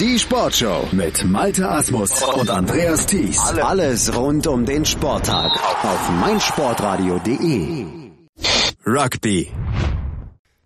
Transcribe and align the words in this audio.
Die 0.00 0.18
Sportshow 0.18 0.88
mit 0.90 1.24
Malte 1.24 1.68
Asmus 1.68 2.20
und 2.24 2.50
Andreas 2.50 3.06
Thies. 3.06 3.38
Alles 3.62 4.12
rund 4.16 4.44
um 4.48 4.66
den 4.66 4.84
Sporttag 4.84 5.52
auf 5.84 6.10
meinsportradio.de. 6.20 7.86
Rugby. 8.84 9.52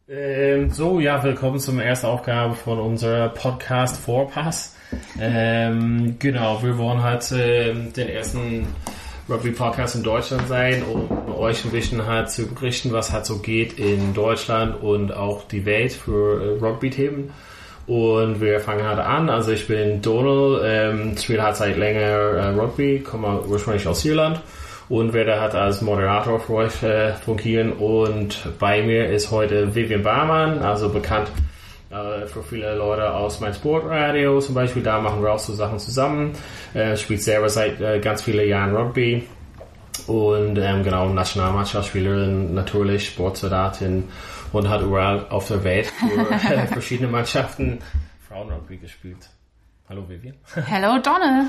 Ähm, 0.09 0.71
so, 0.71 0.99
ja, 0.99 1.23
willkommen 1.23 1.59
zum 1.59 1.79
ersten 1.79 2.07
Aufgabe 2.07 2.55
von 2.55 2.79
unserer 2.79 3.29
Podcast 3.29 3.99
Vorpass. 3.99 4.75
Ähm, 5.21 6.17
genau, 6.19 6.63
wir 6.63 6.79
wollen 6.79 7.03
halt 7.03 7.31
äh, 7.33 7.75
den 7.75 8.09
ersten 8.09 8.67
Rugby-Podcast 9.29 9.97
in 9.97 10.05
Deutschland 10.05 10.49
sein, 10.49 10.83
um 10.85 11.35
euch 11.35 11.67
ein 11.67 11.71
bisschen 11.71 12.07
halt 12.07 12.31
zu 12.31 12.47
berichten, 12.47 12.93
was 12.93 13.13
halt 13.13 13.27
so 13.27 13.41
geht 13.41 13.79
in 13.79 14.15
Deutschland 14.15 14.83
und 14.83 15.13
auch 15.13 15.47
die 15.47 15.67
Welt 15.67 15.93
für 15.93 16.43
äh, 16.43 16.65
Rugby-Themen. 16.65 17.31
Und 17.89 18.43
wir 18.43 18.61
fangen 18.61 18.87
halt 18.87 18.99
an. 18.99 19.31
Also 19.31 19.51
ich 19.51 19.67
bin 19.67 20.03
Donald, 20.03 20.63
ähm, 20.65 21.17
spiele 21.17 21.43
halt 21.43 21.57
seit 21.57 21.79
länger 21.79 22.01
äh, 22.01 22.49
Rugby, 22.51 23.01
komme 23.01 23.41
ursprünglich 23.49 23.89
aus 23.89 24.05
Irland 24.05 24.41
und 24.91 25.15
werde 25.15 25.41
halt 25.41 25.55
als 25.55 25.81
Moderator 25.81 26.39
für 26.39 26.53
euch 26.53 26.83
äh, 26.83 27.15
fungieren. 27.15 27.73
Und 27.73 28.47
bei 28.59 28.83
mir 28.83 29.09
ist 29.09 29.31
heute 29.31 29.75
Vivian 29.75 30.03
Barmann, 30.03 30.61
also 30.61 30.91
bekannt 30.91 31.29
äh, 31.91 32.27
für 32.27 32.43
viele 32.43 32.75
Leute 32.77 33.11
aus 33.15 33.41
mein 33.41 33.55
Sportradio 33.55 34.39
zum 34.41 34.55
Beispiel. 34.55 34.83
Da 34.83 35.01
machen 35.01 35.23
wir 35.23 35.33
auch 35.33 35.39
so 35.39 35.55
Sachen 35.55 35.79
zusammen. 35.79 36.33
Äh, 36.75 36.95
spielt 36.95 37.23
selber 37.23 37.49
seit 37.49 37.81
äh, 37.81 38.01
ganz 38.01 38.21
vielen 38.21 38.47
Jahren 38.47 38.77
Rugby. 38.77 39.27
Und 40.07 40.59
ähm, 40.59 40.85
genau, 40.85 41.09
Nationalmannschaftsspielerin, 41.09 42.53
natürlich 42.55 43.07
Sportsoldatin 43.07 44.05
und 44.53 44.69
hat 44.69 44.83
überall 44.83 45.27
auf 45.29 45.49
der 45.49 45.65
Welt 45.65 45.87
für 45.87 46.67
verschiedene 46.69 47.09
Mannschaften 47.09 47.79
Frauenrugby 48.29 48.79
gespielt. 48.79 49.29
Hallo 49.89 50.07
Vivian. 50.07 50.35
Hello 50.67 50.99
Donald. 51.03 51.49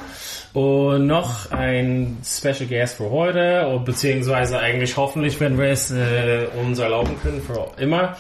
Und 0.54 1.08
noch 1.08 1.52
ein 1.52 2.18
Special 2.24 2.68
Guest 2.70 2.96
für 2.96 3.10
heute, 3.10 3.82
beziehungsweise 3.84 4.60
eigentlich 4.60 4.96
hoffentlich, 4.96 5.38
wenn 5.42 5.58
wir 5.58 5.66
es 5.66 5.92
äh, 5.92 6.48
uns 6.62 6.80
erlauben 6.80 7.20
können, 7.22 7.42
für 7.42 7.68
immer. 7.78 8.16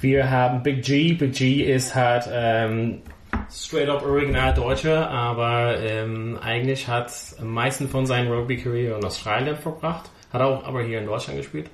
Wir 0.00 0.30
haben 0.30 0.62
Big 0.62 0.82
G. 0.82 1.12
Big 1.12 1.34
G 1.34 1.62
ist 1.70 1.94
halt 1.94 2.24
ähm, 2.32 3.02
straight 3.50 3.90
up 3.90 4.02
original 4.02 4.54
Deutscher, 4.54 5.10
aber 5.10 5.78
ähm, 5.78 6.38
eigentlich 6.42 6.88
hat 6.88 7.12
am 7.38 7.48
meisten 7.48 7.90
von 7.90 8.06
seiner 8.06 8.30
Rugby-Karriere 8.30 8.98
in 8.98 9.04
Australien 9.04 9.56
verbracht. 9.56 10.10
Hat 10.32 10.40
auch 10.40 10.64
aber 10.64 10.82
hier 10.82 10.98
in 10.98 11.06
Deutschland 11.06 11.38
gespielt. 11.38 11.68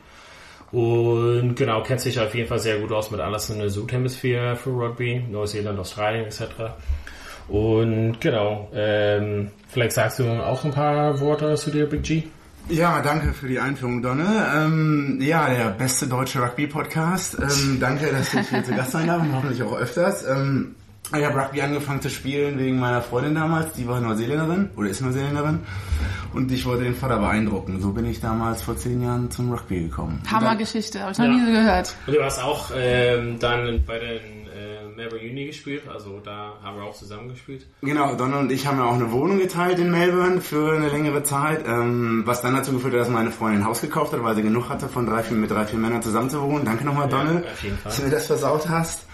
Und 0.70 1.54
genau, 1.54 1.82
kennt 1.82 2.00
sich 2.00 2.20
auf 2.20 2.34
jeden 2.34 2.48
Fall 2.48 2.58
sehr 2.58 2.78
gut 2.78 2.92
aus 2.92 3.10
mit 3.10 3.20
alles 3.20 3.48
in 3.48 3.58
der 3.58 3.70
Südhemisphäre 3.70 4.56
für 4.56 4.70
Rugby, 4.70 5.24
Neuseeland, 5.30 5.78
Australien 5.78 6.26
etc. 6.26 6.42
Und 7.48 8.20
genau, 8.20 8.68
ähm, 8.74 9.50
vielleicht 9.68 9.92
sagst 9.92 10.18
du 10.18 10.28
auch 10.28 10.64
ein 10.64 10.72
paar 10.72 11.18
Worte 11.20 11.54
zu 11.54 11.70
dir, 11.70 11.86
Big 11.86 12.02
G. 12.02 12.22
Ja, 12.68 13.00
danke 13.00 13.32
für 13.32 13.48
die 13.48 13.58
Einführung, 13.58 14.02
Donne. 14.02 14.46
Ähm, 14.54 15.18
ja, 15.22 15.48
der 15.48 15.70
beste 15.70 16.06
deutsche 16.06 16.42
Rugby-Podcast. 16.42 17.38
Ähm, 17.40 17.78
danke, 17.80 18.12
dass 18.12 18.34
ich 18.34 18.46
hier 18.50 18.62
zu 18.62 18.74
Gast 18.74 18.90
sein 18.92 19.06
darf 19.06 19.22
und 19.22 19.34
hoffentlich 19.34 19.62
auch 19.62 19.74
öfters. 19.74 20.26
Ähm, 20.28 20.74
ich 21.16 21.24
habe 21.24 21.40
Rugby 21.40 21.62
angefangen 21.62 22.02
zu 22.02 22.10
spielen 22.10 22.58
wegen 22.58 22.78
meiner 22.78 23.00
Freundin 23.00 23.34
damals, 23.34 23.72
die 23.72 23.88
war 23.88 24.00
Neuseeländerin 24.00 24.70
oder 24.76 24.88
ist 24.88 25.00
Neuseeländerin 25.00 25.60
und 26.34 26.52
ich 26.52 26.66
wollte 26.66 26.84
den 26.84 26.94
Vater 26.94 27.18
beeindrucken. 27.18 27.80
So 27.80 27.92
bin 27.92 28.04
ich 28.04 28.20
damals 28.20 28.62
vor 28.62 28.76
zehn 28.76 29.02
Jahren 29.02 29.30
zum 29.30 29.50
Rugby 29.50 29.84
gekommen. 29.84 30.22
Hammergeschichte, 30.30 31.00
habe 31.00 31.12
ich 31.12 31.18
noch 31.18 31.24
ja. 31.24 31.32
nie 31.32 31.46
so 31.46 31.52
gehört. 31.52 31.94
Und 32.06 32.14
du 32.14 32.22
hast 32.22 32.42
auch 32.42 32.70
ähm, 32.76 33.38
dann 33.38 33.84
bei 33.86 33.98
den 33.98 34.48
äh, 34.48 34.94
Melbourne 34.96 35.30
Uni 35.30 35.46
gespielt, 35.46 35.84
also 35.88 36.20
da 36.22 36.54
haben 36.62 36.76
wir 36.76 36.84
auch 36.84 36.94
zusammen 36.94 37.30
gespielt. 37.30 37.66
Genau, 37.80 38.14
Donna 38.14 38.40
und 38.40 38.52
ich 38.52 38.66
haben 38.66 38.78
ja 38.78 38.84
auch 38.84 38.94
eine 38.94 39.10
Wohnung 39.10 39.38
geteilt 39.38 39.78
in 39.78 39.90
Melbourne 39.90 40.42
für 40.42 40.76
eine 40.76 40.88
längere 40.88 41.22
Zeit, 41.22 41.64
ähm, 41.66 42.22
was 42.26 42.42
dann 42.42 42.54
dazu 42.54 42.72
geführt 42.72 42.92
hat, 42.94 43.00
dass 43.00 43.08
meine 43.08 43.30
Freundin 43.30 43.62
ein 43.62 43.66
Haus 43.66 43.80
gekauft 43.80 44.12
hat, 44.12 44.22
weil 44.22 44.34
sie 44.34 44.42
genug 44.42 44.68
hatte, 44.68 44.88
von 44.88 45.06
drei, 45.06 45.22
vier, 45.22 45.38
mit 45.38 45.50
drei, 45.50 45.64
vier 45.64 45.78
Männern 45.78 46.02
zusammen 46.02 46.28
zu 46.28 46.42
wohnen. 46.42 46.66
Danke 46.66 46.84
nochmal, 46.84 47.10
ja, 47.10 47.16
Donald, 47.16 47.46
dass 47.84 47.96
du 47.96 48.02
mir 48.02 48.10
das 48.10 48.26
versaut 48.26 48.68
hast. 48.68 49.06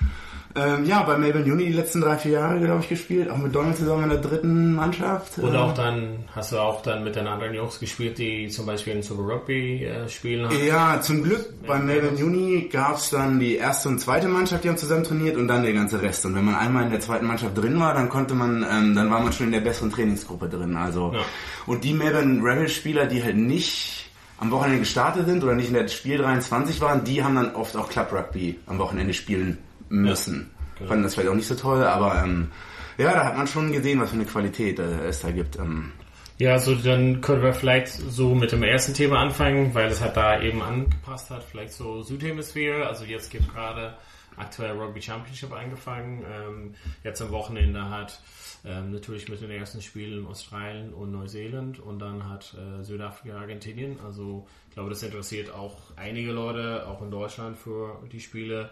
Ähm, 0.56 0.84
ja, 0.84 1.02
bei 1.02 1.18
Melbourne 1.18 1.52
Uni 1.52 1.66
die 1.66 1.72
letzten 1.72 2.00
drei, 2.00 2.16
vier 2.16 2.32
Jahre, 2.32 2.60
glaube 2.60 2.80
ich, 2.80 2.88
gespielt. 2.88 3.28
Auch 3.28 3.36
mit 3.36 3.52
Donald 3.52 3.76
zusammen 3.76 4.04
in 4.04 4.10
der 4.10 4.18
dritten 4.18 4.74
Mannschaft. 4.74 5.38
Und 5.38 5.56
auch 5.56 5.74
dann, 5.74 6.24
hast 6.32 6.52
du 6.52 6.58
auch 6.58 6.80
dann 6.82 7.02
mit 7.02 7.16
den 7.16 7.26
anderen 7.26 7.54
Jungs 7.54 7.80
gespielt, 7.80 8.18
die 8.18 8.48
zum 8.48 8.64
Beispiel 8.64 8.92
in 8.92 9.02
Super 9.02 9.22
Rugby 9.22 9.84
äh, 9.84 10.08
spielen? 10.08 10.46
Haben? 10.46 10.64
Ja, 10.64 11.00
zum 11.00 11.24
Glück 11.24 11.54
bei 11.66 11.78
Melbourne 11.80 12.24
Uni 12.24 12.68
gab 12.70 12.98
es 12.98 13.10
dann 13.10 13.40
die 13.40 13.56
erste 13.56 13.88
und 13.88 13.98
zweite 13.98 14.28
Mannschaft, 14.28 14.62
die 14.62 14.68
haben 14.68 14.76
zusammen 14.76 15.02
trainiert 15.02 15.36
und 15.36 15.48
dann 15.48 15.64
der 15.64 15.72
ganze 15.72 16.00
Rest. 16.00 16.24
Und 16.24 16.36
wenn 16.36 16.44
man 16.44 16.54
einmal 16.54 16.84
in 16.84 16.90
der 16.90 17.00
zweiten 17.00 17.26
Mannschaft 17.26 17.58
drin 17.58 17.80
war, 17.80 17.92
dann 17.92 18.08
konnte 18.08 18.34
man, 18.34 18.64
ähm, 18.70 18.94
dann 18.94 19.10
war 19.10 19.20
man 19.20 19.32
schon 19.32 19.46
in 19.46 19.52
der 19.52 19.60
besseren 19.60 19.90
Trainingsgruppe 19.90 20.48
drin. 20.48 20.76
Also 20.76 21.12
ja. 21.14 21.20
Und 21.66 21.82
die 21.82 21.94
Melbourne 21.94 22.40
Rebel-Spieler, 22.44 23.06
die 23.06 23.24
halt 23.24 23.36
nicht 23.36 24.08
am 24.38 24.52
Wochenende 24.52 24.80
gestartet 24.80 25.26
sind 25.26 25.42
oder 25.42 25.54
nicht 25.54 25.68
in 25.68 25.74
der 25.74 25.88
Spiel 25.88 26.18
23 26.18 26.80
waren, 26.80 27.02
die 27.02 27.24
haben 27.24 27.34
dann 27.34 27.56
oft 27.56 27.76
auch 27.76 27.88
Club 27.88 28.12
Rugby 28.12 28.60
am 28.66 28.78
Wochenende 28.78 29.14
spielen 29.14 29.58
müssen. 29.88 30.50
Ja, 30.80 30.86
Fanden 30.86 31.04
das 31.04 31.14
vielleicht 31.14 31.30
auch 31.30 31.34
nicht 31.34 31.46
so 31.46 31.54
toll, 31.54 31.84
aber 31.84 32.22
ähm, 32.24 32.50
ja, 32.98 33.12
da 33.12 33.24
hat 33.24 33.36
man 33.36 33.46
schon 33.46 33.72
gesehen, 33.72 34.00
was 34.00 34.10
für 34.10 34.16
eine 34.16 34.24
Qualität 34.24 34.78
äh, 34.78 35.06
es 35.06 35.20
da 35.20 35.30
gibt. 35.30 35.56
Ähm. 35.56 35.92
Ja, 36.38 36.52
also 36.52 36.74
dann 36.74 37.20
können 37.20 37.42
wir 37.42 37.52
vielleicht 37.52 37.88
so 37.88 38.34
mit 38.34 38.52
dem 38.52 38.62
ersten 38.62 38.94
Thema 38.94 39.20
anfangen, 39.20 39.74
weil 39.74 39.88
es 39.88 40.00
halt 40.00 40.16
da 40.16 40.40
eben 40.40 40.62
angepasst 40.62 41.30
hat, 41.30 41.44
vielleicht 41.44 41.72
so 41.72 42.02
Südhemisphäre. 42.02 42.86
Also 42.86 43.04
jetzt 43.04 43.30
gibt 43.30 43.52
gerade 43.52 43.96
aktuell 44.36 44.72
Rugby 44.72 45.00
Championship 45.00 45.52
angefangen. 45.52 46.24
Ähm, 46.28 46.74
jetzt 47.04 47.22
am 47.22 47.30
Wochenende 47.30 47.88
hat 47.88 48.20
ähm, 48.64 48.90
natürlich 48.92 49.28
mit 49.28 49.40
den 49.40 49.50
ersten 49.50 49.82
Spielen 49.82 50.26
Australien 50.26 50.92
und 50.92 51.12
Neuseeland 51.12 51.78
und 51.78 51.98
dann 51.98 52.28
hat 52.28 52.54
äh, 52.54 52.82
Südafrika 52.82 53.36
Argentinien. 53.36 53.98
Also 54.04 54.46
ich 54.68 54.74
glaube, 54.74 54.90
das 54.90 55.02
interessiert 55.02 55.52
auch 55.52 55.76
einige 55.96 56.32
Leute, 56.32 56.86
auch 56.88 57.02
in 57.02 57.10
Deutschland 57.10 57.56
für 57.56 58.02
die 58.10 58.20
Spiele. 58.20 58.70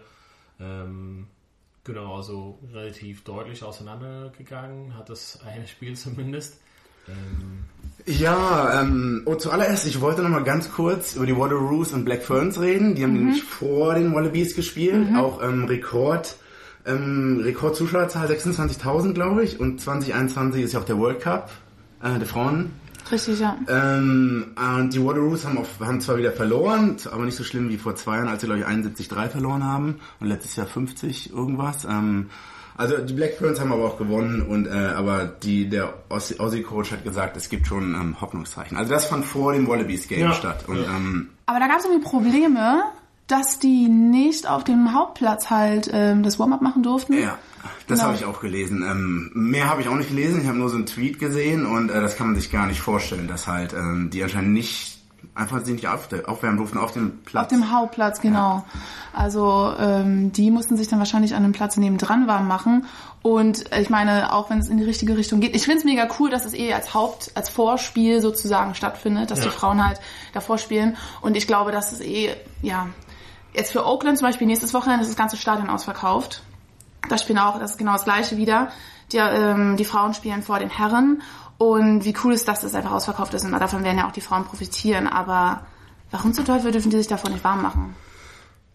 Ähm, 0.63 1.27
genau, 1.83 2.15
also 2.15 2.59
relativ 2.73 3.23
deutlich 3.23 3.63
auseinandergegangen, 3.63 4.95
hat 4.97 5.09
das 5.09 5.39
eine 5.45 5.67
Spiel 5.67 5.95
zumindest. 5.95 6.59
Ähm, 7.07 7.65
ja, 8.05 8.81
ähm, 8.81 9.23
und 9.25 9.41
zuallererst, 9.41 9.85
ich 9.87 9.99
wollte 9.99 10.21
noch 10.21 10.29
mal 10.29 10.43
ganz 10.43 10.71
kurz 10.71 11.15
über 11.15 11.25
die 11.25 11.37
Waterroos 11.37 11.91
und 11.91 12.05
Black 12.05 12.23
Ferns 12.23 12.59
reden. 12.59 12.95
Die 12.95 13.03
haben 13.03 13.11
mhm. 13.11 13.25
nämlich 13.25 13.43
vor 13.43 13.95
den 13.95 14.13
Wallabies 14.13 14.55
gespielt, 14.55 15.11
mhm. 15.11 15.17
auch 15.17 15.43
ähm, 15.43 15.65
Rekord, 15.65 16.37
ähm, 16.85 17.41
Rekordzuschauerzahl 17.43 18.27
26.000, 18.27 19.13
glaube 19.13 19.43
ich. 19.43 19.59
Und 19.59 19.81
2021 19.81 20.63
ist 20.63 20.73
ja 20.73 20.79
auch 20.79 20.85
der 20.85 20.97
World 20.97 21.19
Cup 21.19 21.51
äh, 22.01 22.17
der 22.19 22.27
Frauen 22.27 22.71
Richtig, 23.11 23.39
ja. 23.39 23.57
Ähm, 23.67 24.55
und 24.55 24.93
die 24.93 25.03
Wateroos 25.03 25.45
haben, 25.45 25.59
haben 25.79 26.01
zwar 26.01 26.17
wieder 26.17 26.31
verloren, 26.31 26.97
aber 27.11 27.25
nicht 27.25 27.35
so 27.35 27.43
schlimm 27.43 27.69
wie 27.69 27.77
vor 27.77 27.95
zwei 27.95 28.17
Jahren, 28.17 28.27
als 28.27 28.41
sie, 28.41 28.47
glaube 28.47 28.61
ich, 28.61 28.67
71-3 28.67 29.29
verloren 29.29 29.63
haben 29.63 29.99
und 30.19 30.27
letztes 30.27 30.55
Jahr 30.55 30.67
50 30.67 31.33
irgendwas. 31.33 31.85
Ähm, 31.85 32.29
also 32.75 32.97
die 32.97 33.13
Black 33.13 33.35
Ferns 33.35 33.59
haben 33.59 33.71
aber 33.71 33.85
auch 33.85 33.97
gewonnen 33.97 34.41
und 34.41 34.65
äh, 34.65 34.71
aber 34.71 35.25
die 35.25 35.69
der 35.69 35.93
Aussie 36.09 36.63
Coach 36.63 36.91
hat 36.91 37.03
gesagt, 37.03 37.37
es 37.37 37.49
gibt 37.49 37.67
schon 37.67 37.93
ähm, 37.93 38.19
Hoffnungszeichen. 38.19 38.77
Also 38.77 38.91
das 38.91 39.05
fand 39.05 39.25
vor 39.25 39.53
dem 39.53 39.67
Wallabies 39.67 40.07
Game 40.07 40.21
ja. 40.21 40.33
statt. 40.33 40.65
Und, 40.67 40.77
ähm, 40.77 41.29
aber 41.45 41.59
da 41.59 41.67
gab 41.67 41.79
es 41.79 41.85
irgendwie 41.85 42.03
Probleme, 42.03 42.83
dass 43.27 43.59
die 43.59 43.87
nicht 43.87 44.47
auf 44.47 44.63
dem 44.63 44.93
Hauptplatz 44.93 45.49
halt 45.49 45.89
ähm, 45.91 46.23
das 46.23 46.39
Warm-up 46.39 46.61
machen 46.61 46.83
durften. 46.83 47.13
Ja. 47.13 47.37
Das 47.87 47.99
genau. 47.99 48.09
habe 48.09 48.17
ich 48.17 48.25
auch 48.25 48.41
gelesen. 48.41 48.83
Ähm, 48.83 49.31
mehr 49.33 49.69
habe 49.69 49.81
ich 49.81 49.87
auch 49.87 49.95
nicht 49.95 50.09
gelesen. 50.09 50.41
Ich 50.41 50.47
habe 50.47 50.57
nur 50.57 50.69
so 50.69 50.75
einen 50.75 50.85
Tweet 50.85 51.19
gesehen 51.19 51.65
und 51.65 51.89
äh, 51.89 52.01
das 52.01 52.17
kann 52.17 52.27
man 52.27 52.35
sich 52.35 52.51
gar 52.51 52.67
nicht 52.67 52.81
vorstellen, 52.81 53.27
dass 53.27 53.47
halt 53.47 53.73
ähm, 53.73 54.09
die 54.11 54.21
anscheinend 54.23 54.53
nicht 54.53 54.93
einfach 55.35 55.61
sich 55.61 55.73
nicht 55.73 55.87
auf, 55.87 56.09
aufwärmen 56.25 56.57
durften 56.57 56.77
auf 56.77 56.91
dem 56.91 57.19
Platz. 57.23 57.45
Auf 57.45 57.59
dem 57.59 57.71
Hauptplatz, 57.71 58.21
genau. 58.21 58.57
Ja. 58.57 58.65
Also 59.13 59.73
ähm, 59.79 60.31
die 60.31 60.51
mussten 60.51 60.77
sich 60.77 60.87
dann 60.87 60.99
wahrscheinlich 60.99 61.35
an 61.35 61.43
dem 61.43 61.53
Platz 61.53 61.77
nebendran 61.77 62.27
warm 62.27 62.47
machen. 62.47 62.85
Und 63.21 63.63
ich 63.77 63.89
meine, 63.89 64.33
auch 64.33 64.49
wenn 64.49 64.59
es 64.59 64.67
in 64.67 64.77
die 64.77 64.83
richtige 64.83 65.17
Richtung 65.17 65.39
geht, 65.39 65.55
ich 65.55 65.63
finde 65.63 65.79
es 65.79 65.85
mega 65.85 66.07
cool, 66.19 66.29
dass 66.29 66.45
es 66.45 66.53
eh 66.53 66.73
als 66.73 66.93
Haupt, 66.93 67.31
als 67.35 67.49
Vorspiel 67.49 68.21
sozusagen 68.21 68.75
stattfindet, 68.75 69.31
dass 69.31 69.39
ja. 69.39 69.45
die 69.45 69.51
Frauen 69.51 69.85
halt 69.85 69.99
davor 70.33 70.57
spielen. 70.57 70.97
Und 71.21 71.37
ich 71.37 71.47
glaube, 71.47 71.71
dass 71.71 71.93
es 71.93 72.01
eh, 72.01 72.35
ja, 72.61 72.87
jetzt 73.53 73.71
für 73.71 73.85
Oakland 73.85 74.17
zum 74.17 74.27
Beispiel 74.27 74.47
nächstes 74.47 74.73
Wochenende 74.73 75.01
ist 75.01 75.09
das 75.09 75.17
ganze 75.17 75.37
Stadion 75.37 75.69
ausverkauft. 75.69 76.43
Da 77.09 77.17
spielen 77.17 77.39
auch, 77.39 77.59
das 77.59 77.71
ist 77.71 77.77
genau 77.77 77.93
das 77.93 78.05
gleiche 78.05 78.37
wieder. 78.37 78.71
Die, 79.11 79.17
ähm, 79.17 79.77
die 79.77 79.85
Frauen 79.85 80.13
spielen 80.13 80.41
vor 80.41 80.59
den 80.59 80.69
Herren. 80.69 81.21
Und 81.57 82.05
wie 82.05 82.15
cool 82.23 82.33
ist 82.33 82.47
das, 82.47 82.61
dass 82.61 82.71
es 82.71 82.75
einfach 82.75 82.91
ausverkauft 82.91 83.33
ist. 83.33 83.45
Und 83.45 83.51
davon 83.51 83.83
werden 83.83 83.97
ja 83.97 84.07
auch 84.07 84.11
die 84.13 84.21
Frauen 84.21 84.45
profitieren. 84.45 85.07
Aber 85.07 85.65
warum 86.11 86.33
zum 86.33 86.45
Teufel 86.45 86.71
dürfen 86.71 86.89
die 86.89 86.97
sich 86.97 87.07
davon 87.07 87.31
nicht 87.31 87.43
warm 87.43 87.61
machen? 87.61 87.95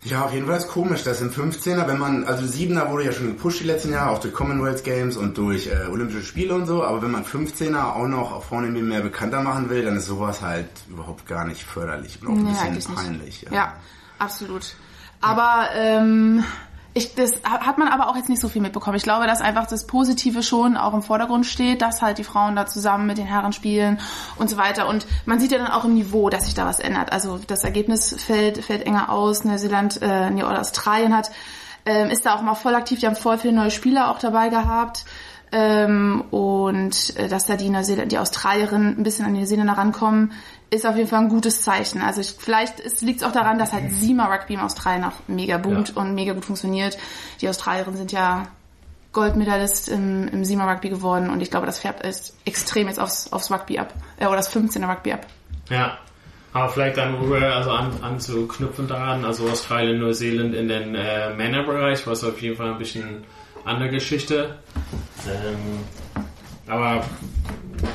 Ja, 0.04 0.24
auf 0.24 0.32
jeden 0.32 0.46
Fall 0.46 0.58
ist 0.58 0.68
komisch, 0.68 1.02
dass 1.02 1.20
im 1.20 1.30
15er, 1.30 1.88
wenn 1.88 1.98
man, 1.98 2.24
also 2.24 2.44
7er 2.44 2.90
wurde 2.90 3.06
ja 3.06 3.12
schon 3.12 3.26
gepusht 3.26 3.60
die 3.60 3.64
letzten 3.64 3.92
Jahre, 3.92 4.10
auch 4.10 4.20
durch 4.20 4.32
Commonwealth 4.32 4.84
Games 4.84 5.16
und 5.16 5.36
durch 5.36 5.66
äh, 5.66 5.88
Olympische 5.90 6.22
Spiele 6.22 6.54
und 6.54 6.66
so, 6.66 6.84
aber 6.84 7.02
wenn 7.02 7.10
man 7.10 7.24
15er 7.24 7.94
auch 7.94 8.06
noch 8.06 8.32
auf 8.32 8.44
vorne 8.44 8.68
mehr 8.68 9.00
bekannter 9.00 9.42
machen 9.42 9.70
will, 9.70 9.84
dann 9.84 9.96
ist 9.96 10.06
sowas 10.06 10.40
halt 10.40 10.68
überhaupt 10.88 11.26
gar 11.26 11.44
nicht 11.44 11.64
förderlich 11.64 12.20
und 12.22 12.28
auch 12.28 12.32
ein 12.32 12.54
ja, 12.54 12.74
bisschen 12.74 12.94
peinlich. 12.94 13.42
Ja. 13.42 13.52
ja, 13.52 13.74
absolut. 14.18 14.74
Aber 15.20 15.68
ähm, 15.74 16.44
ich, 16.94 17.14
das 17.14 17.42
hat 17.44 17.78
man 17.78 17.88
aber 17.88 18.08
auch 18.08 18.16
jetzt 18.16 18.28
nicht 18.28 18.40
so 18.40 18.48
viel 18.48 18.62
mitbekommen. 18.62 18.96
Ich 18.96 19.02
glaube, 19.02 19.26
dass 19.26 19.40
einfach 19.40 19.66
das 19.66 19.86
Positive 19.86 20.42
schon 20.42 20.76
auch 20.76 20.94
im 20.94 21.02
Vordergrund 21.02 21.46
steht, 21.46 21.82
dass 21.82 22.02
halt 22.02 22.18
die 22.18 22.24
Frauen 22.24 22.56
da 22.56 22.66
zusammen 22.66 23.06
mit 23.06 23.18
den 23.18 23.26
Herren 23.26 23.52
spielen 23.52 24.00
und 24.36 24.50
so 24.50 24.56
weiter. 24.56 24.88
Und 24.88 25.06
man 25.26 25.38
sieht 25.38 25.52
ja 25.52 25.58
dann 25.58 25.68
auch 25.70 25.84
im 25.84 25.94
Niveau, 25.94 26.28
dass 26.28 26.46
sich 26.46 26.54
da 26.54 26.66
was 26.66 26.80
ändert. 26.80 27.12
Also 27.12 27.38
das 27.46 27.62
Ergebnis 27.62 28.14
fällt, 28.18 28.64
fällt 28.64 28.84
enger 28.86 29.10
aus. 29.10 29.44
Neuseeland, 29.44 30.02
äh, 30.02 30.30
oder 30.32 30.60
Australien 30.60 31.16
hat, 31.16 31.30
ähm, 31.84 32.10
ist 32.10 32.26
da 32.26 32.34
auch 32.34 32.42
mal 32.42 32.54
voll 32.54 32.74
aktiv. 32.74 33.00
Die 33.00 33.06
haben 33.06 33.16
voll 33.16 33.38
viele 33.38 33.54
neue 33.54 33.70
Spieler 33.70 34.10
auch 34.10 34.18
dabei 34.18 34.48
gehabt. 34.48 35.04
Ähm, 35.50 36.24
und 36.30 37.16
äh, 37.16 37.28
dass 37.28 37.46
da 37.46 37.56
die, 37.56 37.70
Neuseeland, 37.70 38.12
die 38.12 38.18
Australierinnen 38.18 38.98
ein 38.98 39.02
bisschen 39.02 39.24
an 39.24 39.34
die 39.34 39.40
Neuseeländer 39.40 39.74
rankommen, 39.74 40.32
ist 40.70 40.86
auf 40.86 40.96
jeden 40.96 41.08
Fall 41.08 41.20
ein 41.20 41.28
gutes 41.28 41.62
Zeichen. 41.62 42.02
Also 42.02 42.20
ich, 42.20 42.34
vielleicht 42.38 43.00
liegt 43.00 43.22
es 43.22 43.26
auch 43.26 43.32
daran, 43.32 43.58
dass 43.58 43.72
halt 43.72 43.92
Sima 43.92 44.26
Rugby 44.26 44.54
im 44.54 44.60
Australien 44.60 45.04
auch 45.04 45.14
mega 45.26 45.56
boomt 45.56 45.90
ja. 45.90 46.02
und 46.02 46.14
mega 46.14 46.34
gut 46.34 46.44
funktioniert. 46.44 46.98
Die 47.40 47.48
Australierinnen 47.48 47.96
sind 47.96 48.12
ja 48.12 48.48
Goldmedaillist 49.12 49.88
im, 49.88 50.28
im 50.28 50.44
Sima 50.44 50.70
Rugby 50.70 50.90
geworden 50.90 51.30
und 51.30 51.40
ich 51.40 51.50
glaube, 51.50 51.66
das 51.66 51.78
färbt 51.78 52.04
ist 52.04 52.36
extrem 52.44 52.88
jetzt 52.88 53.00
aufs, 53.00 53.32
aufs 53.32 53.50
Rugby 53.50 53.78
ab, 53.78 53.94
äh, 54.18 54.26
oder 54.26 54.36
das 54.36 54.54
15er 54.54 54.88
Rugby 54.88 55.12
ab. 55.12 55.26
Ja, 55.70 55.98
aber 56.52 56.68
vielleicht 56.68 56.98
dann 56.98 57.14
rüber, 57.14 57.40
also 57.40 57.70
an, 57.70 57.92
anzuknüpfen 58.02 58.86
daran, 58.86 59.24
also 59.24 59.48
Australien, 59.48 59.98
Neuseeland 59.98 60.54
in 60.54 60.68
den 60.68 60.94
äh, 60.94 61.34
Männerbereich, 61.34 62.06
was 62.06 62.24
auf 62.24 62.40
jeden 62.40 62.56
Fall 62.56 62.72
ein 62.72 62.78
bisschen 62.78 63.24
andere 63.68 63.90
Geschichte. 63.90 64.58
Ähm, 65.26 65.84
aber 66.66 67.04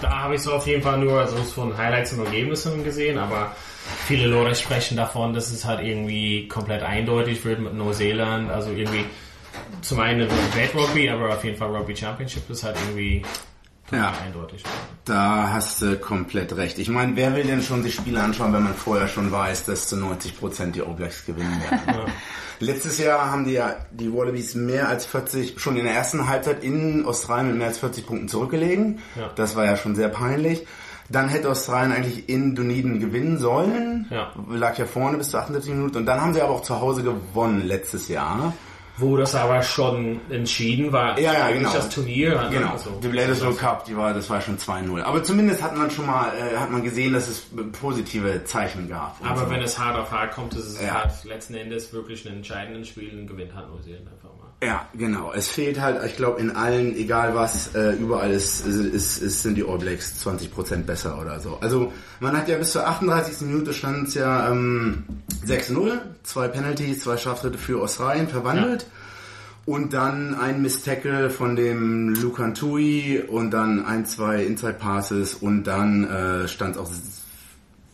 da 0.02 0.24
habe 0.24 0.36
ich 0.36 0.42
so 0.42 0.54
auf 0.54 0.68
jeden 0.68 0.81
Fall 0.81 0.98
nur 1.00 1.28
so 1.28 1.38
von 1.38 1.78
Highlights 1.78 2.14
und 2.14 2.25
Ergebnissen 2.25 2.84
gesehen, 2.84 3.18
aber 3.18 3.56
viele 4.08 4.28
Leute 4.28 4.56
sprechen 4.56 4.98
davon, 4.98 5.34
dass 5.34 5.52
es 5.52 5.66
halt 5.66 5.81
irgendwie 5.81 6.48
komplett 6.48 6.84
eindeutig 6.84 7.44
wird 7.46 7.60
mit 7.60 7.74
Neuseeland, 7.74 8.50
also 8.50 8.72
irgendwie 8.72 9.06
zum 9.81 10.00
einen 10.00 10.30
Welt 10.56 10.74
Rugby, 10.75 11.10
aber 11.10 11.30
auf 11.30 11.44
jeden 11.44 11.58
Fall 11.58 11.75
Rugby 11.75 11.96
Championship 11.96 12.50
ist 12.50 12.64
halt 12.64 12.75
irgendwie 12.88 13.24
ja, 13.91 14.13
eindeutig. 14.25 14.63
Da 15.06 15.51
hast 15.51 15.81
du 15.81 15.97
komplett 15.97 16.56
recht. 16.56 16.80
Ich 16.80 16.89
meine, 16.89 17.15
wer 17.15 17.35
will 17.35 17.44
denn 17.44 17.62
schon 17.62 17.83
sich 17.83 17.95
Spiele 17.95 18.21
anschauen, 18.21 18.53
wenn 18.53 18.63
man 18.63 18.74
vorher 18.74 19.07
schon 19.07 19.31
weiß, 19.31 19.65
dass 19.65 19.88
zu 19.88 19.97
90 19.97 20.39
Prozent 20.39 20.75
die 20.75 20.81
All 20.81 20.94
Blacks 20.94 21.25
gewinnen 21.25 21.62
werden? 21.69 21.81
ja. 21.88 22.06
Letztes 22.59 22.97
Jahr 22.97 23.30
haben 23.30 23.45
die 23.45 23.53
ja 23.53 23.75
die 23.91 24.12
Wallabies 24.13 24.56
mehr 24.56 24.88
als 24.88 25.06
40, 25.06 25.59
schon 25.59 25.75
in 25.75 25.83
der 25.83 25.94
ersten 25.94 26.27
Halbzeit 26.27 26.63
in 26.63 27.06
Australien 27.06 27.50
mit 27.50 27.57
mehr 27.57 27.68
als 27.68 27.80
40 27.80 28.07
Punkten 28.07 28.27
zurückgelegen. 28.30 29.00
Ja. 29.15 29.30
Das 29.35 29.56
war 29.56 29.65
ja 29.65 29.75
schon 29.75 29.95
sehr 29.95 30.09
peinlich. 30.09 30.65
Dann 31.09 31.27
hätte 31.27 31.50
Australien 31.50 31.91
eigentlich 31.91 32.29
in 32.29 32.56
Dunedin 32.56 33.00
gewinnen 33.00 33.38
sollen. 33.38 34.07
Ja. 34.09 34.31
Lag 34.50 34.77
ja 34.77 34.86
vorne 34.86 35.18
bis 35.18 35.29
zu 35.29 35.38
78 35.38 35.71
Minuten. 35.74 35.97
Und 35.97 36.06
dann 36.06 36.21
haben 36.21 36.33
sie 36.33 36.41
aber 36.41 36.53
auch 36.53 36.62
zu 36.63 36.79
Hause 36.79 37.03
gewonnen 37.03 37.68
letztes 37.68 38.07
Jahr. 38.07 38.53
Wo 38.98 39.18
das 39.18 39.34
aber 39.34 39.63
schon 39.63 40.22
entschieden 40.30 40.92
war. 40.92 41.19
Ja, 41.19 41.34
ja, 41.34 41.51
genau. 41.51 41.74
Das 41.74 41.90
Turnier. 41.90 42.48
Genau. 42.51 42.74
Also, 42.74 42.92
die 43.01 43.07
Bledisloe 43.07 43.56
Cup, 43.56 43.86
die 43.86 43.98
war, 43.98 44.13
das 44.13 44.30
war 44.30 44.40
schon 44.40 44.57
2-0. 44.57 45.01
Aber 45.01 45.24
zumindest 45.24 45.63
hat 45.63 45.75
man 45.75 45.90
schon 45.90 46.06
mal, 46.06 46.31
äh, 46.36 46.57
hat 46.57 46.69
man 46.69 46.84
gesehen, 46.84 47.13
dass 47.13 47.28
es 47.28 47.48
positive 47.80 48.44
Zeichen 48.44 48.88
gab. 48.88 49.18
Aber 49.25 49.45
so. 49.45 49.50
wenn 49.50 49.62
es 49.62 49.80
hart 49.80 49.98
auf 49.98 50.12
hart 50.12 50.34
kommt, 50.34 50.54
ist 50.54 50.66
es 50.66 50.81
ja. 50.81 51.04
halt 51.06 51.24
letzten 51.24 51.56
Endes 51.56 51.92
wirklich 51.92 52.25
ein 52.28 52.36
entscheidenden 52.36 52.86
Spiel 52.86 53.18
und 53.18 53.25
gewinnt 53.25 53.56
halt 53.56 53.68
Neuseeland 53.69 54.07
einfach 54.07 54.30
mal. 54.38 54.52
Ja, 54.61 54.88
genau. 54.94 55.33
Es 55.33 55.50
fehlt 55.50 55.81
halt, 55.81 56.03
ich 56.05 56.15
glaube, 56.15 56.39
in 56.39 56.51
allen, 56.51 56.95
egal 56.95 57.35
was, 57.35 57.75
äh, 57.75 57.91
überall 57.94 58.31
ist, 58.31 58.65
ist, 58.65 59.17
ist, 59.17 59.44
sind 59.44 59.55
die 59.55 59.63
All 59.65 59.77
Blacks 59.77 60.25
20% 60.25 60.83
besser 60.83 61.19
oder 61.19 61.39
so. 61.41 61.57
Also 61.59 61.91
man 62.21 62.38
hat 62.38 62.47
ja 62.47 62.57
bis 62.57 62.71
zur 62.71 62.88
38. 62.88 63.41
Minute 63.41 63.73
stand 63.73 64.07
es 64.07 64.13
ja 64.13 64.50
ähm, 64.50 65.03
6-0, 65.45 66.00
zwei 66.23 66.47
Penalties, 66.47 67.01
zwei 67.01 67.17
Straftritte 67.17 67.57
für 67.57 67.81
Australien 67.81 68.29
verwandelt. 68.29 68.83
Ja. 68.83 68.88
Und 69.65 69.94
dann 69.94 70.35
ein 70.35 70.61
Miss 70.61 70.83
Tackle 70.83 71.29
von 71.29 71.55
dem 71.55 72.13
Lucan 72.15 72.53
Tui 72.53 73.21
und 73.25 73.51
dann 73.51 73.85
ein, 73.85 74.05
zwei 74.05 74.44
Inside 74.44 74.73
Passes 74.73 75.35
und 75.35 75.63
dann 75.63 76.03
äh, 76.03 76.47
stand 76.47 76.75
es 76.75 76.81
auch 76.81 76.89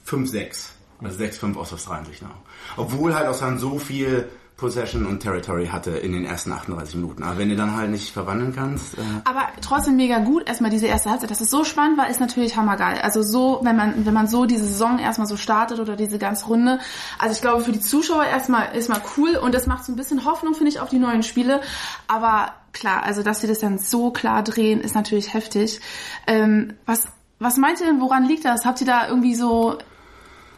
5-6. 0.08 0.70
Also 1.02 1.24
6-5 1.24 1.56
aus 1.56 1.74
Australien 1.74 2.06
sich 2.06 2.22
nach. 2.22 2.36
Obwohl 2.76 3.16
halt 3.16 3.28
Australien 3.28 3.60
so 3.60 3.80
viel 3.80 4.28
Possession 4.60 5.06
und 5.06 5.22
Territory 5.22 5.68
hatte 5.68 5.92
in 5.92 6.12
den 6.12 6.26
ersten 6.26 6.52
38 6.52 6.96
Minuten. 6.96 7.24
Aber 7.24 7.38
wenn 7.38 7.50
du 7.50 7.56
dann 7.56 7.76
halt 7.76 7.90
nicht 7.90 8.12
verwandeln 8.12 8.54
kannst. 8.54 8.98
Äh 8.98 9.02
Aber 9.24 9.48
trotzdem 9.62 9.96
mega 9.96 10.20
gut. 10.20 10.48
Erstmal 10.48 10.70
diese 10.70 10.88
erste 10.88 11.10
Halbzeit, 11.10 11.32
dass 11.32 11.42
es 11.42 11.50
so 11.50 11.64
spannend 11.64 11.98
war, 11.98 12.10
ist 12.10 12.20
natürlich 12.20 12.58
hammergeil. 12.58 13.00
Also 13.00 13.24
so, 13.24 13.60
wenn 13.64 13.76
man, 13.76 14.06
wenn 14.06 14.14
man 14.14 14.28
so 14.28 14.46
diese 14.46 14.66
Saison 14.66 15.00
erstmal 15.00 15.28
so 15.28 15.38
startet 15.38 15.80
oder 15.80 15.96
diese 15.96 16.20
ganze 16.20 16.46
Runde. 16.48 16.80
Also 17.18 17.34
ich 17.34 17.42
glaube 17.42 17.64
für 17.64 17.72
die 17.72 17.80
Zuschauer 17.80 18.26
erstmal, 18.26 18.76
ist 18.76 18.90
mal 18.90 19.02
cool 19.18 19.36
und 19.36 19.56
das 19.56 19.66
macht 19.66 19.86
so 19.86 19.92
ein 19.92 19.96
bisschen 19.96 20.26
Hoffnung, 20.26 20.54
finde 20.54 20.70
ich, 20.70 20.80
auf 20.80 20.90
die 20.90 21.00
neuen 21.00 21.24
Spiele. 21.24 21.62
Aber 22.08 22.52
klar, 22.74 23.04
also 23.04 23.24
dass 23.24 23.42
sie 23.42 23.48
das 23.48 23.60
dann 23.60 23.80
so 23.80 24.12
klar 24.12 24.44
drehen, 24.44 24.82
ist 24.82 24.96
natürlich 24.96 25.34
heftig. 25.34 25.80
Ähm, 26.28 26.74
was, 26.86 27.08
was 27.40 27.58
meint 27.58 27.80
ihr 27.80 27.88
denn, 27.88 28.02
woran 28.02 28.26
liegt 28.26 28.46
das? 28.46 28.66
Habt 28.66 28.82
ihr 28.82 28.88
da 28.88 29.08
irgendwie 29.08 29.36
so 29.36 29.78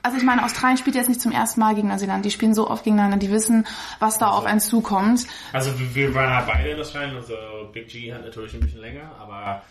also 0.03 0.17
ich 0.17 0.23
meine, 0.23 0.43
Australien 0.43 0.77
spielt 0.77 0.95
jetzt 0.95 1.09
nicht 1.09 1.21
zum 1.21 1.31
ersten 1.31 1.59
Mal 1.59 1.75
gegen 1.75 1.87
Neuseeland. 1.87 2.25
Die 2.25 2.31
spielen 2.31 2.53
so 2.53 2.69
oft 2.69 2.83
gegeneinander, 2.83 3.17
die 3.17 3.31
wissen, 3.31 3.65
was 3.99 4.17
da 4.17 4.27
also, 4.27 4.39
auf 4.39 4.45
einen 4.45 4.59
zukommt. 4.59 5.27
Also 5.53 5.71
wir 5.77 6.13
waren 6.13 6.33
halt 6.35 6.47
beide 6.47 6.69
in 6.69 6.79
Australien, 6.79 7.15
also 7.15 7.35
Big 7.71 7.87
G 7.87 8.13
hat 8.13 8.23
natürlich 8.23 8.53
ein 8.53 8.61
bisschen 8.61 8.81
länger, 8.81 9.11
aber 9.19 9.61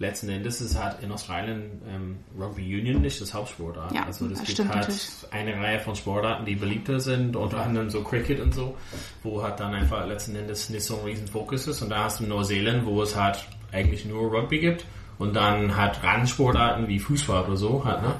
letzten 0.00 0.30
Endes 0.30 0.60
ist 0.62 0.82
halt 0.82 1.02
in 1.02 1.12
Australien 1.12 1.82
ähm, 1.86 2.18
Rugby 2.38 2.62
Union 2.62 3.02
nicht 3.02 3.20
das 3.20 3.34
Hauptsportart. 3.34 3.92
Ja, 3.92 4.04
also 4.04 4.26
das 4.28 4.38
gibt 4.38 4.52
stimmt 4.52 4.70
halt 4.70 4.88
natürlich. 4.88 5.08
eine 5.30 5.54
Reihe 5.56 5.78
von 5.80 5.94
Sportarten, 5.94 6.46
die 6.46 6.56
beliebter 6.56 7.00
sind, 7.00 7.36
unter 7.36 7.60
anderem 7.60 7.90
so 7.90 8.02
Cricket 8.02 8.40
und 8.40 8.54
so, 8.54 8.76
wo 9.22 9.42
halt 9.42 9.60
dann 9.60 9.74
einfach 9.74 10.06
letzten 10.06 10.34
Endes 10.36 10.70
nicht 10.70 10.84
so 10.84 10.98
ein 10.98 11.04
riesen 11.04 11.28
Fokus 11.28 11.66
ist. 11.66 11.82
Und 11.82 11.90
da 11.90 12.04
hast 12.04 12.20
du 12.20 12.24
Neuseeland, 12.24 12.86
wo 12.86 13.02
es 13.02 13.14
halt 13.14 13.46
eigentlich 13.72 14.06
nur 14.06 14.32
Rugby 14.32 14.58
gibt 14.58 14.86
und 15.18 15.36
dann 15.36 15.76
halt 15.76 16.02
Randsportarten 16.02 16.88
wie 16.88 16.98
Fußball 16.98 17.44
oder 17.44 17.56
so 17.56 17.84
halt, 17.84 18.02
ne? 18.02 18.14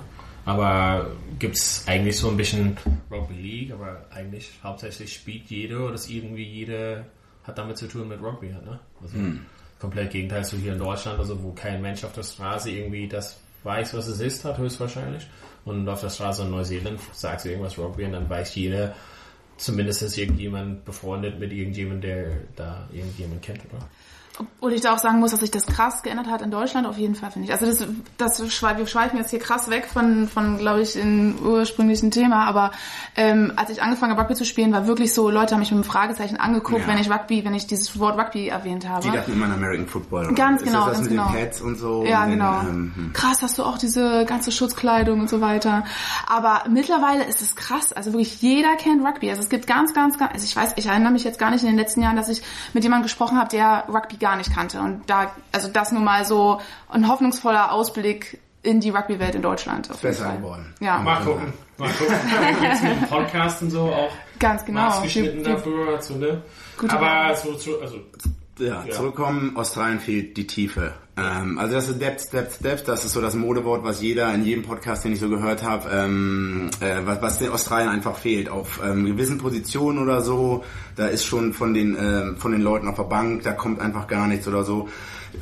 Aber 0.44 1.10
gibt 1.38 1.56
es 1.56 1.84
eigentlich 1.86 2.16
so 2.16 2.28
ein 2.28 2.36
bisschen 2.36 2.76
Rugby 3.10 3.34
League, 3.34 3.72
aber 3.72 4.06
eigentlich 4.10 4.50
hauptsächlich 4.62 5.12
spielt 5.12 5.46
jeder 5.46 5.84
oder 5.86 5.94
ist 5.94 6.10
irgendwie 6.10 6.44
jeder 6.44 7.04
hat 7.44 7.58
damit 7.58 7.78
zu 7.78 7.88
tun 7.88 8.08
mit 8.08 8.22
Rugby, 8.22 8.50
halt, 8.52 8.64
ne? 8.64 8.78
Also 9.00 9.14
hm. 9.14 9.40
komplett 9.78 10.10
Gegenteil 10.10 10.44
zu 10.44 10.56
hier 10.56 10.72
in 10.72 10.78
Deutschland, 10.78 11.18
also 11.18 11.42
wo 11.42 11.52
kein 11.52 11.80
Mensch 11.80 12.04
auf 12.04 12.12
der 12.12 12.22
Straße 12.22 12.70
irgendwie 12.70 13.08
das 13.08 13.38
weiß, 13.64 13.94
was 13.94 14.06
es 14.06 14.20
ist, 14.20 14.44
hat 14.44 14.58
höchstwahrscheinlich. 14.58 15.26
Und 15.64 15.88
auf 15.88 16.00
der 16.00 16.10
Straße 16.10 16.42
in 16.42 16.50
Neuseeland 16.50 17.00
sagst 17.12 17.44
du 17.44 17.50
irgendwas 17.50 17.78
Rugby 17.78 18.04
und 18.04 18.12
dann 18.12 18.28
weiß 18.28 18.54
jeder, 18.54 18.94
zumindest 19.56 20.02
ist 20.02 20.16
irgendjemand 20.16 20.84
befreundet 20.84 21.38
mit 21.38 21.52
irgendjemandem, 21.52 22.00
der 22.00 22.30
da 22.56 22.88
irgendjemand 22.92 23.42
kennt, 23.42 23.60
oder? 23.66 23.86
Obwohl 24.40 24.72
ich 24.72 24.80
da 24.80 24.94
auch 24.94 24.98
sagen 24.98 25.20
muss, 25.20 25.30
dass 25.30 25.40
sich 25.40 25.50
das 25.50 25.66
krass 25.66 26.02
geändert 26.02 26.28
hat 26.28 26.42
in 26.42 26.50
Deutschland, 26.50 26.86
auf 26.86 26.98
jeden 26.98 27.14
Fall, 27.14 27.30
finde 27.30 27.46
ich. 27.46 27.52
Also 27.52 27.66
das, 27.66 27.86
das 28.16 28.40
wir 28.40 28.86
schweifen 28.86 29.18
jetzt 29.18 29.30
hier 29.30 29.38
krass 29.38 29.70
weg 29.70 29.88
von, 29.92 30.28
von 30.28 30.58
glaube 30.58 30.82
ich, 30.82 30.94
dem 30.94 31.36
ursprünglichen 31.44 32.10
Thema, 32.10 32.46
aber 32.46 32.70
ähm, 33.16 33.52
als 33.56 33.70
ich 33.70 33.82
angefangen 33.82 34.12
habe, 34.12 34.22
Rugby 34.22 34.34
zu 34.34 34.44
spielen, 34.44 34.72
war 34.72 34.86
wirklich 34.86 35.14
so, 35.14 35.30
Leute 35.30 35.54
haben 35.54 35.60
mich 35.60 35.70
mit 35.70 35.78
einem 35.78 35.84
Fragezeichen 35.84 36.36
angeguckt, 36.36 36.82
ja. 36.82 36.88
wenn 36.88 36.98
ich 36.98 37.10
Rugby, 37.10 37.44
wenn 37.44 37.54
ich 37.54 37.66
dieses 37.66 37.98
Wort 37.98 38.18
Rugby 38.18 38.48
erwähnt 38.48 38.88
habe. 38.88 39.02
Die 39.02 39.10
dachten 39.10 39.32
immer 39.32 39.46
an 39.46 39.52
American 39.52 39.86
Football. 39.86 40.26
Oder? 40.26 40.34
Ganz 40.34 40.62
genau, 40.62 40.86
das 40.86 40.98
ganz 40.98 41.00
mit 41.00 41.10
genau. 41.10 41.28
Den 41.28 41.40
Pads 41.40 41.60
und 41.60 41.76
so. 41.76 42.04
Ja, 42.04 42.24
und 42.24 42.30
genau. 42.30 42.60
Den, 42.60 42.68
ähm, 42.68 42.92
hm. 42.94 43.12
krass, 43.12 43.42
hast 43.42 43.58
du 43.58 43.64
auch 43.64 43.78
diese 43.78 44.24
ganze 44.24 44.52
Schutzkleidung 44.52 45.20
und 45.20 45.28
so 45.28 45.40
weiter. 45.40 45.84
Aber 46.26 46.64
mittlerweile 46.68 47.24
ist 47.24 47.42
es 47.42 47.56
krass. 47.56 47.92
Also 47.92 48.12
wirklich 48.12 48.40
jeder 48.40 48.76
kennt 48.76 49.04
Rugby. 49.04 49.30
Also 49.30 49.42
es 49.42 49.48
gibt 49.48 49.66
ganz, 49.66 49.94
ganz, 49.94 50.18
ganz, 50.18 50.32
also 50.32 50.44
ich 50.44 50.54
weiß, 50.54 50.74
ich 50.76 50.86
erinnere 50.86 51.12
mich 51.12 51.24
jetzt 51.24 51.38
gar 51.38 51.50
nicht 51.50 51.62
in 51.62 51.68
den 51.68 51.76
letzten 51.76 52.02
Jahren, 52.02 52.16
dass 52.16 52.28
ich 52.28 52.42
mit 52.72 52.84
jemandem 52.84 53.04
gesprochen 53.04 53.38
habe, 53.38 53.48
der 53.50 53.84
Rugby 53.88 54.16
gar 54.16 54.29
nicht 54.36 54.54
kannte. 54.54 54.80
Und 54.80 55.08
da, 55.08 55.32
also 55.52 55.68
das 55.68 55.92
nur 55.92 56.02
mal 56.02 56.24
so 56.24 56.60
ein 56.88 57.08
hoffnungsvoller 57.08 57.72
Ausblick 57.72 58.40
in 58.62 58.80
die 58.80 58.90
Rugby-Welt 58.90 59.34
in 59.34 59.42
Deutschland. 59.42 59.88
Besser 60.02 60.36
geworden. 60.36 60.74
Ja. 60.80 60.98
Mal 60.98 61.22
gucken. 61.24 61.52
Mal 61.78 61.90
gucken. 61.92 62.14
Jetzt 62.62 62.82
mit 62.82 62.92
dem 62.92 63.08
Podcast 63.08 63.62
und 63.62 63.70
so 63.70 63.82
auch. 63.82 64.12
Ganz 64.38 64.64
genau. 64.64 64.82
Maßgeschnitten 64.82 65.44
dafür. 65.44 66.00
So, 66.02 66.14
ne? 66.16 66.42
Aber 66.88 67.34
so, 67.36 67.54
so, 67.56 67.80
also 67.80 67.96
ja, 68.58 68.84
ja, 68.84 68.90
zurückkommen, 68.90 69.56
Australien 69.56 70.00
fehlt 70.00 70.36
die 70.36 70.46
Tiefe. 70.46 70.94
Ähm, 71.20 71.58
also 71.58 71.74
das 71.74 71.88
ist 71.88 72.00
Depth, 72.00 72.32
Depth, 72.32 72.64
Depth, 72.64 72.88
das 72.88 73.04
ist 73.04 73.12
so 73.12 73.20
das 73.20 73.34
Modewort, 73.34 73.84
was 73.84 74.00
jeder 74.00 74.32
in 74.34 74.44
jedem 74.44 74.64
Podcast, 74.64 75.04
den 75.04 75.12
ich 75.12 75.20
so 75.20 75.28
gehört 75.28 75.62
habe, 75.62 75.88
ähm, 75.92 76.70
äh, 76.80 76.98
was, 77.04 77.22
was 77.22 77.38
den 77.38 77.50
Australien 77.50 77.88
einfach 77.88 78.16
fehlt. 78.16 78.48
Auf 78.48 78.80
ähm, 78.84 79.04
gewissen 79.04 79.38
Positionen 79.38 79.98
oder 79.98 80.22
so, 80.22 80.64
da 80.96 81.06
ist 81.06 81.24
schon 81.24 81.52
von 81.52 81.74
den, 81.74 81.96
äh, 81.96 82.34
von 82.36 82.52
den 82.52 82.62
Leuten 82.62 82.88
auf 82.88 82.96
der 82.96 83.04
Bank, 83.04 83.42
da 83.42 83.52
kommt 83.52 83.80
einfach 83.80 84.06
gar 84.06 84.26
nichts 84.26 84.48
oder 84.48 84.64
so. 84.64 84.88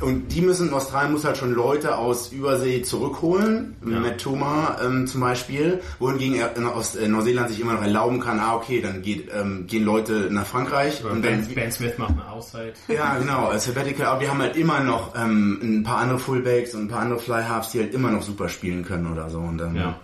Und 0.01 0.29
die 0.29 0.41
müssen, 0.41 0.73
Australien 0.73 1.11
muss 1.11 1.25
halt 1.25 1.37
schon 1.37 1.53
Leute 1.53 1.97
aus 1.97 2.31
Übersee 2.31 2.81
zurückholen, 2.83 3.75
ja. 3.85 3.99
mit 3.99 4.19
Thomas 4.21 4.81
ähm, 4.83 5.07
zum 5.07 5.21
Beispiel, 5.21 5.81
wohingegen 5.99 6.39
er 6.39 6.75
aus 6.75 6.95
äh, 6.95 7.07
Neuseeland 7.07 7.49
sich 7.49 7.59
immer 7.59 7.73
noch 7.73 7.81
erlauben 7.81 8.19
kann, 8.19 8.39
ah 8.39 8.55
okay, 8.55 8.81
dann 8.81 9.01
geht, 9.01 9.29
ähm, 9.33 9.65
gehen 9.67 9.83
Leute 9.83 10.29
nach 10.31 10.45
Frankreich. 10.45 11.03
Oder 11.03 11.13
und 11.13 11.21
ben, 11.21 11.41
dann, 11.41 11.53
ben 11.53 11.71
Smith 11.71 11.97
macht 11.97 12.11
eine 12.11 12.29
Auszeit. 12.29 12.75
Ja, 12.87 13.17
genau, 13.17 13.51
Sabbatical, 13.57 14.07
aber 14.07 14.21
wir 14.21 14.29
haben 14.29 14.41
halt 14.41 14.55
immer 14.55 14.81
noch 14.81 15.15
ähm, 15.15 15.59
ein 15.61 15.83
paar 15.83 15.97
andere 15.97 16.19
Fullbacks 16.19 16.73
und 16.75 16.83
ein 16.83 16.87
paar 16.87 17.01
andere 17.01 17.19
Flyhalves, 17.19 17.69
die 17.71 17.79
halt 17.79 17.93
immer 17.93 18.11
noch 18.11 18.23
super 18.23 18.49
spielen 18.49 18.85
können 18.85 19.11
oder 19.11 19.29
so. 19.29 19.39
Und 19.39 19.57
dann, 19.57 19.75
ja. 19.75 19.99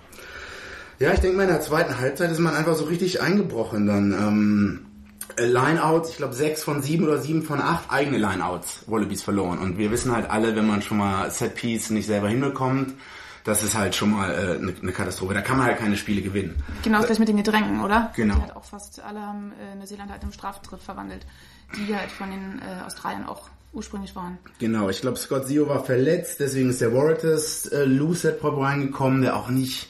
ja, 0.99 1.13
ich 1.13 1.19
denke 1.19 1.37
mal, 1.37 1.43
in 1.43 1.49
der 1.49 1.61
zweiten 1.61 1.99
Halbzeit 1.99 2.31
ist 2.31 2.39
man 2.39 2.55
einfach 2.55 2.75
so 2.75 2.85
richtig 2.85 3.21
eingebrochen 3.21 3.87
dann. 3.87 4.11
Ähm, 4.11 4.79
äh, 4.81 4.84
Lineouts, 5.37 6.09
ich 6.11 6.17
glaube 6.17 6.33
sechs 6.33 6.63
von 6.63 6.81
sieben 6.81 7.05
oder 7.05 7.19
sieben 7.19 7.43
von 7.43 7.61
acht 7.61 7.91
eigene 7.91 8.17
Lineouts 8.17 8.83
Wallabies 8.87 9.23
verloren. 9.23 9.59
Und 9.59 9.77
wir 9.77 9.91
wissen 9.91 10.11
halt 10.11 10.29
alle, 10.29 10.55
wenn 10.55 10.67
man 10.67 10.81
schon 10.81 10.97
mal 10.97 11.29
Set 11.31 11.55
Piece 11.55 11.89
nicht 11.89 12.07
selber 12.07 12.29
hinbekommt, 12.29 12.93
das 13.43 13.61
ist 13.61 13.75
halt 13.75 13.95
schon 13.95 14.11
mal 14.11 14.31
äh, 14.31 14.57
eine, 14.57 14.73
eine 14.81 14.91
Katastrophe. 14.91 15.33
Da 15.33 15.41
kann 15.41 15.57
man 15.57 15.67
halt 15.67 15.77
keine 15.77 15.97
Spiele 15.97 16.21
gewinnen. 16.21 16.63
Genau, 16.83 16.97
das 16.97 17.07
gleich 17.07 17.19
mit 17.19 17.27
den 17.27 17.37
Gedrängen, 17.37 17.81
oder? 17.81 18.11
Genau. 18.15 18.35
Die 18.35 18.41
halt 18.41 18.55
auch 18.55 18.65
fast 18.65 18.99
alle 19.01 19.21
haben 19.21 19.53
äh, 19.61 19.75
Neuseeland 19.75 20.11
halt 20.11 20.23
im 20.23 20.31
Straftritt 20.31 20.81
verwandelt, 20.81 21.25
die 21.77 21.95
halt 21.95 22.11
von 22.11 22.31
den 22.31 22.59
äh, 22.59 22.83
Australiern 22.85 23.25
auch 23.25 23.49
ursprünglich 23.71 24.15
waren. 24.15 24.37
Genau, 24.59 24.89
ich 24.89 25.01
glaube 25.01 25.17
Scott 25.17 25.47
Zio 25.47 25.67
war 25.67 25.83
verletzt, 25.83 26.39
deswegen 26.39 26.69
ist 26.69 26.81
der 26.81 26.93
Warriors 26.93 27.67
äh, 27.67 27.83
Lucid 27.83 28.39
Pop 28.39 28.57
reingekommen, 28.59 29.21
der 29.21 29.35
auch 29.35 29.49
nicht 29.49 29.89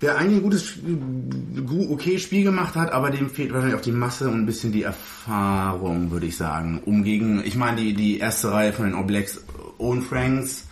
der 0.00 0.16
eigentlich 0.16 0.38
ein 0.38 0.42
gutes, 0.42 0.74
okay 1.90 2.18
Spiel 2.18 2.42
gemacht 2.42 2.74
hat, 2.74 2.92
aber 2.92 3.10
dem 3.10 3.28
fehlt 3.28 3.52
wahrscheinlich 3.52 3.78
auch 3.78 3.84
die 3.84 3.92
Masse 3.92 4.28
und 4.28 4.40
ein 4.40 4.46
bisschen 4.46 4.72
die 4.72 4.82
Erfahrung, 4.82 6.10
würde 6.10 6.26
ich 6.26 6.36
sagen. 6.36 6.80
Um 6.84 7.04
gegen, 7.04 7.44
ich 7.44 7.54
meine, 7.54 7.80
die, 7.80 7.94
die 7.94 8.18
erste 8.18 8.50
Reihe 8.50 8.72
von 8.72 8.86
den 8.86 8.94
All 8.94 9.04
Blacks, 9.04 9.44
Owen 9.78 10.02
Franks 10.02 10.66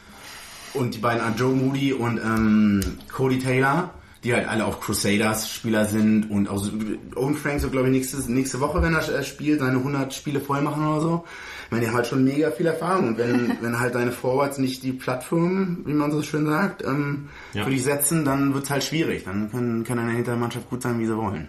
und 0.73 0.95
die 0.95 0.99
beiden 0.99 1.37
Joe 1.37 1.55
Moody 1.55 1.93
und 1.93 2.19
ähm, 2.19 2.81
Cody 3.13 3.39
Taylor, 3.39 3.93
die 4.29 4.35
halt 4.35 4.47
alle 4.47 4.67
auch 4.67 4.81
Crusaders-Spieler 4.81 5.87
sind 5.87 6.31
und 6.31 6.49
auch 6.49 6.63
Owen 7.17 7.35
Franks 7.35 7.63
so, 7.63 7.71
glaube 7.71 7.89
ich, 7.89 7.93
nächste, 7.93 8.31
nächste 8.31 8.61
Woche, 8.61 8.83
wenn 8.83 8.95
er 8.95 9.23
spielt, 9.23 9.61
seine 9.61 9.79
100 9.79 10.13
Spiele 10.13 10.41
voll 10.41 10.61
machen 10.61 10.87
oder 10.87 11.01
so. 11.01 11.25
Ich 11.65 11.71
meine, 11.71 11.83
die 11.83 11.89
haben 11.89 11.97
halt 11.97 12.07
schon 12.07 12.25
mega 12.25 12.51
viel 12.51 12.67
Erfahrung 12.67 13.09
und 13.09 13.19
wenn, 13.19 13.57
wenn 13.63 13.81
halt 13.81 13.95
deine 13.95 14.13
Forwards 14.13 14.59
nicht 14.59 14.83
die 14.83 14.93
Plattform, 14.93 15.79
wie 15.87 15.95
man 15.95 16.13
so 16.13 16.23
schön 16.23 16.47
sagt, 16.47 16.85
ähm, 16.85 17.31
ja. 17.55 17.65
für 17.65 17.71
dich 17.71 17.83
setzen, 17.83 18.27
dann 18.27 18.53
wird's 18.53 18.69
halt 18.69 18.85
schwierig. 18.85 19.25
Dann 19.25 19.51
können, 19.51 19.83
kann 19.85 19.99
eine 19.99 20.13
Hintermannschaft 20.13 20.69
gut 20.69 20.83
sein, 20.83 20.99
wie 20.99 21.07
sie 21.07 21.17
wollen. 21.17 21.49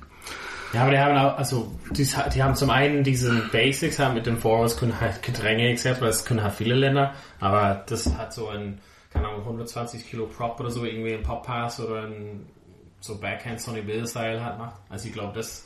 Ja, 0.72 0.84
aber 0.84 0.92
die 0.92 1.00
haben 1.00 1.18
auch, 1.18 1.38
also, 1.38 1.74
die, 1.92 2.08
die 2.34 2.44
haben 2.44 2.56
zum 2.56 2.70
einen 2.70 3.04
diesen 3.04 3.50
Basics 3.52 4.00
haben 4.00 4.14
mit 4.14 4.26
den 4.26 4.38
Forwards 4.38 4.78
können 4.78 5.00
halt 5.02 5.22
Gedränge 5.22 5.70
etc., 5.70 6.00
weil 6.00 6.08
das 6.08 6.24
können 6.24 6.44
halt 6.44 6.54
viele 6.54 6.76
Länder, 6.76 7.14
aber 7.40 7.84
das 7.88 8.16
hat 8.18 8.34
so 8.34 8.50
ein, 8.50 8.80
keine 9.12 9.28
Ahnung, 9.28 9.42
120 9.42 10.08
Kilo 10.08 10.28
Prop 10.28 10.60
oder 10.60 10.70
so, 10.70 10.86
irgendwie 10.86 11.16
ein 11.16 11.24
Pop 11.24 11.44
Pass 11.44 11.80
oder 11.80 12.04
ein 12.04 12.46
so 13.00 13.18
Backhand 13.18 13.62
Sonny 13.62 13.82
Bill 13.82 14.08
Style 14.08 14.44
halt 14.44 14.58
macht. 14.58 14.80
Also 14.90 15.08
ich 15.08 15.14
glaube, 15.14 15.34
das 15.34 15.66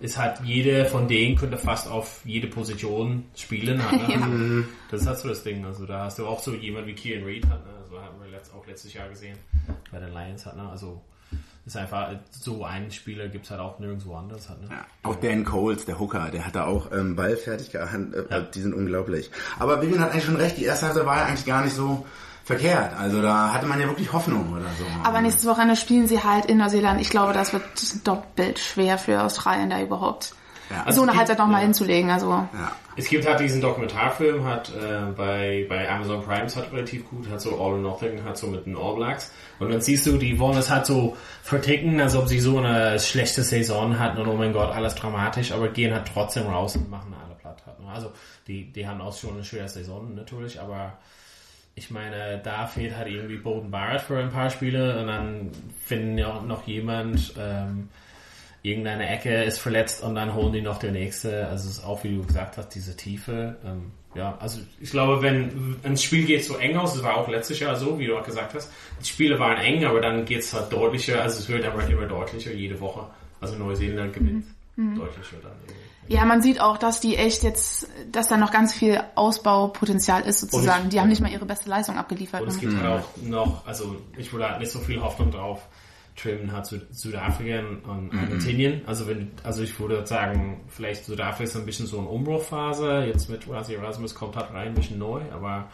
ist 0.00 0.18
halt 0.18 0.40
jede 0.44 0.84
von 0.84 1.08
denen 1.08 1.36
könnte 1.36 1.56
fast 1.56 1.88
auf 1.88 2.20
jede 2.24 2.46
Position 2.48 3.24
spielen. 3.34 3.82
Halt, 3.82 4.08
ne? 4.08 4.14
ja. 4.60 4.64
Das 4.90 5.02
ist 5.02 5.06
halt 5.06 5.18
so 5.18 5.28
das 5.28 5.42
Ding. 5.42 5.64
Also 5.64 5.86
da 5.86 6.04
hast 6.04 6.18
du 6.18 6.26
auch 6.26 6.40
so 6.40 6.54
jemand 6.54 6.86
wie 6.86 6.94
Kieran 6.94 7.24
Reid 7.24 7.46
hat, 7.46 7.64
ne? 7.64 7.72
Also 7.82 8.00
haben 8.00 8.20
wir 8.22 8.30
letzt, 8.30 8.52
auch 8.54 8.66
letztes 8.66 8.92
Jahr 8.92 9.08
gesehen 9.08 9.36
bei 9.90 9.98
den 9.98 10.12
Lions 10.12 10.44
hat, 10.46 10.56
ne? 10.56 10.68
Also 10.68 11.00
ist 11.66 11.76
einfach 11.76 12.10
so 12.30 12.64
einen 12.64 12.90
Spieler 12.90 13.28
gibt 13.28 13.44
es 13.44 13.50
halt 13.50 13.60
auch 13.60 13.78
nirgendwo 13.78 14.14
anders 14.14 14.48
hat, 14.48 14.60
ne? 14.60 14.68
Ja, 14.70 14.86
auch 15.02 15.16
Dan 15.16 15.44
Coles, 15.44 15.84
der 15.84 15.98
Hooker, 15.98 16.30
der 16.30 16.46
hat 16.46 16.54
da 16.54 16.64
auch 16.64 16.90
ähm, 16.92 17.16
Ball 17.16 17.36
fertig 17.36 17.70
gehabt. 17.70 18.14
Äh, 18.14 18.24
ja. 18.30 18.40
Die 18.40 18.60
sind 18.60 18.74
unglaublich. 18.74 19.30
Aber 19.58 19.80
Vivian 19.82 20.00
hat 20.00 20.12
eigentlich 20.12 20.24
schon 20.24 20.36
recht. 20.36 20.56
Die 20.56 20.64
erste 20.64 20.86
Halbzeit 20.86 21.06
war 21.06 21.18
ja 21.18 21.24
eigentlich 21.26 21.46
gar 21.46 21.62
nicht 21.62 21.74
so 21.74 22.06
verkehrt. 22.50 22.92
Also 22.98 23.22
da 23.22 23.52
hatte 23.52 23.66
man 23.66 23.80
ja 23.80 23.86
wirklich 23.86 24.12
Hoffnung 24.12 24.52
oder 24.52 24.70
so. 24.78 24.84
Aber 25.04 25.20
nächstes 25.20 25.46
Wochenende 25.46 25.76
spielen 25.76 26.06
sie 26.06 26.22
halt 26.22 26.46
in 26.46 26.58
Neuseeland. 26.58 27.00
Ich 27.00 27.10
glaube, 27.10 27.32
das 27.32 27.52
wird 27.52 27.64
doppelt 28.04 28.58
schwer 28.58 28.98
für 28.98 29.22
Australien 29.22 29.70
da 29.70 29.80
überhaupt. 29.80 30.34
Ja, 30.70 30.84
also 30.84 31.02
so 31.02 31.08
eine 31.08 31.16
Halbzeit 31.16 31.38
nochmal 31.38 31.60
ja. 31.60 31.66
hinzulegen. 31.66 32.10
Also. 32.10 32.30
Ja. 32.30 32.72
Es 32.96 33.08
gibt 33.08 33.26
halt 33.26 33.40
diesen 33.40 33.60
Dokumentarfilm, 33.60 34.44
hat 34.44 34.70
äh, 34.70 35.10
bei, 35.16 35.66
bei 35.68 35.88
Amazon 35.88 36.22
Prime 36.22 36.46
hat 36.46 36.72
relativ 36.72 37.08
gut, 37.08 37.28
hat 37.30 37.40
so 37.40 37.50
All 37.52 37.72
or 37.72 37.78
Nothing, 37.78 38.22
hat 38.24 38.36
so 38.36 38.46
mit 38.46 38.66
den 38.66 38.76
All 38.76 38.94
Blacks. 38.96 39.32
Und 39.58 39.70
dann 39.70 39.80
siehst 39.80 40.06
du, 40.06 40.16
die 40.16 40.38
wollen 40.38 40.58
es 40.58 40.70
halt 40.70 40.86
so 40.86 41.16
verticken, 41.42 42.00
als 42.00 42.14
ob 42.14 42.28
sie 42.28 42.40
so 42.40 42.58
eine 42.58 42.98
schlechte 42.98 43.42
Saison 43.42 43.98
hatten 43.98 44.18
und 44.20 44.28
oh 44.28 44.36
mein 44.36 44.52
Gott, 44.52 44.72
alles 44.72 44.94
dramatisch, 44.94 45.52
aber 45.52 45.68
gehen 45.68 45.94
halt 45.94 46.10
trotzdem 46.12 46.46
raus 46.46 46.76
und 46.76 46.90
machen 46.90 47.14
alle 47.24 47.34
platt. 47.36 47.62
Halt, 47.66 47.80
ne? 47.80 47.86
Also 47.92 48.12
die, 48.46 48.70
die 48.72 48.86
haben 48.86 49.00
auch 49.00 49.16
schon 49.16 49.34
eine 49.34 49.44
schwere 49.44 49.68
Saison 49.68 50.14
natürlich, 50.14 50.60
aber 50.60 50.98
ich 51.74 51.90
meine, 51.90 52.40
da 52.42 52.66
fehlt 52.66 52.96
halt 52.96 53.08
irgendwie 53.08 53.36
Bowden 53.36 53.70
Barrett 53.70 54.02
für 54.02 54.18
ein 54.18 54.30
paar 54.30 54.50
Spiele 54.50 55.00
und 55.00 55.06
dann 55.06 55.50
finden 55.84 56.18
ja 56.18 56.40
noch 56.40 56.66
jemand, 56.66 57.34
ähm, 57.38 57.88
irgendeine 58.62 59.08
Ecke 59.08 59.44
ist 59.44 59.58
verletzt 59.58 60.02
und 60.02 60.14
dann 60.14 60.34
holen 60.34 60.52
die 60.52 60.60
noch 60.60 60.78
der 60.78 60.92
nächste. 60.92 61.46
Also 61.46 61.68
es 61.68 61.78
ist 61.78 61.84
auch, 61.84 62.04
wie 62.04 62.14
du 62.16 62.24
gesagt 62.24 62.58
hast, 62.58 62.68
diese 62.70 62.96
Tiefe. 62.96 63.56
Ähm, 63.64 63.92
ja, 64.14 64.36
also 64.40 64.60
ich 64.80 64.90
glaube, 64.90 65.22
wenn 65.22 65.76
ein 65.84 65.96
Spiel 65.96 66.26
geht 66.26 66.44
so 66.44 66.56
eng 66.56 66.76
aus, 66.76 66.94
das 66.94 67.02
war 67.02 67.16
auch 67.16 67.28
letztes 67.28 67.60
Jahr 67.60 67.76
so, 67.76 67.98
wie 67.98 68.06
du 68.06 68.18
auch 68.18 68.24
gesagt 68.24 68.54
hast, 68.54 68.70
die 69.00 69.06
Spiele 69.06 69.38
waren 69.38 69.58
eng, 69.58 69.84
aber 69.84 70.00
dann 70.00 70.24
geht 70.24 70.40
es 70.40 70.52
halt 70.52 70.72
deutlicher, 70.72 71.22
also 71.22 71.38
es 71.38 71.48
wird 71.48 71.64
aber 71.64 71.86
immer 71.86 72.06
deutlicher 72.06 72.52
jede 72.52 72.78
Woche. 72.80 73.06
Also 73.40 73.56
Neuseeland 73.56 74.12
gewinnt 74.12 74.44
mhm. 74.76 74.96
deutlicher 74.96 75.36
dann 75.42 75.52
irgendwie. 75.66 75.89
Ja, 76.10 76.24
man 76.24 76.42
sieht 76.42 76.60
auch, 76.60 76.76
dass 76.76 77.00
die 77.00 77.16
echt 77.16 77.44
jetzt, 77.44 77.86
dass 78.10 78.26
da 78.26 78.36
noch 78.36 78.50
ganz 78.50 78.74
viel 78.74 79.00
Ausbaupotenzial 79.14 80.22
ist 80.22 80.40
sozusagen. 80.40 80.84
Ich, 80.84 80.90
die 80.90 81.00
haben 81.00 81.08
nicht 81.08 81.20
mal 81.20 81.30
ihre 81.30 81.46
beste 81.46 81.70
Leistung 81.70 81.96
abgeliefert. 81.96 82.42
Und 82.42 82.48
es 82.48 82.58
gibt 82.58 82.72
mhm. 82.72 82.82
halt 82.82 83.04
auch 83.04 83.22
noch, 83.22 83.64
also 83.64 83.94
ich 84.18 84.32
würde 84.32 84.50
halt 84.50 84.58
nicht 84.58 84.72
so 84.72 84.80
viel 84.80 85.00
Hoffnung 85.00 85.30
drauf 85.30 85.62
trimmen 86.16 86.50
hat 86.52 86.66
Südafrika 86.66 87.60
und 87.60 88.12
mhm. 88.12 88.18
Argentinien. 88.18 88.80
Mhm. 88.80 88.88
Also 88.88 89.06
wenn, 89.06 89.30
also 89.44 89.62
ich 89.62 89.78
würde 89.78 90.04
sagen, 90.04 90.62
vielleicht 90.68 91.04
Südafrika 91.04 91.44
ist 91.44 91.56
ein 91.56 91.64
bisschen 91.64 91.86
so 91.86 91.98
eine 91.98 92.08
Umbruchphase. 92.08 93.04
Jetzt 93.06 93.30
mit 93.30 93.48
Rasi 93.48 93.74
Erasmus 93.74 94.12
kommt 94.12 94.34
halt 94.34 94.50
rein, 94.52 94.68
ein 94.68 94.74
bisschen 94.74 94.98
neu, 94.98 95.22
aber 95.32 95.68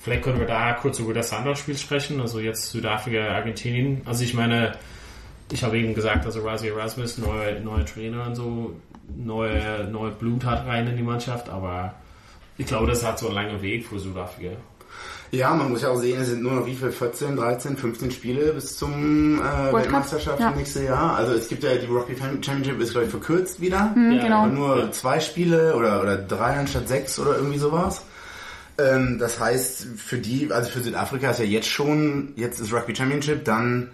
vielleicht 0.00 0.24
können 0.24 0.40
wir 0.40 0.46
da 0.46 0.72
kurz 0.72 0.98
über 0.98 1.14
das 1.14 1.32
andere 1.32 1.54
Spiel 1.54 1.78
sprechen. 1.78 2.20
Also 2.20 2.40
jetzt 2.40 2.70
Südafrika, 2.72 3.28
Argentinien. 3.28 4.02
Also 4.06 4.24
ich 4.24 4.34
meine, 4.34 4.72
ich 5.52 5.62
habe 5.62 5.78
eben 5.78 5.94
gesagt, 5.94 6.24
also 6.24 6.40
Rasi 6.40 6.68
Erasmus, 6.68 7.18
neue, 7.18 7.60
neue 7.60 7.84
Trainer 7.84 8.26
und 8.26 8.34
so, 8.34 8.76
neue, 9.16 9.88
neue 9.90 10.10
Blut 10.10 10.44
hat 10.44 10.66
rein 10.66 10.86
in 10.88 10.96
die 10.96 11.02
Mannschaft, 11.02 11.48
aber 11.48 11.94
ich 12.56 12.66
glaube, 12.66 12.86
das 12.86 13.04
hat 13.04 13.18
so 13.18 13.26
einen 13.26 13.34
langen 13.34 13.62
Weg 13.62 13.86
für 13.86 13.98
Südafrika. 13.98 14.56
Ja, 15.30 15.54
man 15.54 15.70
muss 15.70 15.80
ja 15.80 15.88
auch 15.88 15.96
sehen, 15.96 16.20
es 16.20 16.28
sind 16.28 16.42
nur 16.42 16.52
noch 16.52 16.66
wie 16.66 16.74
viel, 16.74 16.90
14, 16.90 17.36
13, 17.36 17.76
15 17.78 18.10
Spiele 18.10 18.52
bis 18.52 18.76
zum 18.76 19.40
äh, 19.40 19.72
Weltmeisterschaft 19.72 20.40
ja. 20.40 20.50
nächstes 20.50 20.82
Jahr. 20.82 21.16
Also 21.16 21.32
es 21.32 21.48
gibt 21.48 21.62
ja 21.64 21.74
die 21.74 21.86
Rugby 21.86 22.14
Championship 22.16 22.78
ist 22.80 22.90
glaube 22.90 23.06
ich 23.06 23.10
verkürzt 23.10 23.58
wieder. 23.58 23.92
Mhm, 23.94 24.12
ja, 24.12 24.22
genau. 24.22 24.46
nur 24.46 24.92
zwei 24.92 25.20
Spiele 25.20 25.74
oder, 25.74 26.02
oder 26.02 26.18
drei 26.18 26.58
anstatt 26.58 26.86
sechs 26.86 27.18
oder 27.18 27.36
irgendwie 27.36 27.58
sowas. 27.58 28.04
Ähm, 28.76 29.16
das 29.18 29.40
heißt, 29.40 29.86
für 29.96 30.18
die, 30.18 30.52
also 30.52 30.70
für 30.70 30.80
Südafrika 30.80 31.30
ist 31.30 31.38
ja 31.38 31.46
jetzt 31.46 31.68
schon, 31.68 32.34
jetzt 32.36 32.60
ist 32.60 32.70
Rugby 32.70 32.94
Championship, 32.94 33.46
dann 33.46 33.88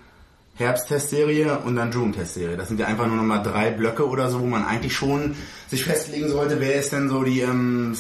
Herbst-Testserie 0.59 1.59
und 1.61 1.77
dann 1.77 1.93
June-Testserie. 1.93 2.57
Das 2.57 2.69
sind 2.69 2.81
ja 2.81 2.87
einfach 2.87 3.07
nur 3.07 3.17
nochmal 3.17 3.43
drei 3.43 3.71
Blöcke 3.71 4.07
oder 4.07 4.29
so, 4.29 4.41
wo 4.41 4.47
man 4.47 4.65
eigentlich 4.65 4.95
schon 4.95 5.37
sich 5.69 5.85
festlegen 5.85 6.29
sollte, 6.29 6.61
wer 6.61 6.75
ist 6.75 6.93
denn 6.93 7.09
so 7.09 7.23
die 7.23 7.41
ähm, 7.41 7.97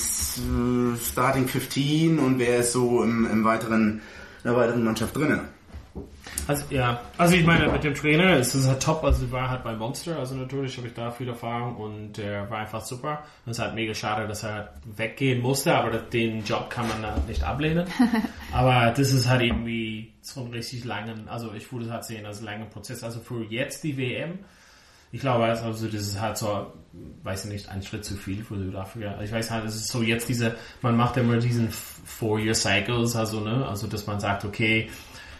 Starting 1.00 1.46
15 1.46 2.18
und 2.18 2.38
wer 2.38 2.58
ist 2.58 2.72
so 2.72 3.02
im, 3.02 3.28
im 3.30 3.44
weiteren, 3.44 4.00
in 4.42 4.50
der 4.50 4.56
weiteren 4.56 4.84
Mannschaft 4.84 5.16
drinnen. 5.16 5.57
Also 6.46 6.64
ja, 6.70 7.00
also 7.16 7.34
ich 7.34 7.44
meine, 7.44 7.70
mit 7.70 7.84
dem 7.84 7.94
Trainer 7.94 8.36
ist 8.36 8.54
es 8.54 8.66
halt 8.66 8.82
top, 8.82 9.04
also 9.04 9.30
war 9.30 9.50
halt 9.50 9.64
bei 9.64 9.74
Monster, 9.74 10.18
also 10.18 10.34
natürlich 10.34 10.76
habe 10.76 10.88
ich 10.88 10.94
da 10.94 11.10
viel 11.10 11.28
Erfahrung 11.28 11.76
und 11.76 12.12
der 12.16 12.48
war 12.50 12.58
einfach 12.58 12.82
super. 12.82 13.24
Und 13.44 13.52
es 13.52 13.58
ist 13.58 13.64
halt 13.64 13.74
mega 13.74 13.94
schade, 13.94 14.26
dass 14.26 14.44
er 14.44 14.74
weggehen 14.96 15.40
musste, 15.40 15.74
aber 15.74 15.98
den 15.98 16.44
Job 16.44 16.70
kann 16.70 16.88
man 16.88 17.04
halt 17.04 17.28
nicht 17.28 17.42
ablehnen. 17.42 17.86
aber 18.52 18.92
das 18.96 19.12
ist 19.12 19.28
halt 19.28 19.42
irgendwie 19.42 20.12
so 20.22 20.40
ein 20.40 20.48
richtig 20.48 20.84
langen, 20.84 21.28
also 21.28 21.52
ich 21.54 21.70
würde 21.72 21.86
es 21.86 21.90
halt 21.90 22.04
sehen 22.04 22.26
als 22.26 22.40
langen 22.40 22.68
Prozess. 22.70 23.02
Also 23.02 23.20
für 23.20 23.44
jetzt 23.44 23.84
die 23.84 23.96
WM, 23.96 24.38
ich 25.10 25.20
glaube, 25.20 25.44
also 25.44 25.86
das 25.86 25.94
ist 25.94 26.20
halt 26.20 26.36
so, 26.36 26.72
weiß 27.22 27.46
ich 27.46 27.52
nicht, 27.52 27.68
ein 27.70 27.82
Schritt 27.82 28.04
zu 28.04 28.14
viel 28.14 28.44
für 28.44 28.58
Südafrika. 28.58 29.20
Ich 29.22 29.32
weiß 29.32 29.50
halt, 29.50 29.64
es 29.64 29.76
ist 29.76 29.88
so 29.88 30.02
jetzt 30.02 30.28
diese, 30.28 30.54
man 30.82 30.96
macht 30.96 31.16
immer 31.16 31.38
diesen 31.38 31.70
Four-Year-Cycles, 31.70 33.16
also 33.16 33.40
ne, 33.40 33.66
also 33.66 33.86
dass 33.86 34.06
man 34.06 34.20
sagt, 34.20 34.44
okay, 34.44 34.90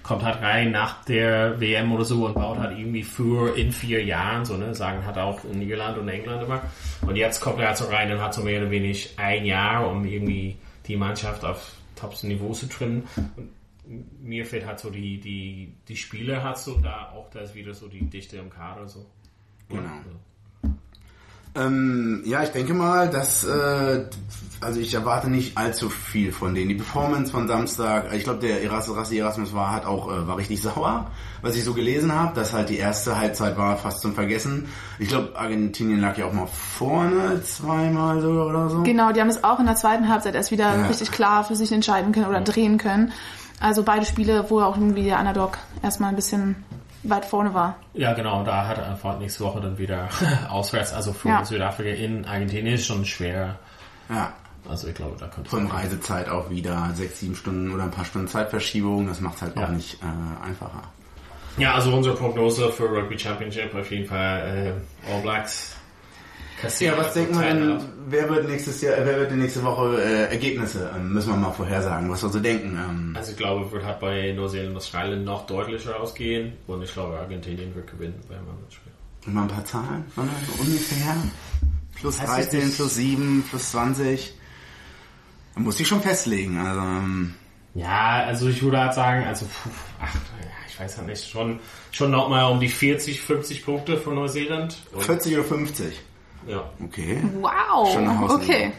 kommt 0.09 0.25
halt 0.25 0.41
rein 0.41 0.71
nach 0.71 1.05
der 1.05 1.61
WM 1.61 1.93
oder 1.93 2.05
so 2.05 2.25
und 2.25 2.35
baut 2.35 2.59
halt 2.59 2.79
irgendwie 2.79 3.03
für 3.03 3.55
in 3.59 3.73
vier 3.73 4.03
Jahren, 4.03 4.47
so, 4.47 4.57
ne, 4.57 4.75
sagen 4.75 5.05
hat 5.05 5.19
auch 5.19 5.45
in 5.45 5.61
Irland 5.61 5.99
und 5.99 6.09
England 6.09 6.43
immer. 6.43 6.63
Und 7.03 7.17
jetzt 7.17 7.41
kommt 7.41 7.61
er 7.61 7.69
halt 7.69 7.77
so 7.77 7.85
rein 7.85 8.11
und 8.11 8.19
hat 8.19 8.33
so 8.33 8.43
mehr 8.43 8.63
oder 8.63 8.71
weniger 8.71 8.99
ein 9.19 9.45
Jahr, 9.45 9.87
um 9.87 10.07
irgendwie 10.07 10.57
die 10.87 10.97
Mannschaft 10.97 11.45
auf 11.45 11.73
topstem 11.95 12.31
Niveau 12.31 12.55
zu 12.55 12.67
trimmen. 12.71 13.07
Und 13.37 13.51
mir 14.23 14.47
fehlt 14.47 14.67
halt 14.67 14.81
so 14.81 14.89
die, 14.89 15.21
die, 15.21 15.75
die 15.87 15.97
Spiele 15.97 16.43
hat 16.43 16.59
so 16.59 16.79
da 16.79 17.11
auch 17.15 17.29
da 17.29 17.41
ist 17.41 17.55
wieder 17.55 17.75
so 17.75 17.87
die 17.87 18.07
Dichte 18.07 18.39
im 18.39 18.49
Kader 18.49 18.89
so. 18.89 19.05
Genau. 19.69 19.83
Ähm, 21.55 22.23
ja, 22.25 22.43
ich 22.43 22.51
denke 22.51 22.75
mal, 22.75 23.09
dass 23.11 23.45
äh, 23.45 24.05
also 24.61 24.81
ich 24.81 24.93
erwarte 24.95 25.31
nicht 25.31 25.57
allzu 25.57 25.89
viel 25.89 26.33
von 26.33 26.55
denen. 26.55 26.69
Die 26.69 26.75
Performance 26.75 27.31
von 27.31 27.47
Samstag, 27.47 28.13
ich 28.13 28.25
glaube, 28.25 28.41
der 28.41 28.63
Erasmus, 28.63 28.97
Rassi 28.97 29.19
Erasmus 29.19 29.55
war 29.55 29.73
halt 29.73 29.85
auch 29.85 30.11
äh, 30.11 30.27
war 30.27 30.37
richtig 30.37 30.61
sauer, 30.63 31.11
was 31.43 31.57
ich 31.57 31.65
so 31.65 31.75
gelesen 31.75 32.13
habe, 32.13 32.35
dass 32.35 32.53
halt 32.53 32.69
die 32.69 32.79
erste 32.79 33.19
Halbzeit 33.19 33.57
war 33.57 33.77
fast 33.77 34.01
zum 34.01 34.15
Vergessen. 34.15 34.69
Ich 34.99 35.09
glaube, 35.09 35.33
Argentinien 35.37 36.01
lag 36.01 36.19
ja 36.19 36.27
auch 36.27 36.33
mal 36.33 36.47
vorne 36.47 37.43
zweimal 37.45 38.21
sogar 38.21 38.47
oder 38.47 38.69
so. 38.69 38.83
Genau, 38.83 39.13
die 39.13 39.21
haben 39.21 39.29
es 39.29 39.45
auch 39.45 39.61
in 39.61 39.67
der 39.67 39.77
zweiten 39.77 40.09
Halbzeit 40.09 40.35
erst 40.35 40.51
wieder 40.51 40.77
ja. 40.77 40.87
richtig 40.87 41.13
klar 41.13 41.45
für 41.45 41.55
sich 41.55 41.71
entscheiden 41.73 42.13
können 42.13 42.27
oder 42.27 42.41
drehen 42.41 42.79
können. 42.79 43.13
Also 43.61 43.83
beide 43.83 44.07
Spiele, 44.07 44.47
wo 44.49 44.61
auch 44.61 44.77
irgendwie 44.77 45.05
der 45.05 45.19
Underdog 45.19 45.59
erstmal 45.83 46.11
ein 46.11 46.17
bisschen 46.17 46.57
weit 47.11 47.25
vorne 47.25 47.55
war. 47.55 47.77
Ja, 47.95 48.13
genau, 48.13 48.43
da 48.45 48.67
hat 48.67 48.79
er 48.79 48.89
einfach 48.89 49.19
nächste 49.19 49.45
Woche 49.45 49.61
dann 49.61 49.79
wieder 49.79 50.09
auswärts, 50.49 50.93
also 50.93 51.13
für 51.13 51.29
ja. 51.29 51.45
Südafrika 51.45 51.91
in 51.91 52.25
Argentinien 52.25 52.75
ist 52.75 52.87
schon 52.87 53.05
schwer. 53.05 53.59
Ja. 54.09 54.33
Also 54.69 54.89
ich 54.89 54.95
glaube, 54.95 55.17
da 55.19 55.27
könnte 55.29 55.49
Von 55.49 55.67
Reisezeit 55.67 56.29
auch 56.29 56.51
wieder 56.51 56.91
sechs, 56.95 57.21
sieben 57.21 57.35
Stunden 57.35 57.73
oder 57.73 57.85
ein 57.85 57.91
paar 57.91 58.05
Stunden 58.05 58.29
Zeitverschiebung, 58.29 59.07
das 59.07 59.21
macht 59.21 59.37
es 59.37 59.43
halt 59.43 59.57
ja. 59.57 59.65
auch 59.65 59.71
nicht 59.71 59.99
äh, 60.03 60.47
einfacher. 60.47 60.83
Ja, 61.57 61.75
also 61.75 61.95
unsere 61.95 62.15
Prognose 62.15 62.71
für 62.71 62.85
Rugby 62.85 63.19
Championship 63.19 63.75
auf 63.75 63.91
jeden 63.91 64.07
Fall 64.07 64.77
äh, 65.09 65.13
All 65.13 65.23
Blacks. 65.23 65.78
Ja, 66.81 66.97
was 66.97 67.15
denken 67.15 67.39
wir 67.39 67.47
denn, 67.47 67.81
wer 68.09 68.29
wird 68.29 68.49
nächstes 68.49 68.81
Jahr, 68.81 68.97
wer 68.99 69.19
wird 69.19 69.31
die 69.31 69.37
nächste 69.37 69.63
Woche 69.63 70.03
äh, 70.03 70.31
Ergebnisse? 70.31 70.91
Ähm, 70.95 71.13
müssen 71.13 71.31
wir 71.31 71.37
mal 71.37 71.53
vorhersagen, 71.53 72.11
was 72.11 72.23
wir 72.23 72.31
so 72.31 72.41
denken. 72.41 72.77
Ähm. 72.77 73.15
Also 73.17 73.33
ich 73.33 73.37
glaube, 73.37 73.71
wird 73.71 73.85
halt 73.85 74.01
bei 74.01 74.33
Neuseeland 74.33 74.71
und 74.71 74.77
Australien 74.77 75.25
noch 75.25 75.47
deutlicher 75.47 76.01
ausgehen 76.01 76.55
und 76.67 76.83
ich 76.83 76.93
glaube, 76.93 77.19
Argentinien 77.19 77.75
wird 77.75 77.91
gewinnen 77.91 78.21
beim 78.29 78.41
anderen 78.41 78.71
Spiel. 78.71 78.93
Und 79.27 79.35
mal 79.35 79.43
ein 79.43 79.49
paar 79.49 79.65
Zahlen, 79.65 80.05
so 80.17 80.23
ungefähr? 80.23 81.17
Plus 81.95 82.19
13, 82.19 82.73
plus 82.73 82.95
7, 82.95 83.45
plus 83.49 83.71
20. 83.73 84.35
Man 85.55 85.65
muss 85.65 85.77
sich 85.77 85.89
schon 85.89 86.01
festlegen, 86.01 86.59
also. 86.59 86.81
Ähm. 86.81 87.35
Ja, 87.75 88.25
also 88.25 88.49
ich 88.49 88.63
würde 88.63 88.81
halt 88.81 88.95
sagen, 88.95 89.25
also, 89.25 89.47
ach, 90.01 90.15
ich 90.69 90.81
weiß 90.81 90.97
ja 90.97 91.03
nicht, 91.03 91.29
schon, 91.29 91.61
schon 91.93 92.11
nochmal 92.11 92.51
um 92.51 92.59
die 92.59 92.69
40, 92.69 93.21
50 93.21 93.65
Punkte 93.65 93.97
von 93.99 94.15
Neuseeland. 94.15 94.77
40 94.99 95.35
oder 95.35 95.45
50? 95.45 96.01
Ja. 96.49 96.65
Okay. 96.83 97.23
Wow. 97.41 97.93
Schon 97.93 98.09
eine 98.09 98.31
okay. 98.31 98.73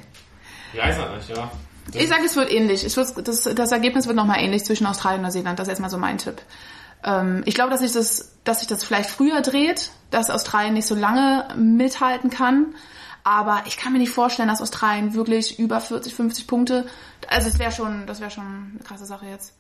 Ich 0.74 0.80
weiß 0.80 0.98
ja 0.98 1.16
nicht, 1.16 1.30
ja. 1.30 1.52
Das 1.88 2.02
ich 2.02 2.10
sage, 2.10 2.24
es 2.26 2.36
wird 2.36 2.52
ähnlich. 2.52 2.86
Ich 2.86 2.96
würd, 2.98 3.28
das, 3.28 3.44
das 3.44 3.72
Ergebnis 3.72 4.08
wird 4.08 4.16
nochmal 4.16 4.40
ähnlich 4.40 4.66
zwischen 4.66 4.86
Australien 4.86 5.20
und 5.20 5.28
Neuseeland. 5.28 5.58
Das 5.58 5.68
ist 5.68 5.70
erstmal 5.70 5.90
so 5.90 5.98
mein 5.98 6.18
Tipp. 6.18 6.42
Ähm, 7.04 7.44
ich 7.46 7.56
glaube, 7.56 7.72
dass 7.72 7.80
sich 7.80 7.92
das, 7.92 8.34
dass 8.44 8.60
sich 8.60 8.68
das 8.68 8.84
vielleicht 8.84 9.10
früher 9.10 9.42
dreht, 9.42 9.92
dass 10.12 10.30
Australien 10.30 10.74
nicht 10.74 10.88
so 10.88 10.96
lange 10.96 11.48
mithalten 11.56 12.30
kann. 12.30 12.76
Aber 13.24 13.64
ich 13.66 13.78
kann 13.78 13.94
mir 13.94 14.00
nicht 14.00 14.12
vorstellen, 14.12 14.50
dass 14.50 14.62
Australien 14.62 15.14
wirklich 15.14 15.60
über 15.60 15.80
40, 15.82 16.14
50 16.14 16.48
Punkte. 16.48 16.86
Also 17.28 17.48
es 17.50 17.60
wäre 17.60 17.72
schon, 17.72 18.08
das 18.08 18.20
wäre 18.20 18.32
schon 18.32 18.72
eine 18.74 18.84
krasse 18.84 19.06
Sache 19.06 19.26
jetzt. 19.28 19.54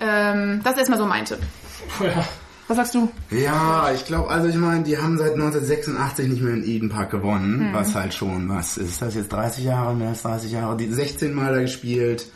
Ähm, 0.00 0.60
das 0.64 0.72
ist 0.72 0.78
erstmal 0.80 0.98
so 0.98 1.06
mein 1.06 1.24
Tipp. 1.24 1.38
Ja. 2.00 2.24
Was 2.66 2.76
sagst 2.78 2.94
du? 2.94 3.10
Ja, 3.30 3.92
ich 3.92 4.06
glaube, 4.06 4.30
also 4.30 4.48
ich 4.48 4.56
meine, 4.56 4.84
die 4.84 4.96
haben 4.96 5.18
seit 5.18 5.34
1986 5.34 6.28
nicht 6.28 6.42
mehr 6.42 6.54
in 6.54 6.64
Eden 6.64 6.88
Park 6.88 7.10
gewonnen, 7.10 7.68
mhm. 7.68 7.74
was 7.74 7.94
halt 7.94 8.14
schon, 8.14 8.48
was 8.48 8.78
ist 8.78 9.02
das 9.02 9.14
jetzt 9.14 9.32
30 9.32 9.64
Jahre, 9.64 9.94
mehr 9.94 10.08
als 10.08 10.22
30 10.22 10.52
Jahre, 10.52 10.76
die 10.76 10.88
16 10.88 11.34
Mal 11.34 11.52
da 11.54 11.60
gespielt, 11.60 12.26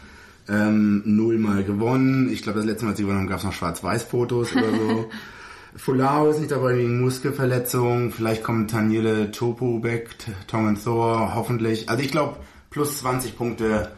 ähm, 0.48 1.02
null 1.06 1.38
Mal 1.38 1.64
gewonnen. 1.64 2.30
Ich 2.30 2.42
glaube, 2.42 2.58
das 2.58 2.66
letzte 2.66 2.84
Mal, 2.84 2.90
als 2.90 2.98
sie 2.98 3.04
gewonnen 3.04 3.20
haben, 3.20 3.28
gab 3.28 3.38
es 3.38 3.44
noch 3.44 3.52
Schwarz-Weiß-Fotos 3.52 4.54
oder 4.54 4.70
so. 4.70 5.10
Fulao 5.76 6.28
ist 6.30 6.40
nicht 6.40 6.50
dabei 6.50 6.76
wegen 6.76 7.00
Muskelverletzung. 7.00 8.10
Vielleicht 8.10 8.42
kommt 8.42 8.70
Taniele 8.70 9.30
Topo 9.30 9.78
back, 9.78 10.08
Tongan 10.46 10.78
Thor, 10.82 11.34
hoffentlich. 11.34 11.88
Also 11.88 12.02
ich 12.02 12.10
glaube, 12.10 12.36
plus 12.70 12.98
20 12.98 13.36
Punkte 13.36 13.92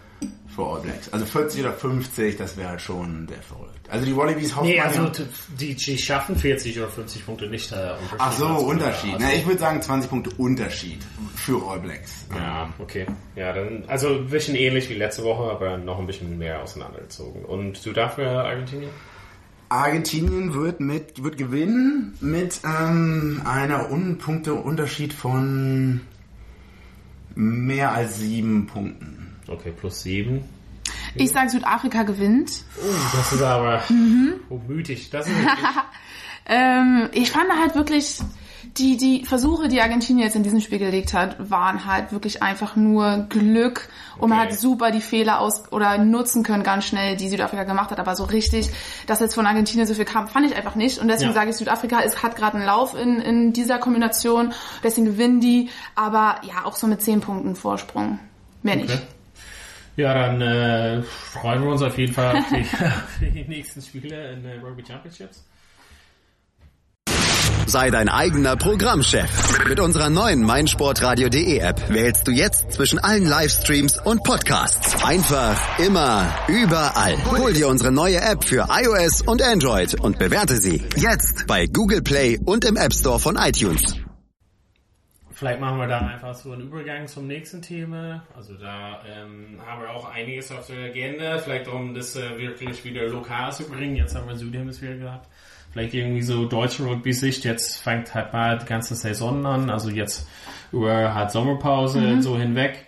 für 0.54 0.64
All 0.64 0.80
Blacks. 0.80 1.12
Also 1.12 1.24
40 1.26 1.60
oder 1.60 1.72
50, 1.72 2.36
das 2.36 2.56
wäre 2.56 2.70
halt 2.70 2.80
schon 2.80 3.26
sehr 3.28 3.42
verrückt. 3.42 3.88
Also 3.88 4.06
die 4.06 4.16
Wallabies 4.16 4.54
hoffen. 4.54 4.68
Nee, 4.68 4.80
also 4.80 5.10
die, 5.58 5.74
die 5.74 5.98
schaffen 5.98 6.36
40 6.36 6.78
oder 6.78 6.88
50 6.88 7.26
Punkte 7.26 7.46
nicht. 7.48 7.72
Äh, 7.72 7.94
Ach 8.18 8.32
so, 8.32 8.46
Unterschied. 8.46 9.14
Also, 9.14 9.26
Na, 9.26 9.32
ich 9.34 9.46
würde 9.46 9.58
sagen 9.58 9.80
20 9.82 10.10
Punkte 10.10 10.30
Unterschied 10.36 11.00
für 11.34 11.66
All 11.68 11.80
Blacks. 11.80 12.26
Ja, 12.34 12.72
okay. 12.78 13.06
Ja, 13.36 13.52
dann, 13.52 13.84
also 13.86 14.08
ein 14.08 14.28
bisschen 14.28 14.54
ähnlich 14.54 14.88
wie 14.90 14.94
letzte 14.94 15.24
Woche, 15.24 15.50
aber 15.50 15.78
noch 15.78 15.98
ein 15.98 16.06
bisschen 16.06 16.38
mehr 16.38 16.62
auseinandergezogen. 16.62 17.44
Und 17.44 17.84
du 17.84 17.92
dafür 17.92 18.44
Argentinien? 18.44 18.90
Argentinien 19.68 20.52
wird 20.54 20.80
mit 20.80 21.22
wird 21.22 21.36
gewinnen 21.36 22.14
mit 22.20 22.60
ähm, 22.64 23.40
einer 23.44 23.88
Unpunkte 23.90 24.54
Unterschied 24.54 25.12
von 25.12 26.00
mehr 27.36 27.92
als 27.92 28.18
sieben 28.18 28.66
Punkten. 28.66 29.19
Okay, 29.50 29.72
plus 29.76 30.02
sieben. 30.02 30.44
Ich 31.14 31.30
sage, 31.30 31.50
Südafrika 31.50 32.04
gewinnt. 32.04 32.62
Oh, 32.80 33.16
das 33.16 33.32
ist 33.32 33.42
aber 33.42 33.82
mhm. 33.88 34.34
oh, 34.48 34.60
mütig. 34.68 35.10
Das 35.10 35.26
ist 35.26 35.34
ähm, 36.46 37.08
ich 37.12 37.30
fand 37.30 37.50
halt 37.52 37.74
wirklich, 37.74 38.20
die, 38.78 38.96
die 38.96 39.24
Versuche, 39.24 39.68
die 39.68 39.80
Argentinien 39.80 40.24
jetzt 40.24 40.36
in 40.36 40.44
diesem 40.44 40.60
Spiel 40.60 40.78
gelegt 40.78 41.12
hat, 41.12 41.50
waren 41.50 41.86
halt 41.86 42.12
wirklich 42.12 42.42
einfach 42.42 42.76
nur 42.76 43.26
Glück 43.28 43.88
und 44.16 44.24
okay. 44.24 44.28
man 44.28 44.38
hat 44.38 44.54
super 44.54 44.92
die 44.92 45.00
Fehler 45.00 45.40
aus 45.40 45.72
oder 45.72 45.98
nutzen 45.98 46.44
können 46.44 46.62
ganz 46.62 46.84
schnell, 46.84 47.16
die 47.16 47.28
Südafrika 47.28 47.64
gemacht 47.64 47.90
hat, 47.90 47.98
aber 47.98 48.14
so 48.14 48.24
richtig, 48.24 48.70
dass 49.06 49.18
jetzt 49.18 49.34
von 49.34 49.46
Argentinien 49.46 49.86
so 49.86 49.94
viel 49.94 50.04
kam, 50.04 50.28
fand 50.28 50.46
ich 50.46 50.56
einfach 50.56 50.76
nicht 50.76 50.98
und 50.98 51.08
deswegen 51.08 51.30
ja. 51.30 51.34
sage 51.34 51.50
ich, 51.50 51.56
Südafrika 51.56 52.00
ist, 52.00 52.22
hat 52.22 52.36
gerade 52.36 52.58
einen 52.58 52.66
Lauf 52.66 52.94
in, 52.94 53.20
in 53.20 53.52
dieser 53.52 53.78
Kombination, 53.78 54.52
deswegen 54.84 55.06
gewinnen 55.06 55.40
die, 55.40 55.70
aber 55.96 56.36
ja, 56.42 56.64
auch 56.64 56.76
so 56.76 56.86
mit 56.86 57.02
10 57.02 57.20
Punkten 57.20 57.56
Vorsprung. 57.56 58.20
Mehr 58.62 58.76
okay. 58.76 58.82
nicht. 58.84 59.02
Ja, 60.00 60.14
dann 60.14 60.40
äh, 60.40 61.02
freuen 61.02 61.62
wir 61.62 61.72
uns 61.72 61.82
auf 61.82 61.98
jeden 61.98 62.14
Fall 62.14 62.38
auf 62.38 62.44
die, 62.48 62.60
auf 62.84 63.18
die 63.20 63.44
nächsten 63.46 63.82
Spiele 63.82 64.32
in 64.32 64.42
den 64.42 64.64
Rugby 64.64 64.82
Championships. 64.86 65.44
Sei 67.66 67.90
dein 67.90 68.08
eigener 68.08 68.56
Programmchef. 68.56 69.68
Mit 69.68 69.78
unserer 69.78 70.08
neuen 70.08 70.42
meinsportradio.de 70.42 71.58
App 71.58 71.90
wählst 71.90 72.26
du 72.26 72.32
jetzt 72.32 72.72
zwischen 72.72 72.98
allen 72.98 73.26
Livestreams 73.26 73.98
und 74.02 74.24
Podcasts. 74.24 75.04
Einfach, 75.04 75.78
immer, 75.78 76.34
überall. 76.48 77.16
Hol 77.38 77.52
dir 77.52 77.68
unsere 77.68 77.92
neue 77.92 78.22
App 78.22 78.42
für 78.42 78.68
iOS 78.70 79.20
und 79.20 79.42
Android 79.42 80.00
und 80.00 80.18
bewerte 80.18 80.56
sie 80.56 80.82
jetzt 80.96 81.46
bei 81.46 81.66
Google 81.66 82.00
Play 82.00 82.40
und 82.42 82.64
im 82.64 82.76
App 82.76 82.94
Store 82.94 83.20
von 83.20 83.36
iTunes. 83.36 84.00
Vielleicht 85.40 85.58
machen 85.58 85.78
wir 85.78 85.86
dann 85.86 86.06
einfach 86.06 86.34
so 86.34 86.52
einen 86.52 86.60
Übergang 86.60 87.06
zum 87.06 87.26
nächsten 87.26 87.62
Thema. 87.62 88.22
Also 88.36 88.52
da 88.56 89.00
ähm, 89.08 89.58
haben 89.66 89.80
wir 89.80 89.88
auch 89.88 90.12
einiges 90.12 90.52
auf 90.52 90.66
der 90.66 90.90
Agenda. 90.90 91.38
Vielleicht 91.38 91.66
um 91.66 91.94
das 91.94 92.14
äh, 92.14 92.36
wirklich 92.36 92.84
wieder 92.84 93.08
lokal 93.08 93.50
zu 93.50 93.66
bringen. 93.66 93.96
Jetzt 93.96 94.14
haben 94.14 94.28
wir 94.28 94.36
Südhemisphäre 94.36 94.98
gehabt. 94.98 95.26
Vielleicht 95.72 95.94
irgendwie 95.94 96.20
so 96.20 96.44
deutsche 96.44 96.84
Rugby-Sicht. 96.84 97.46
Jetzt 97.46 97.78
fängt 97.78 98.14
halt 98.14 98.34
mal 98.34 98.58
die 98.58 98.66
ganze 98.66 98.94
Saison 98.94 99.46
an. 99.46 99.70
Also 99.70 99.88
jetzt 99.88 100.28
über 100.72 101.14
halt 101.14 101.30
Sommerpause 101.30 102.02
mhm. 102.02 102.20
so 102.20 102.36
hinweg. 102.36 102.84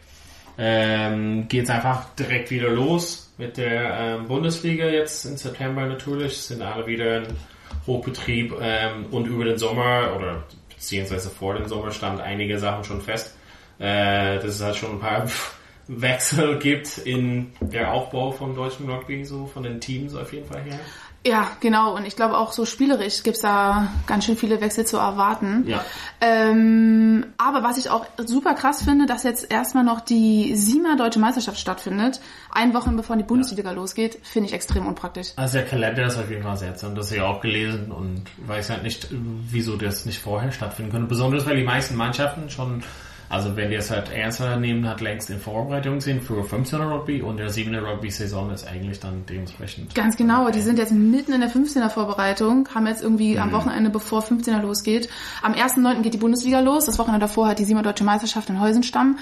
Ähm, 0.58 1.48
geht 1.48 1.64
es 1.64 1.70
einfach 1.70 2.14
direkt 2.16 2.50
wieder 2.50 2.68
los 2.68 3.32
mit 3.38 3.56
der 3.56 3.94
ähm, 3.98 4.28
Bundesliga 4.28 4.88
jetzt 4.88 5.24
im 5.24 5.38
September 5.38 5.86
natürlich. 5.86 6.36
Sind 6.36 6.60
alle 6.60 6.86
wieder 6.86 7.22
in 7.22 7.28
Hochbetrieb 7.86 8.54
ähm, 8.60 9.06
und 9.10 9.26
über 9.26 9.46
den 9.46 9.56
Sommer 9.56 10.14
oder 10.14 10.44
beziehungsweise 10.82 11.30
vor 11.30 11.54
dem 11.54 11.68
Sommer 11.68 11.92
stand 11.92 12.20
einige 12.20 12.58
Sachen 12.58 12.82
schon 12.82 13.00
fest, 13.00 13.36
äh, 13.78 14.36
dass 14.36 14.46
es 14.46 14.60
halt 14.60 14.74
schon 14.74 14.90
ein 14.90 14.98
paar 14.98 15.28
Wechsel 15.86 16.58
gibt 16.58 16.98
in 16.98 17.52
der 17.60 17.92
Aufbau 17.92 18.32
vom 18.32 18.56
deutschen 18.56 18.90
Rugby, 18.90 19.24
so 19.24 19.46
von 19.46 19.62
den 19.62 19.80
Teams 19.80 20.14
auf 20.16 20.32
jeden 20.32 20.46
Fall 20.46 20.62
her. 20.62 20.80
Ja, 21.24 21.52
genau. 21.60 21.94
Und 21.94 22.04
ich 22.04 22.16
glaube 22.16 22.36
auch 22.36 22.52
so 22.52 22.64
spielerisch 22.64 23.22
gibt's 23.22 23.40
da 23.40 23.92
ganz 24.06 24.24
schön 24.24 24.36
viele 24.36 24.60
Wechsel 24.60 24.84
zu 24.84 24.96
erwarten. 24.96 25.64
Ja. 25.68 25.84
Ähm, 26.20 27.26
aber 27.38 27.62
was 27.62 27.78
ich 27.78 27.90
auch 27.90 28.06
super 28.18 28.54
krass 28.54 28.82
finde, 28.82 29.06
dass 29.06 29.22
jetzt 29.22 29.50
erstmal 29.50 29.84
noch 29.84 30.00
die 30.00 30.56
SIMA 30.56 30.96
Deutsche 30.96 31.20
Meisterschaft 31.20 31.58
stattfindet, 31.58 32.20
ein 32.50 32.74
Wochen 32.74 32.96
bevor 32.96 33.16
die 33.16 33.22
Bundesliga 33.22 33.70
ja. 33.70 33.76
losgeht, 33.76 34.18
finde 34.22 34.48
ich 34.48 34.54
extrem 34.54 34.86
unpraktisch. 34.86 35.28
Also 35.36 35.58
der 35.58 35.66
Kalender 35.66 36.06
ist 36.06 36.18
auf 36.18 36.28
jeden 36.28 36.42
Fall 36.42 36.56
seltsam. 36.56 36.96
Das 36.96 37.06
habe 37.08 37.16
ich 37.16 37.22
auch 37.22 37.40
gelesen 37.40 37.92
und 37.92 38.24
weiß 38.46 38.70
halt 38.70 38.82
nicht, 38.82 39.06
wieso 39.10 39.76
das 39.76 40.04
nicht 40.04 40.18
vorher 40.18 40.50
stattfinden 40.50 40.90
könnte. 40.90 41.06
Besonders 41.06 41.46
weil 41.46 41.56
die 41.56 41.64
meisten 41.64 41.94
Mannschaften 41.96 42.50
schon 42.50 42.82
also 43.32 43.56
wenn 43.56 43.70
die 43.70 43.76
es 43.76 43.90
halt 43.90 44.12
ernster 44.12 44.58
nehmen, 44.58 44.86
hat 44.86 45.00
längst 45.00 45.30
in 45.30 45.40
Vorbereitung 45.40 46.02
sind 46.02 46.22
für 46.22 46.42
15er 46.42 46.86
Rugby 46.86 47.22
und 47.22 47.38
der 47.38 47.48
7er 47.48 47.82
Rugby 47.82 48.10
Saison 48.10 48.50
ist 48.50 48.68
eigentlich 48.68 49.00
dann 49.00 49.24
dementsprechend. 49.26 49.94
Ganz 49.94 50.18
genau, 50.18 50.50
die 50.50 50.60
sind 50.60 50.78
jetzt 50.78 50.92
mitten 50.92 51.32
in 51.32 51.40
der 51.40 51.50
15er 51.50 51.88
Vorbereitung, 51.88 52.68
haben 52.74 52.86
jetzt 52.86 53.02
irgendwie 53.02 53.36
mhm. 53.36 53.40
am 53.40 53.52
Wochenende, 53.52 53.88
bevor 53.88 54.20
15er 54.20 54.60
losgeht. 54.60 55.08
Am 55.40 55.54
1.9. 55.54 56.02
geht 56.02 56.12
die 56.12 56.18
Bundesliga 56.18 56.60
los, 56.60 56.84
das 56.84 56.98
Wochenende 56.98 57.24
davor 57.24 57.48
hat 57.48 57.58
die 57.58 57.64
7er 57.64 57.80
Deutsche 57.80 58.04
Meisterschaft 58.04 58.50
in 58.50 58.60
Heusenstamm. 58.60 59.18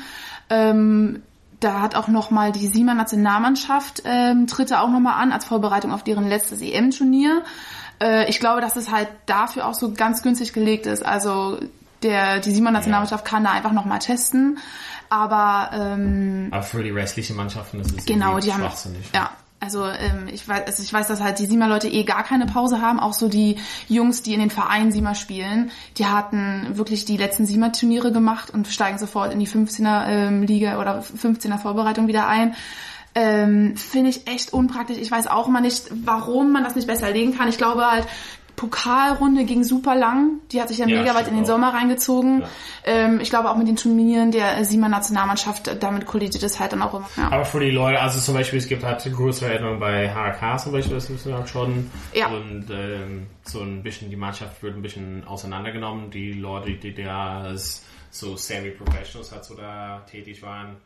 Ähm, 0.51 1.23
da 1.61 1.81
hat 1.81 1.95
auch 1.95 2.09
nochmal 2.09 2.51
die 2.51 2.67
Siemer 2.67 2.95
Nationalmannschaft 2.95 4.03
ähm, 4.07 4.49
tritt 4.49 4.73
auch 4.73 4.91
nochmal 4.91 5.23
an 5.23 5.31
als 5.31 5.45
Vorbereitung 5.45 5.93
auf 5.93 6.03
deren 6.03 6.29
letztes 6.29 6.63
EM-Turnier. 6.63 7.45
Äh, 8.03 8.29
ich 8.29 8.41
glaube, 8.41 8.61
dass 8.61 8.75
es 8.75 8.91
halt 8.91 9.07
dafür 9.27 9.69
auch 9.69 9.75
so 9.75 9.93
ganz 9.93 10.25
günstig 10.25 10.53
gelegt 10.53 10.87
ist. 10.87 11.07
Also 11.07 11.61
der, 12.03 12.41
die 12.41 12.51
Simon-Nationalmannschaft 12.51 13.25
ja. 13.25 13.31
kann 13.31 13.45
da 13.45 13.53
einfach 13.53 13.73
nochmal 13.73 13.99
testen. 13.99 14.59
Aber, 15.09 15.71
ähm, 15.73 16.49
aber 16.51 16.63
für 16.63 16.83
die 16.83 16.91
restlichen 16.91 17.37
Mannschaften 17.37 17.81
ist 17.81 17.99
es 17.99 18.07
genau, 18.07 18.39
die 18.39 18.53
haben, 18.53 18.63
ja, 19.13 19.31
also 19.61 19.85
ähm, 19.87 20.27
ich 20.33 20.49
weiß, 20.49 20.67
also 20.67 20.83
ich 20.83 20.93
weiß, 20.93 21.09
dass 21.09 21.21
halt 21.21 21.39
die 21.39 21.47
Siemer-Leute 21.47 21.87
eh 21.89 22.05
gar 22.05 22.25
keine 22.25 22.47
Pause 22.47 22.81
haben. 22.81 22.99
Auch 22.99 23.13
so 23.13 23.29
die 23.29 23.57
Jungs, 23.89 24.23
die 24.23 24.33
in 24.33 24.41
den 24.41 24.51
Vereinen 24.51 24.91
Siemer 24.91 25.15
spielen, 25.15 25.71
die 25.99 26.07
hatten 26.07 26.79
wirklich 26.79 27.05
die 27.05 27.19
letzten 27.19 27.45
Siemer-Turniere 27.45 28.11
gemacht 28.11 28.51
und 28.51 28.69
steigen 28.69 28.99
sofort 28.99 29.33
in 29.33 29.39
die 29.39 29.47
15er 29.47 30.07
ähm, 30.07 30.43
Liga 30.45 30.81
oder 30.81 31.01
15er 31.03 31.59
Vorbereitung 31.59 32.07
wieder 32.07 32.27
ein. 32.27 32.55
Ähm, 33.15 33.77
Finde 33.77 34.11
ich 34.11 34.29
echt 34.29 34.53
unpraktisch. 34.53 34.97
Ich 34.97 35.11
weiß 35.11 35.27
auch 35.27 35.49
immer 35.49 35.61
nicht, 35.61 35.91
warum 36.05 36.53
man 36.53 36.65
das 36.65 36.77
nicht 36.77 36.87
besser 36.87 37.11
legen 37.11 37.37
kann. 37.37 37.49
Ich 37.49 37.59
glaube 37.59 37.85
halt, 37.85 38.07
Pokalrunde 38.61 39.47
ging 39.47 39.65
super 39.65 39.95
lang. 39.97 40.41
Die 40.53 40.61
hat 40.61 40.69
sich 40.69 40.77
ja, 40.77 40.87
Ja, 40.87 41.01
mega 41.01 41.15
weit 41.15 41.29
in 41.29 41.35
den 41.35 41.45
auch. 41.45 41.49
Sommer 41.49 41.73
reingezogen. 41.73 42.43
Ja. 42.43 42.49
Ähm, 42.85 43.19
ich 43.19 43.31
glaube 43.31 43.49
auch 43.49 43.57
mit 43.57 43.67
den 43.67 43.77
Turnieren 43.77 44.33
der 44.33 44.63
Siemer 44.67 44.91
Nationalmannschaft, 44.91 45.83
damit 45.83 46.05
kollidiert 46.05 46.43
es 46.43 46.61
halt 46.61 46.73
dann 46.73 46.83
auch 46.83 46.93
immer. 46.93 47.09
Ja. 47.17 47.33
Aber 47.33 47.47
für 47.47 47.61
die 47.61 47.71
Leute, 47.71 47.99
also 47.99 48.21
zum 48.21 48.35
Beispiel, 48.35 48.59
es 48.59 48.69
gibt 48.69 48.85
halt 48.85 49.03
größere 49.03 49.51
Erinnerungen 49.51 49.81
bei 49.81 50.11
HK 50.11 50.59
zum 50.59 50.73
Beispiel, 50.73 50.95
das 50.95 51.09
wissen 51.09 51.33
wir 51.33 51.39
auch 51.39 51.47
schon. 51.47 51.91
Ja. 52.13 52.27
Und 52.27 52.67
ähm, 52.71 53.29
so 53.45 53.61
ein 53.63 53.83
bisschen, 53.83 54.11
die 54.11 54.17
Mannschaft 54.17 54.63
wird 54.63 54.77
ein 54.77 54.83
bisschen 54.83 55.27
auseinandergenommen. 55.27 56.11
Die 56.11 56.35
Leute, 56.35 56.73
die 56.73 56.93
da 56.93 57.55
so 58.11 58.37
semi-professionals 58.37 59.33
halt 59.33 59.45
so 59.47 59.55
da 59.55 60.01
tätig 60.01 60.43
waren, 60.43 60.77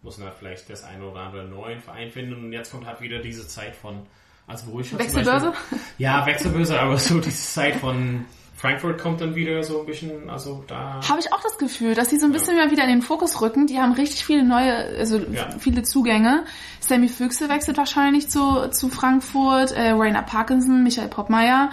mussten 0.00 0.22
halt 0.22 0.34
vielleicht 0.38 0.70
das 0.70 0.82
eine 0.82 1.04
oder 1.04 1.20
andere 1.20 1.44
neuen 1.44 1.80
Verein 1.80 2.10
finden. 2.10 2.32
Und 2.42 2.52
jetzt 2.54 2.72
kommt 2.72 2.86
halt 2.86 3.02
wieder 3.02 3.18
diese 3.18 3.46
Zeit 3.46 3.76
von, 3.76 4.06
also 4.48 4.72
wo 4.72 4.80
ich 4.80 4.98
Wechselbörse? 4.98 5.50
Beispiel- 5.50 5.78
Ja, 5.98 6.26
Wechselbörse, 6.26 6.80
aber 6.80 6.96
so 6.98 7.20
diese 7.20 7.36
Zeit 7.52 7.76
von 7.76 8.24
Frankfurt 8.56 9.00
kommt 9.00 9.20
dann 9.20 9.36
wieder 9.36 9.62
so 9.62 9.78
ein 9.80 9.86
bisschen, 9.86 10.28
also 10.28 10.64
da... 10.66 11.00
Habe 11.08 11.20
ich 11.20 11.32
auch 11.32 11.40
das 11.42 11.58
Gefühl, 11.58 11.94
dass 11.94 12.08
die 12.08 12.16
so 12.18 12.26
ein 12.26 12.32
bisschen 12.32 12.56
mal 12.56 12.72
wieder 12.72 12.82
in 12.82 12.88
den 12.88 13.02
Fokus 13.02 13.40
rücken. 13.40 13.68
Die 13.68 13.78
haben 13.78 13.92
richtig 13.92 14.24
viele 14.24 14.42
neue, 14.42 14.74
also 14.98 15.18
Ja. 15.18 15.48
viele 15.60 15.84
Zugänge. 15.84 16.42
Sammy 16.80 17.06
Füchse 17.08 17.48
wechselt 17.48 17.76
wahrscheinlich 17.76 18.28
zu, 18.30 18.68
zu 18.72 18.88
Frankfurt, 18.88 19.70
äh, 19.70 19.90
Rainer 19.90 20.22
Parkinson, 20.22 20.82
Michael 20.82 21.06
Poppmeier. 21.08 21.70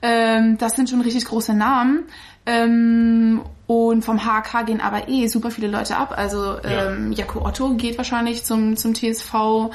Ähm, 0.00 0.58
das 0.58 0.76
sind 0.76 0.88
schon 0.88 1.00
richtig 1.00 1.24
große 1.24 1.54
Namen. 1.54 2.04
Ähm, 2.46 3.42
und 3.66 4.04
vom 4.04 4.24
HK 4.24 4.62
gehen 4.64 4.80
aber 4.80 5.08
eh 5.08 5.26
super 5.26 5.50
viele 5.50 5.66
Leute 5.68 5.96
ab. 5.96 6.14
Also 6.16 6.56
ähm, 6.62 7.12
Jaco 7.12 7.44
Otto 7.44 7.74
geht 7.74 7.98
wahrscheinlich 7.98 8.44
zum, 8.44 8.76
zum 8.76 8.94
TSV. 8.94 9.70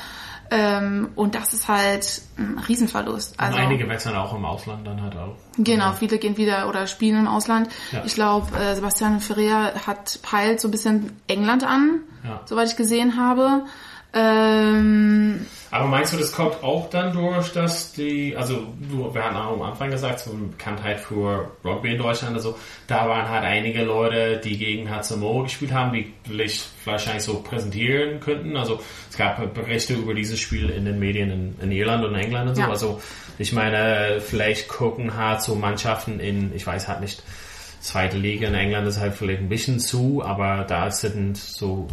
Ähm, 0.56 1.10
und 1.16 1.34
das 1.34 1.52
ist 1.54 1.68
halt 1.68 2.22
ein 2.38 2.60
Riesenverlust. 2.68 3.32
Und 3.34 3.40
Also, 3.40 3.58
einige 3.58 3.90
wechseln 3.90 4.16
auch 4.16 4.36
im 4.36 4.46
Ausland 4.46 4.86
dann 4.86 5.02
halt 5.02 5.16
auch. 5.16 5.36
Genau, 5.58 5.94
viele 5.94 6.20
gehen 6.20 6.38
wieder 6.38 6.70
oder 6.70 6.86
spielen 6.86 7.22
im 7.22 7.28
Ausland. 7.28 7.70
Ja. 7.92 8.04
Ich 8.06 8.14
glaube, 8.14 8.56
äh, 8.56 8.76
Sebastian 8.76 9.20
Ferrer 9.20 9.74
hat 9.88 10.20
peilt 10.22 10.62
so 10.62 10.68
ein 10.68 10.72
bisschen 10.72 11.18
England 11.28 11.64
an, 11.64 12.02
Ja. 12.24 12.42
soweit 12.46 12.68
ich 12.68 12.76
gesehen 12.76 13.18
habe. 13.18 13.64
Ähm, 14.16 15.48
Aber 15.72 15.88
meinst 15.88 16.14
du, 16.14 16.18
das 16.18 16.32
kommt 16.32 16.64
auch 16.64 16.88
dann 16.92 17.14
durch, 17.14 17.52
dass 17.52 17.94
die, 17.94 18.36
also 18.38 18.68
du, 18.92 19.12
wir 19.12 19.24
hatten 19.24 19.36
auch 19.36 19.54
am 19.54 19.62
Anfang 19.64 19.90
gesagt, 19.90 20.20
so 20.20 20.32
eine 20.32 20.42
Bekanntheit 20.50 21.00
für 21.00 21.50
Rugby 21.66 21.94
in 21.94 21.98
Deutschland, 21.98 22.36
also 22.36 22.56
da 22.86 23.10
waren 23.10 23.28
halt 23.28 23.44
einige 23.44 23.84
Leute, 23.84 24.38
die 24.38 24.58
gegen 24.58 24.88
HSMO 24.88 25.44
gespielt 25.44 25.74
haben, 25.74 25.94
die 25.94 26.14
vielleicht 26.28 26.70
wahrscheinlich 26.86 27.24
so 27.24 27.42
präsentieren 27.42 28.20
könnten. 28.20 28.56
Also 28.56 28.80
es 29.10 29.18
gab 29.18 29.54
Berichte 29.56 29.96
über 29.96 30.14
dieses 30.14 30.40
Spiel 30.40 30.70
in 30.70 30.86
den 30.86 31.00
Medien 31.00 31.32
in, 31.32 31.56
in 31.60 31.72
Irland 31.72 32.06
und 32.06 32.14
England 32.14 32.50
und 32.50 32.56
so. 32.56 32.62
Ja. 32.62 32.70
Also 32.70 33.02
ich 33.40 33.52
meine, 33.52 34.22
vielleicht 34.22 34.68
gucken 34.68 35.18
halt 35.18 35.42
so 35.42 35.56
Mannschaften 35.56 36.20
in, 36.20 36.56
ich 36.56 36.68
weiß 36.68 36.88
halt 36.88 37.02
nicht, 37.02 37.24
zweite 37.80 38.18
Liga 38.18 38.48
in 38.48 38.54
England 38.54 38.88
ist 38.88 39.00
halt 39.00 39.16
vielleicht 39.16 39.42
ein 39.42 39.50
bisschen 39.50 39.80
zu, 39.80 40.24
aber 40.24 40.66
da 40.68 40.92
sind 40.92 41.36
so 41.36 41.88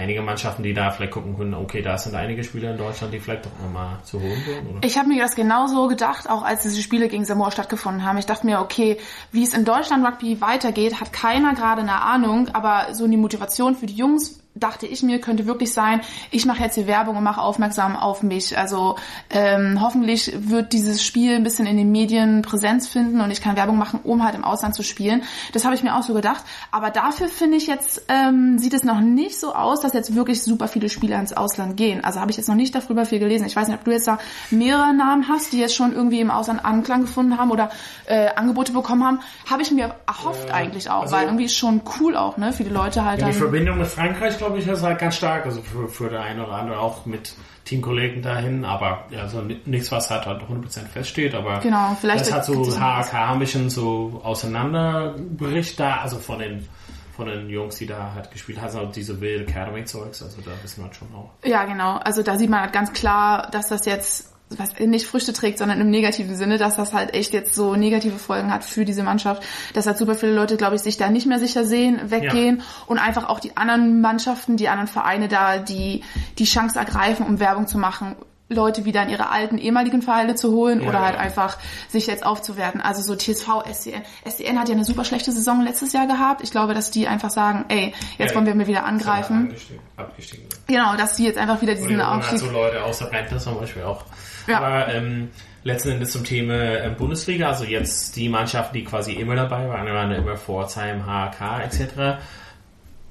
einige 0.00 0.22
Mannschaften, 0.22 0.62
die 0.62 0.74
da 0.74 0.90
vielleicht 0.90 1.12
gucken 1.12 1.36
können, 1.36 1.54
okay, 1.54 1.82
da 1.82 1.98
sind 1.98 2.14
einige 2.14 2.42
Spieler 2.42 2.72
in 2.72 2.78
Deutschland, 2.78 3.12
die 3.12 3.20
vielleicht 3.20 3.46
doch 3.46 3.50
nochmal 3.62 3.98
zu 4.02 4.20
holen 4.20 4.46
würden, 4.46 4.70
oder? 4.70 4.86
ich 4.86 4.98
habe 4.98 5.08
mir 5.08 5.22
das 5.22 5.36
genauso 5.36 5.86
gedacht, 5.88 6.28
auch 6.28 6.42
als 6.42 6.62
diese 6.62 6.82
Spiele 6.82 7.08
gegen 7.08 7.24
Samoa 7.24 7.50
stattgefunden 7.50 8.04
haben. 8.04 8.18
Ich 8.18 8.26
dachte 8.26 8.46
mir, 8.46 8.60
okay, 8.60 8.96
wie 9.30 9.44
es 9.44 9.54
in 9.54 9.64
Deutschland 9.64 10.06
Rugby 10.06 10.40
weitergeht, 10.40 11.00
hat 11.00 11.12
keiner 11.12 11.54
gerade 11.54 11.82
eine 11.82 12.02
Ahnung, 12.02 12.48
aber 12.52 12.94
so 12.94 13.06
die 13.06 13.16
Motivation 13.16 13.76
für 13.76 13.86
die 13.86 13.94
Jungs 13.94 14.39
dachte 14.54 14.86
ich 14.86 15.02
mir, 15.02 15.20
könnte 15.20 15.46
wirklich 15.46 15.72
sein, 15.72 16.00
ich 16.30 16.44
mache 16.44 16.62
jetzt 16.62 16.74
hier 16.74 16.86
Werbung 16.86 17.16
und 17.16 17.22
mache 17.22 17.40
aufmerksam 17.40 17.96
auf 17.96 18.22
mich. 18.22 18.58
Also 18.58 18.96
ähm, 19.30 19.78
hoffentlich 19.80 20.32
wird 20.38 20.72
dieses 20.72 21.04
Spiel 21.04 21.36
ein 21.36 21.44
bisschen 21.44 21.66
in 21.66 21.76
den 21.76 21.90
Medien 21.92 22.42
Präsenz 22.42 22.88
finden 22.88 23.20
und 23.20 23.30
ich 23.30 23.40
kann 23.40 23.56
Werbung 23.56 23.78
machen, 23.78 24.00
um 24.02 24.24
halt 24.24 24.34
im 24.34 24.44
Ausland 24.44 24.74
zu 24.74 24.82
spielen. 24.82 25.22
Das 25.52 25.64
habe 25.64 25.74
ich 25.76 25.82
mir 25.82 25.96
auch 25.96 26.02
so 26.02 26.14
gedacht. 26.14 26.42
Aber 26.72 26.90
dafür 26.90 27.28
finde 27.28 27.56
ich 27.58 27.68
jetzt, 27.68 28.02
ähm, 28.08 28.58
sieht 28.58 28.74
es 28.74 28.82
noch 28.82 29.00
nicht 29.00 29.38
so 29.38 29.54
aus, 29.54 29.80
dass 29.80 29.92
jetzt 29.92 30.14
wirklich 30.14 30.42
super 30.42 30.66
viele 30.68 30.88
Spieler 30.88 31.18
ins 31.20 31.32
Ausland 31.32 31.76
gehen. 31.76 32.02
Also 32.04 32.20
habe 32.20 32.30
ich 32.32 32.36
jetzt 32.36 32.48
noch 32.48 32.56
nicht 32.56 32.74
darüber 32.74 33.06
viel 33.06 33.20
gelesen. 33.20 33.46
Ich 33.46 33.54
weiß 33.56 33.68
nicht, 33.68 33.78
ob 33.78 33.84
du 33.84 33.92
jetzt 33.92 34.08
da 34.08 34.18
mehrere 34.50 34.92
Namen 34.92 35.28
hast, 35.28 35.52
die 35.52 35.58
jetzt 35.60 35.74
schon 35.76 35.92
irgendwie 35.92 36.20
im 36.20 36.30
Ausland 36.30 36.64
Anklang 36.64 37.02
gefunden 37.02 37.38
haben 37.38 37.50
oder 37.50 37.70
äh, 38.06 38.28
Angebote 38.34 38.72
bekommen 38.72 39.04
haben. 39.04 39.20
Habe 39.48 39.62
ich 39.62 39.70
mir 39.70 39.94
erhofft 40.06 40.48
Äh, 40.48 40.52
eigentlich 40.52 40.90
auch, 40.90 41.02
also- 41.02 41.14
weil 41.14 41.26
irgendwie 41.26 41.44
ist 41.44 41.56
schon 41.56 41.82
cool 42.00 42.16
auch, 42.16 42.36
ne? 42.36 42.52
Viele 42.52 42.70
Leute 42.70 43.04
halt 43.04 43.20
Ja, 43.20 43.26
die 43.28 43.32
dann... 43.32 43.40
Verbindung 43.40 43.78
mit 43.78 43.86
Frankreich, 43.86 44.39
glaube 44.40 44.58
ich, 44.58 44.66
ist 44.66 44.82
halt 44.82 44.98
ganz 44.98 45.16
stark, 45.16 45.46
also 45.46 45.62
für, 45.62 45.88
für 45.88 46.08
der 46.10 46.22
eine 46.22 46.44
oder 46.44 46.54
andere 46.54 46.78
auch 46.78 47.06
mit 47.06 47.34
Teamkollegen 47.64 48.20
dahin, 48.22 48.64
aber 48.64 49.04
ja, 49.10 49.28
so 49.28 49.40
ni- 49.42 49.60
nichts, 49.64 49.92
was 49.92 50.10
halt 50.10 50.26
100% 50.26 50.86
feststeht, 50.92 51.34
aber 51.34 51.60
Genau, 51.60 51.96
vielleicht 52.00 52.22
das 52.26 52.32
hat 52.32 52.44
so. 52.44 52.64
HK 52.64 53.32
ein 53.32 53.38
bisschen 53.38 53.70
so 53.70 54.20
auseinanderbricht 54.24 55.78
da, 55.78 55.98
also 55.98 56.18
von 56.18 56.38
den 56.38 56.68
von 57.16 57.26
den 57.28 57.50
Jungs, 57.50 57.76
die 57.76 57.86
da 57.86 58.12
halt 58.14 58.30
gespielt 58.30 58.60
haben, 58.62 58.74
auch 58.78 58.92
diese 58.92 59.20
wilde 59.20 59.44
Academy-Zeugs, 59.44 60.22
also 60.22 60.40
da 60.40 60.52
wissen 60.62 60.82
wir 60.84 60.94
schon 60.94 61.08
auch. 61.14 61.30
Ja, 61.44 61.64
genau. 61.66 61.98
Also 61.98 62.22
da 62.22 62.38
sieht 62.38 62.48
man 62.48 62.60
halt 62.60 62.72
ganz 62.72 62.92
klar, 62.94 63.48
dass 63.50 63.68
das 63.68 63.84
jetzt 63.84 64.32
was 64.56 64.78
nicht 64.78 65.06
Früchte 65.06 65.32
trägt, 65.32 65.58
sondern 65.58 65.80
im 65.80 65.90
negativen 65.90 66.36
Sinne, 66.36 66.58
dass 66.58 66.76
das 66.76 66.92
halt 66.92 67.14
echt 67.14 67.32
jetzt 67.32 67.54
so 67.54 67.76
negative 67.76 68.18
Folgen 68.18 68.52
hat 68.52 68.64
für 68.64 68.84
diese 68.84 69.02
Mannschaft, 69.02 69.42
dass 69.74 69.86
halt 69.86 69.98
super 69.98 70.14
viele 70.14 70.34
Leute, 70.34 70.56
glaube 70.56 70.76
ich, 70.76 70.82
sich 70.82 70.96
da 70.96 71.08
nicht 71.08 71.26
mehr 71.26 71.38
sicher 71.38 71.64
sehen, 71.64 72.10
weggehen 72.10 72.62
und 72.86 72.98
einfach 72.98 73.28
auch 73.28 73.40
die 73.40 73.56
anderen 73.56 74.00
Mannschaften, 74.00 74.56
die 74.56 74.68
anderen 74.68 74.88
Vereine 74.88 75.28
da, 75.28 75.58
die 75.58 76.02
die 76.38 76.44
Chance 76.44 76.78
ergreifen, 76.78 77.26
um 77.26 77.38
Werbung 77.38 77.68
zu 77.68 77.78
machen, 77.78 78.16
Leute 78.50 78.84
wieder 78.84 79.04
in 79.04 79.10
ihre 79.10 79.30
alten 79.30 79.58
ehemaligen 79.58 80.02
Vereine 80.02 80.34
zu 80.34 80.50
holen 80.50 80.82
Ja, 80.82 80.88
oder 80.88 81.00
halt 81.00 81.14
ja. 81.14 81.20
einfach 81.20 81.56
sich 81.88 82.08
jetzt 82.08 82.26
aufzuwerten. 82.26 82.80
Also 82.80 83.00
so 83.00 83.14
TSV, 83.14 83.62
SCN. 83.72 84.02
SCN 84.28 84.58
hat 84.58 84.68
ja 84.68 84.74
eine 84.74 84.84
super 84.84 85.04
schlechte 85.04 85.30
Saison 85.30 85.62
letztes 85.62 85.92
Jahr 85.92 86.08
gehabt. 86.08 86.42
Ich 86.42 86.50
glaube, 86.50 86.74
dass 86.74 86.90
die 86.90 87.06
einfach 87.06 87.30
sagen, 87.30 87.64
ey, 87.68 87.94
jetzt 88.18 88.30
Ja, 88.30 88.34
wollen 88.34 88.46
wir 88.46 88.56
mir 88.56 88.66
wieder 88.66 88.84
angreifen. 88.84 89.46
Abgestiegen. 89.46 89.80
abgestiegen. 89.96 90.46
Genau, 90.66 90.96
dass 90.96 91.14
die 91.14 91.24
jetzt 91.24 91.38
einfach 91.38 91.62
wieder 91.62 91.76
diesen 91.76 92.04
hat 92.04 92.18
Aufstieg 92.18 92.40
so 92.40 92.50
Leute 92.50 92.82
aus 92.82 92.98
der 92.98 93.12
Rente 93.12 93.38
zum 93.38 93.56
Beispiel 93.58 93.84
auch. 93.84 94.04
Ja. 94.46 94.58
Aber 94.58 94.92
ähm, 94.92 95.30
letzten 95.62 95.90
Endes 95.90 96.10
zum 96.12 96.24
Thema 96.24 96.54
ähm, 96.54 96.96
Bundesliga, 96.96 97.48
also 97.48 97.64
jetzt 97.64 98.16
die 98.16 98.28
Mannschaften, 98.28 98.76
die 98.76 98.84
quasi 98.84 99.12
immer 99.12 99.36
dabei 99.36 99.68
waren, 99.68 99.86
waren 99.86 100.12
immer 100.12 100.36
Pforzheim, 100.36 101.04
HK 101.06 101.64
etc. 101.64 102.22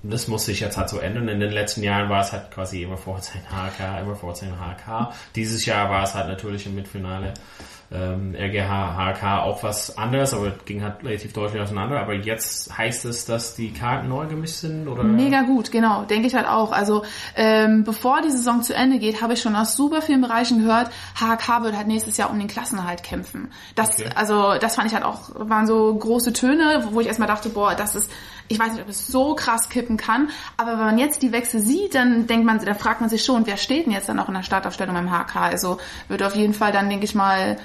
Das 0.02 0.28
muss 0.28 0.46
sich 0.46 0.62
jetzt 0.62 0.78
halt 0.78 0.90
so 0.90 1.00
ändern. 1.00 1.28
In 1.28 1.40
den 1.40 1.52
letzten 1.52 1.84
Jahren 1.84 2.10
war 2.10 2.22
es 2.22 2.32
halt 2.32 2.52
quasi 2.52 2.84
immer 2.84 2.98
Pforzheim, 2.98 3.42
HK, 3.44 4.02
immer 4.02 4.16
Pforzheim, 4.16 4.54
HK. 4.54 5.14
Dieses 5.36 5.66
Jahr 5.66 5.90
war 5.90 6.04
es 6.04 6.14
halt 6.14 6.28
natürlich 6.28 6.66
im 6.66 6.76
Mittelfinale 6.76 7.34
ähm, 7.92 8.36
RGH, 8.36 8.96
HK 9.14 9.42
auch 9.44 9.64
was 9.64 9.98
anderes, 9.98 10.34
aber 10.34 10.52
ging 10.66 10.84
halt 10.84 11.04
relativ 11.04 11.34
deutlich 11.34 11.62
auseinander. 11.62 12.00
Aber 12.00 12.14
jetzt 12.14 12.78
heißt 12.78 13.06
es, 13.06 13.26
dass 13.26 13.56
die 13.56 13.74
Karten 13.74 14.10
neu 14.10 14.28
gemischt 14.28 14.56
sind? 14.56 14.88
Oder? 14.88 15.04
Mega 15.04 15.42
gut, 15.42 15.72
genau, 15.72 16.04
denke 16.04 16.28
ich 16.28 16.36
halt 16.36 16.48
auch. 16.48 16.72
Also 16.72 17.04
ähm, 17.36 17.84
bevor 17.84 18.22
die 18.22 18.30
Saison 18.32 18.62
zu 18.62 18.74
Ende 18.76 19.00
geht, 19.00 19.22
habe 19.22 19.34
ich 19.34 19.42
schon 19.42 19.56
aus 19.56 19.76
super 19.76 20.02
vielen 20.02 20.22
Bereichen 20.22 20.64
gehört, 20.64 20.92
HK 21.16 21.64
wird 21.64 21.76
halt 21.76 21.88
nächstes 21.88 22.18
Jahr 22.18 22.30
um 22.30 22.38
den 22.40 22.48
Klassenerhalt 22.48 23.04
kämpfen. 23.04 23.52
Das, 23.76 23.90
Okay. 24.00 24.10
also 24.16 24.58
das 24.60 24.76
fand 24.76 24.88
ich 24.88 24.94
halt 24.94 25.04
auch, 25.04 25.32
waren 25.34 25.66
so 25.66 25.94
große 25.96 26.32
Töne, 26.32 26.88
wo 26.92 27.02
ich 27.02 27.08
erstmal 27.08 27.28
dachte, 27.28 27.50
boah, 27.50 27.74
das 27.76 27.96
ist, 27.96 28.12
ich 28.48 28.60
weiß 28.60 28.74
nicht, 28.74 28.82
ob 28.84 28.90
es 28.90 29.08
so 29.08 29.36
krass 29.36 29.70
kippen 29.70 29.98
kann, 29.98 30.30
aber 30.58 30.72
wenn 30.74 30.86
man 30.86 30.98
jetzt 31.00 31.22
die 31.22 31.32
Wechsel 31.32 31.60
sieht, 31.60 31.96
dann 31.96 32.28
denkt 32.28 32.46
man, 32.46 32.64
dann 32.64 32.76
fragt 32.76 33.02
man 33.02 33.10
sich 33.10 33.26
schon, 33.26 33.46
wer 33.48 33.58
steht 33.58 33.88
denn 33.88 33.94
jetzt 33.94 34.10
dann 34.10 34.20
auch 34.20 34.28
in 34.28 34.36
der 34.36 34.44
Startaufstellung 34.44 34.96
beim 34.96 35.10
HK? 35.12 35.36
Also 35.38 35.78
wird 36.08 36.24
auf 36.24 36.36
jeden 36.36 36.54
Fall 36.54 36.72
dann, 36.72 36.90
denke 36.90 37.06
ich 37.06 37.16
mal, 37.16 37.58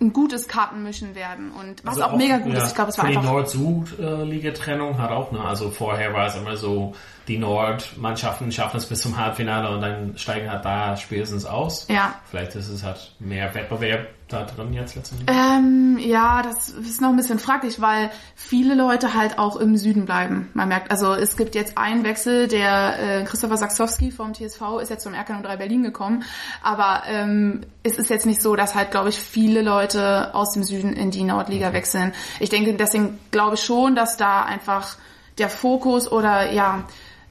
ein 0.00 0.12
gutes 0.12 0.48
Kartenmischen 0.48 1.14
werden 1.14 1.52
und 1.52 1.84
was 1.84 1.96
Also 1.96 2.14
auch, 2.14 2.16
mega 2.16 2.38
gut 2.38 2.54
ja, 2.54 2.62
ist. 2.62 2.68
Ich 2.68 2.74
glaube, 2.74 2.90
es 2.90 2.98
war 2.98 3.04
für 3.04 3.10
die 3.10 3.18
einfach 3.18 3.30
Nord-Süd-Liga-Trennung 3.30 4.98
hat 4.98 5.10
auch, 5.10 5.30
ne? 5.30 5.40
Also 5.40 5.70
vorher 5.70 6.14
war 6.14 6.26
es 6.26 6.36
immer 6.36 6.56
so, 6.56 6.94
die 7.30 7.38
Nord-Mannschaften 7.38 8.50
schaffen 8.50 8.78
es 8.78 8.86
bis 8.86 9.02
zum 9.02 9.16
Halbfinale 9.16 9.70
und 9.70 9.80
dann 9.80 10.18
steigen 10.18 10.50
halt 10.50 10.64
da 10.64 10.96
spätestens 10.96 11.44
aus. 11.44 11.86
Ja. 11.88 12.16
Vielleicht 12.28 12.56
ist 12.56 12.68
es 12.68 12.82
halt 12.82 13.12
mehr 13.20 13.54
Wettbewerb 13.54 14.08
da 14.26 14.42
drin 14.42 14.72
jetzt 14.72 14.96
letztendlich. 14.96 15.30
Ähm, 15.30 15.96
ja, 16.00 16.42
das 16.42 16.70
ist 16.70 17.00
noch 17.00 17.10
ein 17.10 17.16
bisschen 17.16 17.38
fraglich, 17.38 17.80
weil 17.80 18.10
viele 18.34 18.74
Leute 18.74 19.14
halt 19.14 19.38
auch 19.38 19.54
im 19.56 19.76
Süden 19.76 20.06
bleiben. 20.06 20.48
Man 20.54 20.68
merkt, 20.68 20.90
also 20.90 21.14
es 21.14 21.36
gibt 21.36 21.54
jetzt 21.54 21.78
einen 21.78 22.02
Wechsel, 22.02 22.48
der 22.48 23.20
äh, 23.20 23.24
Christopher 23.24 23.56
Saksowski 23.56 24.10
vom 24.10 24.34
TSV 24.34 24.80
ist 24.82 24.90
jetzt 24.90 25.04
zum 25.04 25.14
RK03 25.14 25.56
Berlin 25.56 25.84
gekommen, 25.84 26.24
aber 26.64 27.04
ähm, 27.06 27.60
es 27.84 27.96
ist 27.96 28.10
jetzt 28.10 28.26
nicht 28.26 28.42
so, 28.42 28.56
dass 28.56 28.74
halt, 28.74 28.90
glaube 28.90 29.10
ich, 29.10 29.20
viele 29.20 29.62
Leute 29.62 30.34
aus 30.34 30.50
dem 30.54 30.64
Süden 30.64 30.94
in 30.94 31.12
die 31.12 31.22
Nordliga 31.22 31.72
wechseln. 31.72 32.12
Ich 32.40 32.50
denke, 32.50 32.74
deswegen 32.74 33.20
glaube 33.30 33.54
ich 33.54 33.62
schon, 33.62 33.94
dass 33.94 34.16
da 34.16 34.42
einfach 34.42 34.96
der 35.38 35.48
Fokus 35.48 36.10
oder 36.10 36.52
ja 36.52 36.84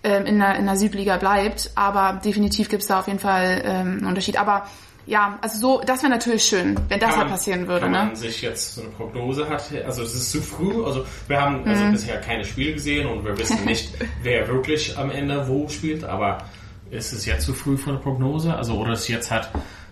ähm, 0.04 0.26
in, 0.26 0.40
der, 0.40 0.56
in 0.56 0.66
der 0.66 0.76
Südliga 0.78 1.18
bleibt, 1.18 1.72
aber 1.76 2.20
definitiv 2.24 2.70
gibt 2.70 2.82
es 2.84 2.88
da 2.88 3.00
auf 3.00 3.08
jeden 3.08 3.20
Fall 3.20 3.62
ähm, 3.66 3.98
einen 3.98 4.06
Unterschied. 4.06 4.40
Aber 4.40 4.66
ja, 5.06 5.40
also 5.42 5.58
so, 5.58 5.82
das 5.84 6.04
wäre 6.04 6.12
natürlich 6.12 6.44
schön, 6.44 6.80
wenn 6.88 7.00
das 7.00 7.12
Kann 7.12 7.20
halt 7.22 7.30
passieren 7.30 7.68
würde, 7.68 7.82
kann 7.82 7.92
ne? 7.92 7.98
man 7.98 8.16
sich 8.16 8.42
jetzt 8.44 8.76
so 8.76 8.82
eine 8.82 8.92
Prognose 8.92 9.50
hat, 9.50 9.64
also 9.86 10.04
es 10.04 10.14
ist 10.14 10.32
zu 10.32 10.40
früh, 10.42 10.86
also 10.86 11.04
wir 11.28 11.42
haben 11.42 11.68
also 11.68 11.84
Mhm. 11.86 11.92
bisher 11.94 12.22
keine 12.22 12.46
Spiele 12.46 12.74
gesehen 12.74 13.08
und 13.08 13.26
wir 13.26 13.36
wissen 13.38 13.66
nicht, 13.66 13.92
wer 14.24 14.48
wirklich 14.48 14.98
am 14.98 15.10
Ende 15.10 15.48
wo 15.48 15.68
spielt, 15.68 16.04
aber 16.04 16.40
ist 16.92 17.12
es 17.12 17.26
jetzt 17.26 17.46
zu 17.46 17.54
früh 17.54 17.76
für 17.78 17.90
eine 17.92 18.00
Prognose? 18.00 18.54
Also 18.56 18.76
oder 18.76 18.94
ist 18.94 19.08
jetzt 19.08 19.32
halt 19.32 19.50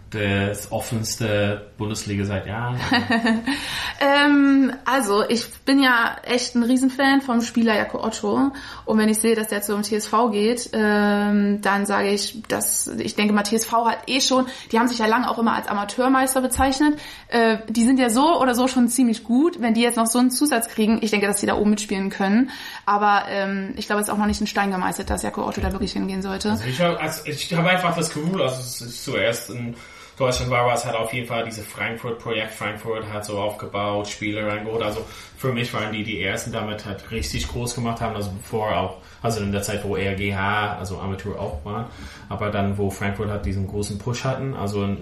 das 0.10 0.72
offenste 0.72 1.68
Bundesliga 1.78 2.26
seit 2.26 2.48
Jahren? 2.48 2.80
ähm, 4.00 4.74
also, 4.86 5.24
ich 5.28 5.48
bin 5.66 5.82
ja 5.82 6.16
echt 6.24 6.56
ein 6.56 6.64
Riesenfan 6.64 7.22
vom 7.22 7.42
Spieler 7.42 7.76
Jako 7.76 8.04
Otto. 8.04 8.52
Und 8.86 8.98
wenn 8.98 9.10
ich 9.10 9.20
sehe, 9.20 9.36
dass 9.36 9.48
der 9.48 9.62
zum 9.62 9.84
TSV 9.84 10.32
geht, 10.32 10.70
ähm, 10.74 11.62
dann 11.62 11.86
sage 11.86 12.10
ich, 12.10 12.42
dass 12.48 12.88
ich 12.88 13.16
denke 13.16 13.34
mal, 13.34 13.44
TSV 13.44 13.72
hat 13.86 14.00
eh 14.08 14.22
schon, 14.22 14.46
die 14.72 14.80
haben 14.80 14.88
sich 14.88 15.00
ja 15.00 15.08
lange 15.08 15.30
auch 15.30 15.40
immer 15.40 15.54
als 15.54 15.68
Amateurmeister 15.68 16.42
bezeichnet. 16.42 17.00
Äh, 17.28 17.58
die 17.70 17.84
sind 17.84 18.00
ja 18.00 18.10
so 18.10 18.40
oder 18.40 18.56
so 18.56 18.68
schon 18.68 18.88
ziemlich 18.88 19.24
gut. 19.24 19.62
Wenn 19.62 19.74
die 19.74 19.82
jetzt 19.82 19.98
noch 19.98 20.08
so 20.08 20.20
einen 20.20 20.32
Zusatz 20.32 20.70
kriegen, 20.70 21.00
ich 21.02 21.12
denke, 21.12 21.28
dass 21.28 21.40
die 21.40 21.46
da 21.46 21.56
oben 21.56 21.72
mitspielen 21.72 22.10
können. 22.10 22.50
Aber 22.88 23.26
ähm, 23.28 23.74
ich 23.76 23.86
glaube, 23.86 24.02
es 24.02 24.08
ist 24.08 24.14
auch 24.14 24.18
noch 24.18 24.28
nicht 24.28 24.40
ein 24.40 24.48
Stein 24.48 24.72
gemeißelt, 24.72 25.10
dass 25.10 25.22
Jako 25.22 25.46
Otto 25.46 25.60
da 25.60 25.74
wirklich 25.74 25.92
hingehen 25.92 26.22
sollte. 26.22 26.52
Also 26.52 26.64
ich 26.64 26.80
habe 26.80 26.98
also 26.98 27.22
hab 27.22 27.66
einfach 27.66 27.94
das 27.94 28.14
Gefühl, 28.14 28.42
also 28.42 28.62
es 28.62 29.04
zuerst 29.04 29.50
ein 29.50 29.76
Deutschland 30.18 30.50
war 30.50 30.66
was, 30.66 30.86
hat 30.86 30.96
auf 30.96 31.14
jeden 31.14 31.28
Fall 31.28 31.44
diese 31.44 31.62
Frankfurt-Projekt, 31.62 32.54
Frankfurt 32.54 33.06
hat 33.12 33.26
so 33.26 33.38
aufgebaut, 33.38 34.08
Spiele 34.08 34.48
reingeholt. 34.48 34.82
Also 34.82 35.06
für 35.38 35.52
mich 35.52 35.72
waren 35.74 35.92
die 35.92 36.04
die 36.04 36.22
ersten, 36.24 36.54
damit 36.54 36.86
halt 36.86 37.12
richtig 37.12 37.48
groß 37.50 37.76
gemacht 37.76 38.00
haben. 38.00 38.16
Also 38.16 38.32
bevor 38.32 38.76
auch, 38.76 38.98
also 39.22 39.42
in 39.42 39.52
der 39.52 39.64
Zeit, 39.64 39.84
wo 39.84 39.98
RGH, 39.98 40.78
also 40.80 40.98
Amateur 40.98 41.38
auch 41.38 41.64
war, 41.66 41.92
aber 42.30 42.50
dann, 42.50 42.78
wo 42.78 42.90
Frankfurt 42.90 43.30
hat 43.30 43.46
diesen 43.46 43.68
großen 43.68 44.00
Push 44.00 44.24
hatten. 44.24 44.56
Also 44.56 44.96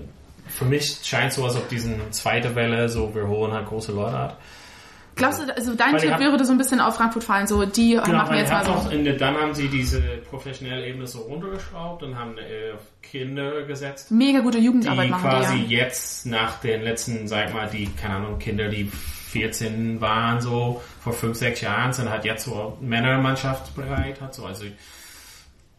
für 0.47 0.65
mich 0.65 1.01
scheint 1.03 1.31
so, 1.31 1.45
als 1.45 1.55
ob 1.55 1.69
diesen 1.69 2.11
zweite 2.11 2.55
Welle, 2.55 2.89
so 2.89 3.13
wir 3.13 3.27
holen 3.27 3.53
halt 3.53 3.67
große 3.67 3.91
Leute 3.91 4.17
hat. 4.17 4.37
Glaubst 5.15 5.39
du, 5.39 5.55
also 5.55 5.75
dein 5.75 5.97
Tipp 5.97 6.19
wäre 6.19 6.43
so 6.43 6.51
ein 6.51 6.57
bisschen 6.57 6.81
auf 6.81 6.95
Frankfurt 6.95 7.23
fallen, 7.23 7.47
so 7.47 7.65
die 7.65 7.91
genau, 7.91 8.17
machen 8.17 8.35
jetzt 8.35 8.51
mal 8.51 8.65
so. 8.65 8.89
In, 8.89 9.17
dann 9.17 9.35
haben 9.35 9.53
sie 9.53 9.69
diese 9.69 10.01
professionelle 10.29 10.85
Ebene 10.87 11.07
so 11.07 11.19
runtergeschraubt 11.19 12.03
und 12.03 12.17
haben 12.17 12.37
äh, 12.37 12.73
Kinder 13.01 13.63
gesetzt. 13.63 14.11
Mega 14.11 14.41
gute 14.41 14.57
Jugendarbeit 14.57 15.05
die 15.05 15.11
machen 15.11 15.29
quasi 15.29 15.57
die, 15.59 15.73
ja. 15.73 15.83
jetzt 15.85 16.25
nach 16.25 16.59
den 16.59 16.81
letzten, 16.81 17.27
sag 17.27 17.53
mal, 17.53 17.69
die, 17.69 17.87
keine 17.87 18.15
Ahnung, 18.15 18.39
Kinder, 18.39 18.67
die 18.67 18.91
14 19.29 20.01
waren, 20.01 20.41
so 20.41 20.81
vor 20.99 21.13
5, 21.13 21.37
6 21.37 21.61
Jahren, 21.61 21.93
sind 21.93 22.09
halt 22.09 22.25
jetzt 22.25 22.45
so 22.45 22.77
Männermannschaft 22.81 23.73
bereit, 23.73 24.19
hat 24.19 24.33
so, 24.33 24.45
also 24.45 24.65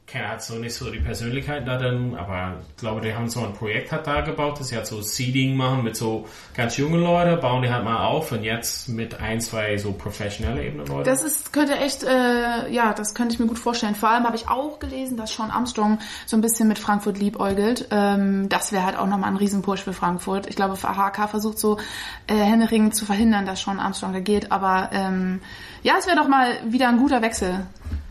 keiner 0.07 0.29
hat 0.29 0.43
so 0.43 0.55
nicht 0.55 0.75
so 0.75 0.89
die 0.91 1.01
Persönlichkeit 1.01 1.67
da 1.67 1.79
drin, 1.79 2.15
aber 2.17 2.55
ich 2.69 2.77
glaube, 2.77 3.01
die 3.01 3.13
haben 3.13 3.29
so 3.29 3.41
ein 3.41 3.53
Projekt 3.55 3.91
hat 3.91 4.07
da 4.07 4.21
gebaut, 4.21 4.61
dass 4.61 4.69
sie 4.69 4.77
halt 4.77 4.87
so 4.87 5.03
Seeding 5.03 5.57
machen 5.57 5.83
mit 5.83 5.97
so 5.97 6.29
ganz 6.55 6.77
jungen 6.77 7.03
Leuten, 7.03 7.41
bauen 7.41 7.63
die 7.63 7.71
halt 7.71 7.83
mal 7.83 8.07
auf 8.07 8.31
und 8.31 8.45
jetzt 8.45 8.89
mit 8.89 9.21
ein, 9.21 9.41
zwei 9.41 9.77
so 9.79 9.93
professionelle 9.93 10.65
Ebene 10.65 10.85
Leute. 10.85 11.11
Das 11.11 11.25
ist, 11.25 11.53
könnte 11.53 11.77
echt, 11.77 12.05
äh, 12.05 12.71
ja, 12.71 12.93
das 12.95 13.15
könnte 13.15 13.35
ich 13.35 13.41
mir 13.41 13.49
gut 13.49 13.59
vorstellen. 13.59 13.97
Vor 13.97 14.09
allem 14.09 14.25
habe 14.25 14.37
ich 14.37 14.49
auch 14.49 14.79
gelesen, 14.79 15.17
dass 15.17 15.35
Sean 15.35 15.51
Armstrong 15.51 15.99
so 16.25 16.37
ein 16.37 16.41
bisschen 16.41 16.69
mit 16.69 16.79
Frankfurt 16.79 17.19
liebäugelt. 17.19 17.89
Ähm, 17.91 18.49
das 18.49 18.71
wäre 18.71 18.85
halt 18.85 18.97
auch 18.97 19.07
nochmal 19.07 19.31
ein 19.31 19.37
Riesenpush 19.37 19.83
für 19.83 19.93
Frankfurt. 19.93 20.47
Ich 20.47 20.55
glaube, 20.55 20.77
HK 20.77 21.29
versucht 21.29 21.59
so 21.59 21.79
äh, 22.29 22.35
Hennering 22.35 22.93
zu 22.93 23.05
verhindern, 23.05 23.45
dass 23.45 23.63
Sean 23.63 23.81
Armstrong 23.81 24.13
da 24.13 24.21
geht, 24.21 24.53
aber 24.53 24.91
ähm, 24.93 25.41
ja, 25.83 25.95
es 25.99 26.07
wäre 26.07 26.17
doch 26.17 26.29
mal 26.29 26.49
wieder 26.69 26.89
ein 26.89 26.99
guter 26.99 27.23
Wechsel 27.23 27.67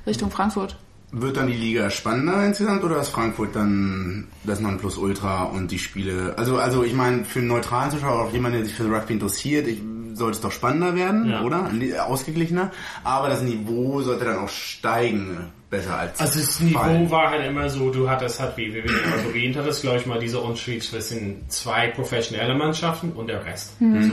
Richtung 0.06 0.30
Frankfurt. 0.30 0.76
Wird 1.12 1.38
dann 1.38 1.48
die 1.48 1.54
Liga 1.54 1.90
spannender 1.90 2.46
insgesamt 2.46 2.84
oder 2.84 3.00
ist 3.00 3.10
Frankfurt 3.10 3.56
dann 3.56 4.28
das 4.44 4.60
Nonplusultra 4.60 5.44
und 5.44 5.72
die 5.72 5.80
Spiele? 5.80 6.34
Also, 6.38 6.58
also 6.58 6.84
ich 6.84 6.94
meine, 6.94 7.24
für 7.24 7.40
einen 7.40 7.48
neutralen 7.48 7.92
Zuschauer, 7.92 8.24
auch 8.24 8.34
jemand, 8.34 8.56
der 8.56 8.66
sich 8.66 8.74
für 8.74 8.86
Rugby 8.86 9.14
interessiert, 9.14 9.68
ich, 9.68 9.82
sollte 10.14 10.36
es 10.36 10.42
doch 10.42 10.52
spannender 10.52 10.96
werden, 10.96 11.30
ja. 11.30 11.42
oder? 11.42 11.70
Ausgeglichener. 12.08 12.72
Aber 13.04 13.30
das 13.30 13.42
Niveau 13.42 14.02
sollte 14.02 14.26
dann 14.26 14.40
auch 14.40 14.50
steigen, 14.50 15.52
besser 15.70 15.98
als. 15.98 16.20
Also 16.20 16.40
das 16.40 16.60
Niveau 16.60 16.80
fallen. 16.80 17.12
war 17.12 17.30
halt 17.30 17.46
immer 17.46 17.70
so, 17.70 17.90
du 17.92 18.10
hattest 18.10 18.40
halt, 18.40 18.58
wie 18.58 18.74
wir 18.74 18.84
also 18.84 19.30
erwähnt 19.30 19.58
hattest, 19.58 19.82
glaube 19.82 19.98
ich 19.98 20.06
mal, 20.06 20.20
diese 20.20 20.40
Unterschied 20.40 20.84
zwischen 20.84 21.50
zwei 21.50 21.90
professionelle 21.90 22.56
Mannschaften 22.56 23.12
und 23.12 23.28
der 23.28 23.46
Rest. 23.46 23.80
Mhm. 23.82 23.96
Also, 23.96 24.12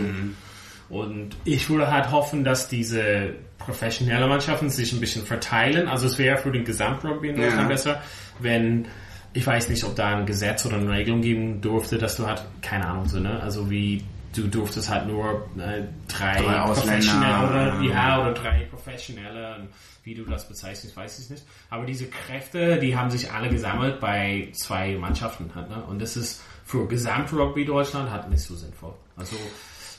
und 0.89 1.37
ich 1.45 1.71
würde 1.71 1.91
halt 1.91 2.11
hoffen, 2.11 2.45
dass 2.45 2.69
diese 2.69 3.35
professionelle 3.65 4.27
Mannschaften 4.27 4.71
sich 4.71 4.93
ein 4.93 5.01
bisschen 5.01 5.25
verteilen. 5.25 5.89
Also 5.89 6.07
es 6.07 6.19
wäre 6.19 6.39
für 6.39 6.53
den 6.53 6.65
Gesamtrugby 6.65 7.31
in 7.31 7.37
Deutschland 7.37 7.63
ja. 7.63 7.69
besser, 7.69 8.03
wenn 8.39 8.87
ich 9.35 9.47
weiß 9.47 9.69
nicht, 9.71 9.83
ob 9.85 9.97
da 9.97 10.17
ein 10.17 10.27
Gesetz 10.27 10.67
oder 10.67 10.77
eine 10.77 10.91
Regelung 10.91 11.23
geben 11.23 11.61
durfte, 11.61 11.97
dass 11.97 12.17
du 12.17 12.27
halt, 12.27 12.43
keine 12.61 12.87
Ahnung, 12.87 13.09
so, 13.09 13.19
ne? 13.19 13.41
Also 13.41 13.71
wie 13.71 14.05
du 14.35 14.47
durftest 14.47 14.91
halt 14.91 15.07
nur 15.07 15.49
äh, 15.59 15.83
drei, 16.09 16.43
drei 16.43 16.61
Professionelle 16.65 17.49
oder 17.49 17.81
ja, 17.83 18.21
oder 18.21 18.33
drei 18.33 18.67
Professionelle 18.71 19.69
wie 20.05 20.15
du 20.15 20.25
das 20.25 20.49
bezeichnest, 20.49 20.97
weiß 20.97 21.21
ich 21.21 21.31
nicht. 21.31 21.45
Aber 21.71 21.87
diese 21.87 22.09
Kräfte, 22.09 22.79
die 22.79 22.97
haben 22.97 23.11
sich 23.11 23.31
alle 23.31 23.49
gesammelt 23.49 24.01
bei 24.01 24.49
zwei 24.53 24.97
Mannschaften 24.97 25.51
halt, 25.55 25.71
ne? 25.71 25.83
Und 25.85 26.03
das 26.03 26.17
ist 26.17 26.43
für 26.65 26.87
Gesamtrugby 26.89 27.65
Deutschland 27.65 28.11
halt 28.11 28.29
nicht 28.29 28.43
so 28.43 28.55
sinnvoll. 28.55 28.95
Also 29.17 29.37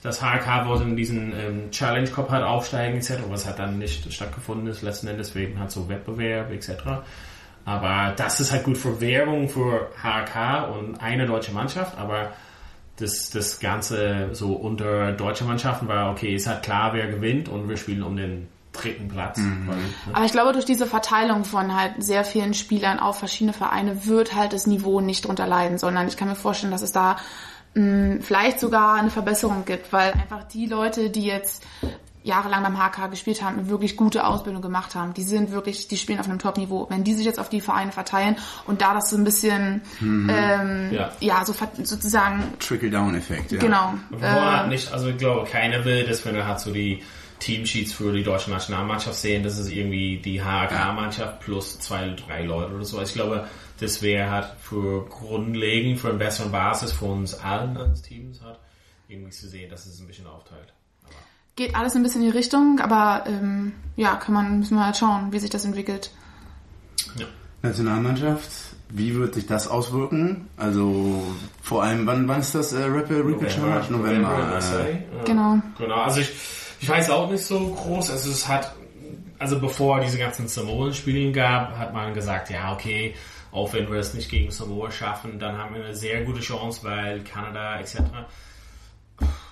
das 0.04 0.22
HK 0.22 0.66
wollte 0.66 0.84
in 0.84 0.96
diesen 0.98 1.34
ähm, 1.34 1.72
Challenge 1.72 2.10
Cup 2.10 2.30
halt 2.30 2.44
aufsteigen 2.44 2.98
etc., 2.98 3.14
was 3.30 3.48
hat 3.48 3.58
dann 3.58 3.80
nicht 3.80 4.12
stattgefunden 4.14 4.68
ist, 4.68 4.82
letzten 4.82 5.08
Endes 5.08 5.34
wegen 5.34 5.60
halt 5.60 5.72
so 5.72 5.88
Wettbewerb 5.88 6.52
etc. 6.52 6.72
Aber 7.66 8.14
das 8.18 8.42
ist 8.42 8.52
halt 8.52 8.66
gut 8.66 8.78
für 8.78 9.00
Werbung 9.00 9.48
für 9.48 9.90
HK 10.02 10.70
und 10.78 11.02
eine 11.02 11.26
deutsche 11.26 11.54
Mannschaft, 11.54 11.98
aber 11.98 12.34
das, 12.98 13.30
das 13.30 13.60
Ganze 13.60 14.30
so 14.34 14.54
unter 14.54 15.14
deutsche 15.14 15.46
Mannschaften 15.46 15.88
war, 15.88 16.12
okay, 16.12 16.36
ist 16.36 16.48
halt 16.48 16.64
klar, 16.64 16.94
wer 16.94 17.08
gewinnt 17.08 17.48
und 17.48 17.70
wir 17.70 17.78
spielen 17.78 18.04
um 18.04 18.18
den 18.18 18.50
dritten 18.74 19.08
Platz. 19.08 19.38
Mhm. 19.38 19.68
Weil, 19.68 19.78
ne? 19.78 19.84
Aber 20.12 20.26
ich 20.26 20.32
glaube, 20.34 20.52
durch 20.52 20.66
diese 20.66 20.86
Verteilung 20.86 21.46
von 21.46 21.76
halt 21.76 22.04
sehr 22.04 22.26
vielen 22.26 22.54
Spielern 22.54 23.00
auf 23.00 23.20
verschiedene 23.20 23.54
Vereine 23.54 24.06
wird 24.06 24.36
halt 24.36 24.52
das 24.52 24.68
Niveau 24.68 25.00
nicht 25.00 25.26
drunter 25.26 25.48
leiden, 25.48 25.78
sondern 25.78 26.08
ich 26.08 26.18
kann 26.18 26.28
mir 26.28 26.36
vorstellen, 26.36 26.72
dass 26.72 26.82
es 26.82 26.92
da 26.92 27.18
mh, 27.76 28.18
vielleicht 28.22 28.60
sogar 28.60 28.96
eine 28.96 29.10
Verbesserung 29.10 29.66
gibt, 29.66 29.92
weil 29.94 30.14
einfach 30.14 30.44
die 30.44 30.66
Leute, 30.66 31.10
die 31.10 31.26
jetzt 31.26 31.64
jahrelang 32.24 32.64
beim 32.64 32.78
HK 32.78 33.10
gespielt 33.10 33.44
haben, 33.44 33.60
eine 33.60 33.70
wirklich 33.70 33.98
gute 33.98 34.26
Ausbildung 34.26 34.62
gemacht 34.62 34.96
haben. 34.96 35.14
Die 35.14 35.24
sind 35.24 35.52
wirklich, 35.52 35.88
die 35.88 35.98
spielen 35.98 36.20
auf 36.20 36.28
einem 36.28 36.40
Top-Niveau. 36.40 36.88
Wenn 36.90 37.04
die 37.04 37.14
sich 37.14 37.26
jetzt 37.26 37.40
auf 37.40 37.50
die 37.50 37.62
Vereine 37.62 37.92
verteilen 37.92 38.38
und 38.66 38.82
da 38.82 38.94
das 38.94 39.10
so 39.10 39.18
ein 39.18 39.24
bisschen, 39.24 39.82
mhm. 40.00 40.30
ähm, 40.34 40.90
ja. 40.92 41.12
ja, 41.20 41.46
so 41.46 41.54
sozusagen 41.84 42.44
Trickle-Down-Effekt. 42.60 43.52
Ja. 43.52 43.60
Genau. 43.60 43.94
Äh, 44.22 44.68
nicht, 44.68 44.92
also 44.92 45.08
ich 45.10 45.18
glaube, 45.18 45.50
keiner 45.50 45.84
will, 45.86 46.06
dass 46.06 46.26
wenn 46.26 46.36
er 46.36 46.48
hat 46.48 46.62
so 46.62 46.72
die 46.72 47.04
Teamsheets 47.44 47.94
für 47.94 48.14
die 48.14 48.24
deutsche 48.24 48.50
Nationalmannschaft 48.50 49.18
sehen, 49.18 49.44
das 49.44 49.58
ist 49.58 49.70
irgendwie 49.70 50.18
die 50.18 50.42
HK-Mannschaft 50.42 51.42
plus 51.42 51.78
zwei, 51.80 52.10
drei 52.12 52.44
Leute 52.44 52.74
oder 52.74 52.86
so. 52.86 52.98
Also 52.98 53.10
ich 53.10 53.16
glaube, 53.16 53.48
das 53.80 54.02
wäre 54.02 54.30
halt 54.30 54.48
für 54.62 55.06
grundlegend, 55.08 56.00
für 56.00 56.10
eine 56.10 56.18
bessere 56.18 56.50
Basis 56.50 56.94
für 56.94 57.06
uns 57.06 57.34
allen 57.34 57.76
als 57.76 58.02
Teams 58.02 58.42
hat, 58.42 58.60
irgendwie 59.10 59.32
zu 59.32 59.48
sehen, 59.50 59.70
dass 59.70 59.86
es 59.86 60.00
ein 60.00 60.08
bisschen 60.08 60.26
aufteilt. 60.26 60.74
Aber 61.04 61.16
Geht 61.56 61.76
alles 61.76 61.96
ein 61.96 62.04
bisschen 62.04 62.22
in 62.22 62.32
die 62.32 62.38
Richtung, 62.38 62.80
aber 62.80 63.26
ähm, 63.28 63.74
ja, 63.98 64.16
kann 64.16 64.34
man, 64.34 64.60
müssen 64.60 64.78
wir 64.78 64.86
halt 64.86 64.98
schauen, 64.98 65.34
wie 65.34 65.40
sich 65.40 65.50
das 65.50 65.66
entwickelt. 65.66 66.12
Ja. 67.18 67.26
Nationalmannschaft, 67.62 68.50
wie 68.90 69.16
wird 69.16 69.34
sich 69.34 69.48
das 69.48 69.68
auswirken? 69.68 70.48
Also 70.56 71.24
vor 71.62 71.84
allem, 71.84 72.06
wann, 72.06 72.28
wann 72.28 72.40
ist 72.40 72.56
das 72.56 72.72
äh, 72.72 72.86
Rapid 72.86 73.26
Recall 73.26 73.48
Challenge? 73.50 73.86
November. 73.90 74.30
November 74.30 74.88
äh, 74.88 75.26
genau. 75.26 75.62
Genau, 75.78 75.96
also 75.96 76.22
ich, 76.22 76.32
ich 76.84 76.90
weiß 76.90 77.12
auch 77.12 77.32
nicht 77.32 77.46
so 77.46 77.66
groß, 77.66 78.12
also 78.12 78.30
es 78.30 78.46
hat, 78.46 78.76
also 79.40 79.58
bevor 79.58 80.02
diese 80.02 80.18
ganzen 80.18 80.50
Samoan-Spiele 80.50 81.32
gab, 81.32 81.78
hat 81.78 81.94
man 81.94 82.14
gesagt, 82.14 82.50
ja, 82.50 82.74
okay, 82.74 83.16
auch 83.54 83.72
wenn 83.72 83.90
wir 83.90 84.00
es 84.00 84.14
nicht 84.14 84.30
gegen 84.30 84.52
Samoa 84.52 84.92
schaffen, 84.92 85.40
dann 85.40 85.58
haben 85.58 85.76
wir 85.76 85.86
eine 85.86 85.96
sehr 85.96 86.26
gute 86.26 86.42
Chance, 86.42 86.82
weil 86.84 87.24
Kanada 87.24 87.80
etc. 87.80 88.00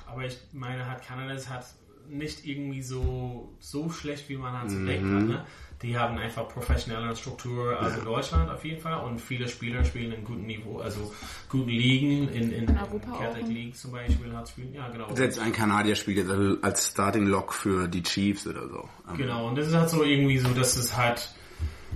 Aber 0.07 0.25
ich 0.25 0.37
meine, 0.51 0.85
hat 0.89 1.07
Kanada 1.07 1.33
es 1.33 1.47
hat 1.47 1.67
nicht 2.09 2.45
irgendwie 2.45 2.81
so, 2.81 3.55
so 3.61 3.89
schlecht, 3.89 4.27
wie 4.27 4.35
man 4.35 4.51
halt 4.51 4.71
mhm. 4.71 4.85
denkt. 4.85 5.05
Hat, 5.05 5.23
ne? 5.23 5.45
Die 5.81 5.97
haben 5.97 6.17
einfach 6.17 6.47
professionelle 6.47 7.15
Struktur, 7.15 7.79
also 7.79 7.99
ja. 7.99 8.03
Deutschland 8.03 8.49
auf 8.51 8.63
jeden 8.63 8.79
Fall. 8.79 9.03
Und 9.03 9.19
viele 9.19 9.47
Spieler 9.47 9.83
spielen 9.83 10.11
in 10.11 10.23
gutem 10.23 10.45
Niveau, 10.45 10.79
also 10.79 11.11
guten 11.49 11.69
Ligen, 11.69 12.29
in, 12.29 12.51
in, 12.51 12.67
in 12.67 12.77
Europa 12.77 13.17
Celtic 13.17 13.47
League 13.47 13.75
zum 13.75 13.91
Beispiel 13.91 14.35
hat 14.35 14.49
spielen. 14.49 14.73
Ja, 14.73 14.89
genau. 14.89 15.13
Selbst 15.15 15.39
ein 15.39 15.51
Kanadier 15.51 15.95
spielt 15.95 16.17
jetzt 16.17 16.31
als 16.63 16.87
Starting 16.87 17.25
Lock 17.25 17.53
für 17.53 17.87
die 17.87 18.03
Chiefs 18.03 18.45
oder 18.45 18.67
so. 18.67 18.89
Genau, 19.17 19.47
und 19.47 19.57
das 19.57 19.67
ist 19.67 19.73
halt 19.73 19.89
so 19.89 20.03
irgendwie 20.03 20.37
so, 20.37 20.49
dass 20.49 20.75
es 20.75 20.95
halt 20.95 21.29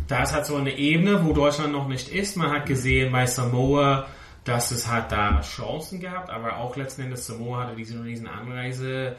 da 0.07 0.23
ist 0.23 0.33
halt 0.33 0.45
so 0.45 0.55
eine 0.55 0.77
Ebene, 0.77 1.25
wo 1.25 1.33
Deutschland 1.33 1.71
noch 1.71 1.87
nicht 1.87 2.09
ist. 2.09 2.37
Man 2.37 2.51
hat 2.51 2.65
gesehen 2.65 3.11
bei 3.11 3.25
Samoa, 3.25 4.07
dass 4.43 4.71
es 4.71 4.87
halt 4.87 5.11
da 5.11 5.41
Chancen 5.41 5.99
gab, 5.99 6.29
aber 6.31 6.57
auch 6.57 6.75
letzten 6.75 7.03
Endes 7.03 7.25
Samoa 7.25 7.63
hatte 7.63 7.75
diese 7.75 8.03
riesen 8.03 8.27
Anreise 8.27 9.15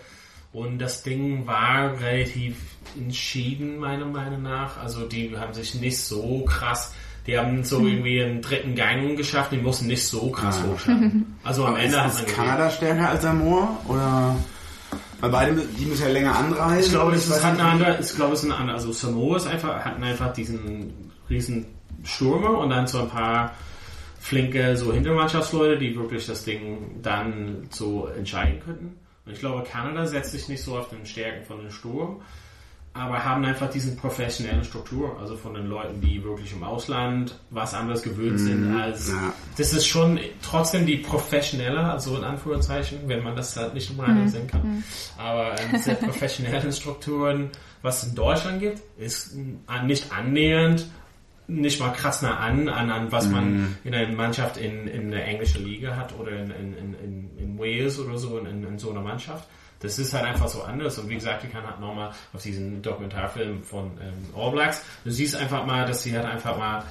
und 0.53 0.79
das 0.79 1.03
Ding 1.03 1.47
war 1.47 2.01
relativ 2.01 2.57
entschieden, 2.97 3.79
meiner 3.79 4.07
Meinung 4.07 4.43
nach. 4.43 4.79
Also 4.79 5.07
die 5.07 5.37
haben 5.37 5.55
sich 5.55 5.75
nicht 5.75 5.99
so 5.99 6.45
krass, 6.45 6.93
die 7.27 7.39
haben 7.39 7.65
so 7.65 7.79
hm. 7.79 7.87
irgendwie 7.87 8.23
einen 8.23 8.43
dritten 8.43 8.75
Gang 8.75 9.17
geschafft, 9.17 9.53
die 9.53 9.59
mussten 9.59 9.87
nicht 9.87 10.07
so 10.07 10.31
krass 10.31 10.61
ja. 10.63 10.73
hochschaffen. 10.73 11.39
Also 11.45 11.65
am 11.65 11.75
aber 11.75 11.83
Ende 11.83 11.97
ist, 12.07 12.21
ist 12.21 12.35
Kanada 12.35 12.71
stärker 12.71 13.11
als 13.11 13.23
Samoa 13.23 13.79
oder? 13.89 14.37
Weil 15.21 15.31
beide, 15.31 15.63
die 15.79 15.87
müssen 15.87 16.03
ja 16.03 16.09
länger 16.11 16.37
anreisen. 16.37 16.85
Ich 16.85 16.91
glaube, 16.91 17.13
das 17.13 17.27
ist 17.27 17.43
halt 17.43 17.59
eine 17.59 17.69
andere, 17.69 17.99
ich 18.01 18.15
glaube, 18.15 18.35
es 18.35 18.41
ist 18.41 18.45
eine 18.45 18.57
andere, 18.57 18.77
also 18.77 18.93
Samoa 18.93 19.37
ist 19.39 19.47
einfach, 19.47 19.85
hatten 19.85 20.03
einfach 20.05 20.33
diesen 20.33 21.13
riesen 21.31 21.67
Stürmer 22.05 22.59
und 22.59 22.71
dann 22.71 22.87
so 22.87 23.01
ein 23.01 23.09
paar 23.09 23.53
flinke 24.19 24.77
so 24.77 24.93
Hintermannschaftsleute, 24.93 25.79
die 25.79 25.97
wirklich 25.97 26.27
das 26.27 26.45
Ding 26.45 27.01
dann 27.03 27.67
so 27.71 28.09
entscheiden 28.09 28.61
könnten. 28.61 28.99
Und 29.25 29.33
ich 29.33 29.39
glaube, 29.39 29.65
Kanada 29.65 30.07
setzt 30.07 30.33
sich 30.33 30.49
nicht 30.49 30.63
so 30.63 30.77
auf 30.77 30.89
den 30.89 31.07
Stärken 31.07 31.45
von 31.45 31.61
den 31.61 31.71
Sturm, 31.71 32.21
aber 32.97 33.25
haben 33.25 33.45
einfach 33.45 33.71
diesen 33.71 33.97
professionellen 33.97 34.65
Struktur, 34.65 35.19
also 35.21 35.37
von 35.37 35.55
den 35.55 35.67
Leuten, 35.67 36.01
die 36.01 36.23
wirklich 36.25 36.53
im 36.53 36.63
Ausland 36.63 37.39
was 37.51 37.75
anderes 37.75 38.03
gewöhnt 38.03 38.41
sind 38.41 38.75
als, 38.77 39.11
ja. 39.11 39.33
das 39.57 39.73
ist 39.73 39.87
schon 39.87 40.19
trotzdem 40.43 40.87
die 40.87 40.97
professionelle, 40.97 41.81
also 41.81 42.17
in 42.17 42.25
Anführungszeichen, 42.25 43.01
wenn 43.07 43.23
man 43.23 43.37
das 43.37 43.57
halt 43.57 43.75
nicht 43.75 43.91
im 43.91 44.01
Radio 44.01 44.27
sehen 44.29 44.47
kann, 44.47 44.83
aber 45.19 45.59
ähm, 45.61 45.69
diese 45.75 45.95
professionellen 45.95 46.73
Strukturen, 46.73 47.51
was 47.83 48.03
es 48.03 48.09
in 48.11 48.15
Deutschland 48.15 48.61
gibt, 48.61 48.81
ist 48.99 49.35
äh, 49.35 49.85
nicht 49.85 50.13
annähernd, 50.13 50.87
nicht 51.49 51.79
mal 51.79 51.93
krass 51.93 52.23
nah 52.23 52.39
an, 52.39 52.69
an, 52.69 52.91
an 52.91 53.13
was 53.13 53.29
man 53.29 53.77
in 53.85 53.95
einer 53.95 54.13
Mannschaft 54.13 54.57
in, 54.57 54.89
in 54.89 55.11
der 55.11 55.27
englischen 55.27 55.65
Liga 55.65 55.95
hat 55.95 56.19
oder 56.19 56.33
in, 56.33 56.51
in, 56.51 56.95
in, 56.95 57.39
in 57.39 57.59
Wales 57.59 58.01
oder 58.01 58.19
so, 58.19 58.39
in, 58.39 58.65
in 58.65 58.79
so 58.79 58.91
einer 58.91 59.03
Mannschaft. 59.03 59.49
Das 59.87 59.99
ist 59.99 60.13
halt 60.13 60.25
einfach 60.25 60.49
so 60.49 60.63
anders. 60.63 60.99
Und 60.99 61.09
wie 61.09 61.15
gesagt, 61.15 61.45
ich 61.45 61.53
kann 61.53 61.65
halt 61.67 61.81
nochmal 61.81 62.11
auf 62.33 62.43
diesen 62.43 62.83
Dokumentarfilm 62.83 63.63
von 63.63 63.93
ähm, 64.03 64.15
All 64.37 64.51
Blacks, 64.51 64.83
du 65.05 65.11
siehst 65.11 65.37
einfach 65.37 65.65
mal, 65.65 65.87
dass 65.87 66.03
sie 66.03 66.15
halt 66.15 66.27
einfach 66.27 66.59
mal 66.59 66.85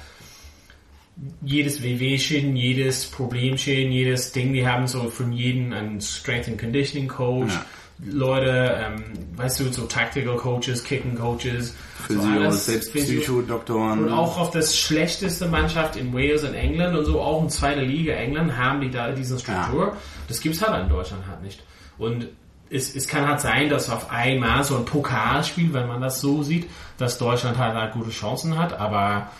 jedes 1.42 1.82
WW-Schäden, 1.82 2.56
jedes 2.56 3.06
Problemschäden, 3.06 3.90
jedes 3.92 4.32
Ding, 4.32 4.52
die 4.52 4.66
haben 4.66 4.86
so 4.86 5.08
von 5.08 5.32
jedem 5.32 5.72
einen 5.72 6.00
Strength 6.00 6.48
and 6.48 6.58
Conditioning 6.60 7.08
Coach, 7.08 7.52
Ja. 7.52 7.64
Leute, 8.04 8.76
ähm, 8.78 9.04
weißt 9.36 9.60
du, 9.60 9.72
so 9.72 9.86
Tactical 9.86 10.36
Coaches, 10.36 10.84
Kicking 10.84 11.14
Coaches, 11.14 11.74
so 12.08 12.14
Physio, 12.14 12.30
alles, 12.30 12.66
selbst. 12.66 12.92
Psychodoktoren. 12.92 14.04
Und 14.04 14.12
auch 14.12 14.38
auf 14.38 14.50
das 14.50 14.76
schlechteste 14.78 15.48
Mannschaft 15.48 15.96
in 15.96 16.12
Wales 16.12 16.44
und 16.44 16.52
England 16.52 16.94
und 16.94 17.06
so, 17.06 17.22
auch 17.22 17.42
in 17.42 17.48
zweiter 17.48 17.80
Liga 17.80 18.12
England, 18.12 18.54
haben 18.54 18.82
die 18.82 18.90
da 18.90 19.12
diese 19.12 19.38
Struktur. 19.38 19.96
Das 20.28 20.40
gibt's 20.40 20.60
halt 20.60 20.82
in 20.84 20.90
Deutschland 20.90 21.26
halt 21.26 21.42
nicht. 21.42 21.62
Und 21.96 22.28
es, 22.70 22.94
es 22.94 23.06
kann 23.06 23.26
halt 23.28 23.40
sein, 23.40 23.68
dass 23.68 23.90
auf 23.90 24.10
einmal 24.10 24.64
so 24.64 24.76
ein 24.76 24.84
Pokalspiel, 24.84 25.72
wenn 25.72 25.86
man 25.86 26.00
das 26.00 26.20
so 26.20 26.42
sieht, 26.42 26.68
dass 26.98 27.18
Deutschland 27.18 27.58
halt, 27.58 27.74
halt 27.74 27.92
gute 27.92 28.10
Chancen 28.10 28.58
hat, 28.58 28.78
aber 28.78 29.30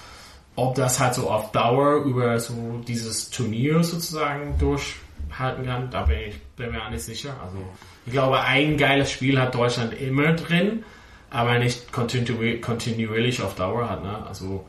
ob 0.55 0.75
das 0.75 0.99
halt 1.01 1.15
so 1.15 1.31
auf 1.31 1.53
Dauer 1.53 2.05
über 2.05 2.39
so 2.41 2.83
dieses 2.87 3.31
Turnier 3.31 3.85
sozusagen 3.85 4.57
durchhalten 4.59 5.67
kann, 5.67 5.91
da 5.91 6.03
bin 6.03 6.19
ich 6.29 6.41
bin 6.57 6.71
mir 6.71 6.83
auch 6.83 6.91
nicht 6.91 7.03
sicher. 7.03 7.35
Also 7.45 7.59
ich 8.07 8.13
glaube, 8.13 8.41
ein 8.41 8.79
geiles 8.79 9.11
Spiel 9.11 9.39
hat 9.39 9.55
Deutschland 9.55 9.93
immer 10.01 10.33
drin, 10.33 10.85
aber 11.31 11.59
nicht 11.59 11.93
kontinu 11.93 12.61
kontinuierlich 12.61 13.43
auf 13.43 13.55
Dauer 13.55 13.91
hat. 13.91 14.03
Ne? 14.03 14.27
Also 14.27 14.65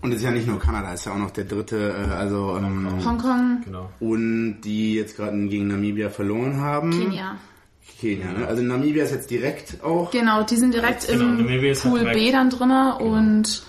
Und 0.00 0.10
es 0.10 0.18
ist 0.18 0.24
ja 0.24 0.32
nicht 0.32 0.48
nur 0.48 0.58
Kanada, 0.58 0.92
es 0.92 1.00
ist 1.00 1.06
ja 1.06 1.12
auch 1.12 1.18
noch 1.18 1.30
der 1.30 1.44
dritte, 1.44 1.90
äh, 1.90 2.12
also 2.12 2.56
ähm, 2.56 3.04
Hongkong, 3.04 3.62
genau. 3.64 3.88
und 4.00 4.62
die 4.62 4.94
jetzt 4.94 5.16
gerade 5.16 5.36
gegen 5.46 5.68
Namibia 5.68 6.10
verloren 6.10 6.60
haben. 6.60 6.90
Kenia. 6.90 7.36
Kenia, 8.02 8.32
ne? 8.32 8.46
Also 8.46 8.62
Namibia 8.62 9.04
ist 9.04 9.12
jetzt 9.12 9.30
direkt 9.30 9.82
auch. 9.82 10.10
Genau, 10.10 10.42
die 10.42 10.56
sind 10.56 10.74
direkt 10.74 11.06
Genau, 11.06 11.22
im 11.24 11.36
Namibia 11.38 11.72
ist 11.72 11.84
halt 11.84 11.94
Pool 11.94 12.00
direkt- 12.00 12.18
B 12.18 12.32
dann 12.32 12.50
drinne 12.50 12.96
und 12.98 13.62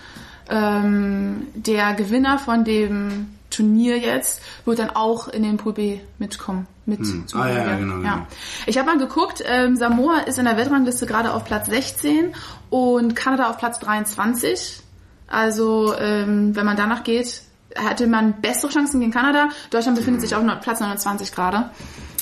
ähm, 0.50 1.46
der 1.54 1.94
Gewinner 1.94 2.38
von 2.38 2.64
dem 2.64 3.28
Turnier 3.50 3.96
jetzt 3.98 4.42
wird 4.64 4.80
dann 4.80 4.90
auch 4.90 5.28
in 5.28 5.42
den 5.44 5.56
Pool 5.56 5.72
B 5.72 6.00
mitkommen. 6.18 6.66
Mit 6.86 7.06
zu 7.06 7.22
Ah, 7.32 7.48
ja, 7.48 7.64
ja, 7.66 7.76
genau, 7.78 7.96
genau. 7.96 8.26
Ich 8.66 8.76
habe 8.76 8.86
mal 8.88 8.98
geguckt, 8.98 9.42
ähm, 9.46 9.74
Samoa 9.76 10.18
ist 10.26 10.38
in 10.38 10.44
der 10.44 10.58
Weltrangliste 10.58 11.06
gerade 11.06 11.32
auf 11.32 11.44
Platz 11.46 11.66
16 11.68 12.34
und 12.68 13.16
Kanada 13.16 13.48
auf 13.48 13.56
Platz 13.56 13.78
23. 13.78 14.80
Also 15.26 15.94
ähm, 15.98 16.54
wenn 16.54 16.66
man 16.66 16.76
danach 16.76 17.02
geht, 17.04 17.40
hatte 17.74 18.06
man 18.06 18.34
bessere 18.42 18.70
Chancen 18.70 19.00
gegen 19.00 19.12
Kanada. 19.12 19.48
Deutschland 19.70 19.96
befindet 19.96 20.20
sich 20.20 20.34
auf 20.34 20.42
Platz 20.60 20.80
29 20.80 21.32
gerade. 21.32 21.70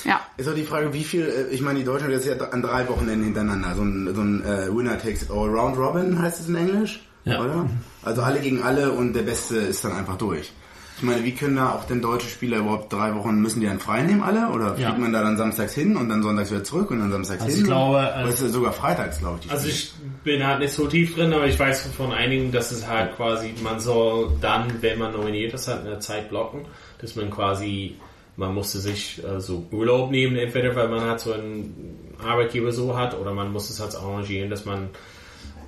Ja. 0.05 0.21
Ist 0.37 0.49
auch 0.49 0.55
die 0.55 0.65
Frage, 0.65 0.93
wie 0.93 1.05
viel, 1.05 1.23
äh, 1.51 1.55
ich 1.55 1.61
meine, 1.61 1.79
die 1.79 1.85
Deutschland 1.85 2.13
ist 2.15 2.27
ja 2.27 2.35
an 2.37 2.63
drei 2.63 2.89
Wochenenden 2.89 3.25
hintereinander. 3.25 3.75
So 3.77 3.83
ein, 3.83 4.15
so 4.15 4.21
ein 4.21 4.45
äh, 4.45 4.75
Winner 4.77 4.99
takes 4.99 5.23
it 5.23 5.31
all. 5.31 5.49
Round 5.49 5.77
Robin 5.79 6.21
heißt 6.21 6.41
es 6.41 6.49
in 6.49 6.57
Englisch, 6.57 7.01
Ja. 7.25 7.41
oder? 7.41 7.69
Also 8.03 8.23
alle 8.23 8.41
gegen 8.41 8.63
alle 8.63 8.91
und 8.93 9.13
der 9.13 9.23
Beste 9.23 9.57
ist 9.59 9.85
dann 9.85 9.93
einfach 9.93 10.17
durch. 10.19 10.53
Ich 10.99 11.03
meine, 11.05 11.25
wie 11.25 11.33
können 11.33 11.57
da 11.57 11.71
auch 11.71 11.85
denn 11.85 12.01
deutsche 12.03 12.29
Spieler 12.29 12.59
überhaupt 12.59 12.93
drei 12.93 13.15
Wochen, 13.15 13.41
müssen 13.41 13.61
die 13.61 13.67
dann 13.67 13.81
frei 13.81 14.03
nehmen 14.03 14.23
alle? 14.23 14.49
Oder 14.51 14.77
Ja. 14.79 14.89
fliegt 14.89 14.99
man 14.99 15.13
da 15.13 15.23
dann 15.23 15.37
samstags 15.37 15.73
hin 15.75 15.97
und 15.97 16.09
dann 16.09 16.23
sonntags 16.23 16.51
wieder 16.51 16.63
zurück 16.63 16.91
und 16.91 17.01
dann 17.01 17.11
samstags 17.11 17.43
Also 17.43 17.53
hin? 17.55 17.63
ich 17.65 17.67
glaube, 17.69 17.97
Oder 17.97 18.25
äh, 18.25 18.29
ist 18.29 18.41
es 18.41 18.53
sogar 18.53 18.73
freitags, 18.73 19.19
glaube 19.19 19.39
ich. 19.41 19.47
die 19.47 19.51
Also 19.53 19.69
ich 19.69 19.93
bin 20.23 20.47
halt 20.47 20.61
nicht 20.61 20.73
so 20.75 20.87
tief 20.87 21.15
drin, 21.17 21.33
aber 21.33 21.47
ich 21.47 21.59
weiß 21.59 21.89
von 21.97 22.13
einigen, 22.13 22.53
dass 22.53 22.71
es 22.71 22.87
halt 22.87 23.17
quasi, 23.17 23.53
man 23.65 23.81
soll 23.81 24.33
dann, 24.41 24.71
wenn 24.81 24.99
man 24.99 25.13
nominiert 25.13 25.55
ist, 25.55 25.67
halt 25.67 25.85
eine 25.87 25.99
Zeit 25.99 26.29
blocken, 26.29 26.67
dass 27.01 27.17
man 27.17 27.31
quasi, 27.31 27.97
man 28.37 28.55
musste 28.55 28.79
sich 28.79 29.21
so 29.39 29.67
Urlaub 29.71 30.11
nehmen, 30.11 30.37
entweder 30.37 30.75
weil 30.75 30.89
man 30.89 31.03
halt 31.03 31.21
so 31.21 31.33
einen 31.33 32.15
Arbeitgeber 32.23 32.73
so 32.73 32.97
hat, 32.97 33.19
oder 33.19 33.33
man 33.33 33.53
muss 33.53 33.69
es 33.69 33.81
halt 33.81 33.95
arrangieren, 33.95 34.49
dass 34.49 34.65
man 34.65 34.89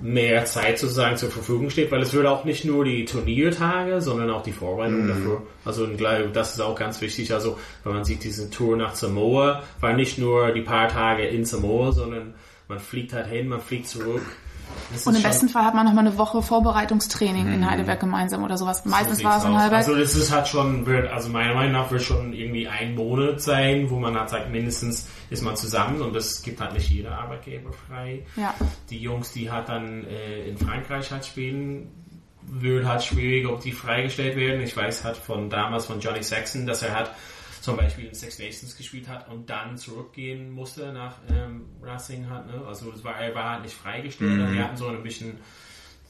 mehr 0.01 0.45
Zeit 0.45 0.79
sozusagen 0.79 1.17
zur 1.17 1.31
Verfügung 1.31 1.71
steht, 1.71 1.91
weil 1.93 2.03
es 2.03 2.13
wird 2.13 2.27
auch 2.27 2.45
nicht 2.45 2.65
nur 2.65 2.85
die 2.85 3.05
Turniertage, 3.05 4.01
sondern 4.01 4.29
auch 4.31 4.43
die 4.43 4.53
Vorbereitung 4.53 5.07
dafür. 5.07 5.43
Also 5.65 5.87
das 5.87 6.55
ist 6.55 6.61
auch 6.61 6.75
ganz 6.75 7.01
wichtig. 7.01 7.33
Also 7.33 7.59
wenn 7.85 7.95
man 7.95 8.05
sieht, 8.05 8.25
diese 8.25 8.51
Tour 8.51 8.77
nach 8.77 8.95
Samoa 8.95 9.63
war 9.81 9.93
nicht 9.93 10.19
nur 10.19 10.53
die 10.53 10.63
paar 10.63 10.89
Tage 10.89 11.27
in 11.27 11.45
Samoa, 11.45 11.93
sondern 11.93 12.35
man 12.69 12.81
fliegt 12.81 13.13
halt 13.13 13.29
hin, 13.29 13.49
man 13.49 13.61
fliegt 13.61 13.87
zurück. 13.87 14.23
Und 15.05 15.17
im 15.17 15.23
besten 15.23 15.49
Fall 15.49 15.65
hat 15.65 15.75
man 15.75 15.87
nochmal 15.87 16.07
eine 16.07 16.19
Woche 16.19 16.43
Vorbereitungstraining 16.43 17.53
in 17.53 17.69
Heidelberg 17.69 18.01
gemeinsam 18.01 18.45
oder 18.45 18.57
sowas. 18.57 18.83
so 18.85 18.91
Meistens 18.91 19.17
sieht's 19.17 19.29
war 19.29 19.39
es 19.39 19.45
in. 19.45 19.57
Heidelberg. 19.57 19.87
Also 19.87 19.97
das 19.97 20.15
ist 20.15 20.33
halt 20.33 20.47
schon, 20.49 20.87
wird, 20.87 21.11
also 21.11 21.31
meiner 21.31 21.55
Meinung 21.55 21.73
nach 21.73 21.91
wird 21.91 22.03
schon 22.03 22.33
irgendwie 22.33 22.69
ein 22.69 22.95
Monat 22.95 23.41
sein, 23.41 23.91
wo 23.91 23.99
man 23.99 24.17
halt 24.19 24.31
sagt, 24.31 24.51
mindestens 24.51 25.09
ist 25.31 25.43
man 25.43 25.57
zusammen 25.57 26.01
und 26.01 26.15
das 26.15 26.43
gibt 26.43 26.61
halt 26.61 26.75
nicht 26.75 26.91
jeder 26.91 27.19
Arbeitgeber 27.19 27.71
frei. 27.73 28.25
Ja. 28.37 28.55
Die 28.91 28.99
Jungs, 28.99 29.33
die 29.33 29.51
halt 29.51 29.69
dann 29.69 30.05
äh, 30.05 30.49
in 30.49 30.57
Frankreich 30.57 31.11
halt 31.11 31.25
spielen, 31.25 31.91
wird 32.47 32.85
halt 32.87 33.03
schwierig, 33.03 33.49
ob 33.49 33.61
die 33.61 33.73
freigestellt 33.73 34.37
werden. 34.37 34.61
Ich 34.61 34.77
weiß 34.77 35.05
halt 35.05 35.17
von 35.17 35.49
damals 35.51 35.87
von 35.87 36.01
Johnny 36.01 36.23
Saxon, 36.23 36.67
dass 36.67 36.83
er 36.83 36.95
halt 36.95 37.11
zum 37.65 37.79
Beispiel 37.79 38.05
in 38.05 38.15
Six 38.15 38.39
Nations 38.39 38.77
gespielt 38.77 39.09
hat 39.09 39.31
und 39.31 39.49
dann 39.49 39.79
zurückgehen 39.79 40.51
musste 40.51 40.93
nach 40.93 41.17
ähm, 41.31 41.65
Racing 41.83 42.29
hat. 42.29 42.47
Ne? 42.47 42.63
Also 42.67 42.93
es 42.93 43.03
war, 43.03 43.17
er 43.17 43.35
war 43.35 43.53
halt 43.53 43.63
nicht 43.63 43.75
freigestellt. 43.75 44.39
Also 44.39 44.53
wir 44.53 44.63
hatten 44.63 44.77
so 44.77 44.87
ein 44.89 45.03
bisschen 45.03 45.39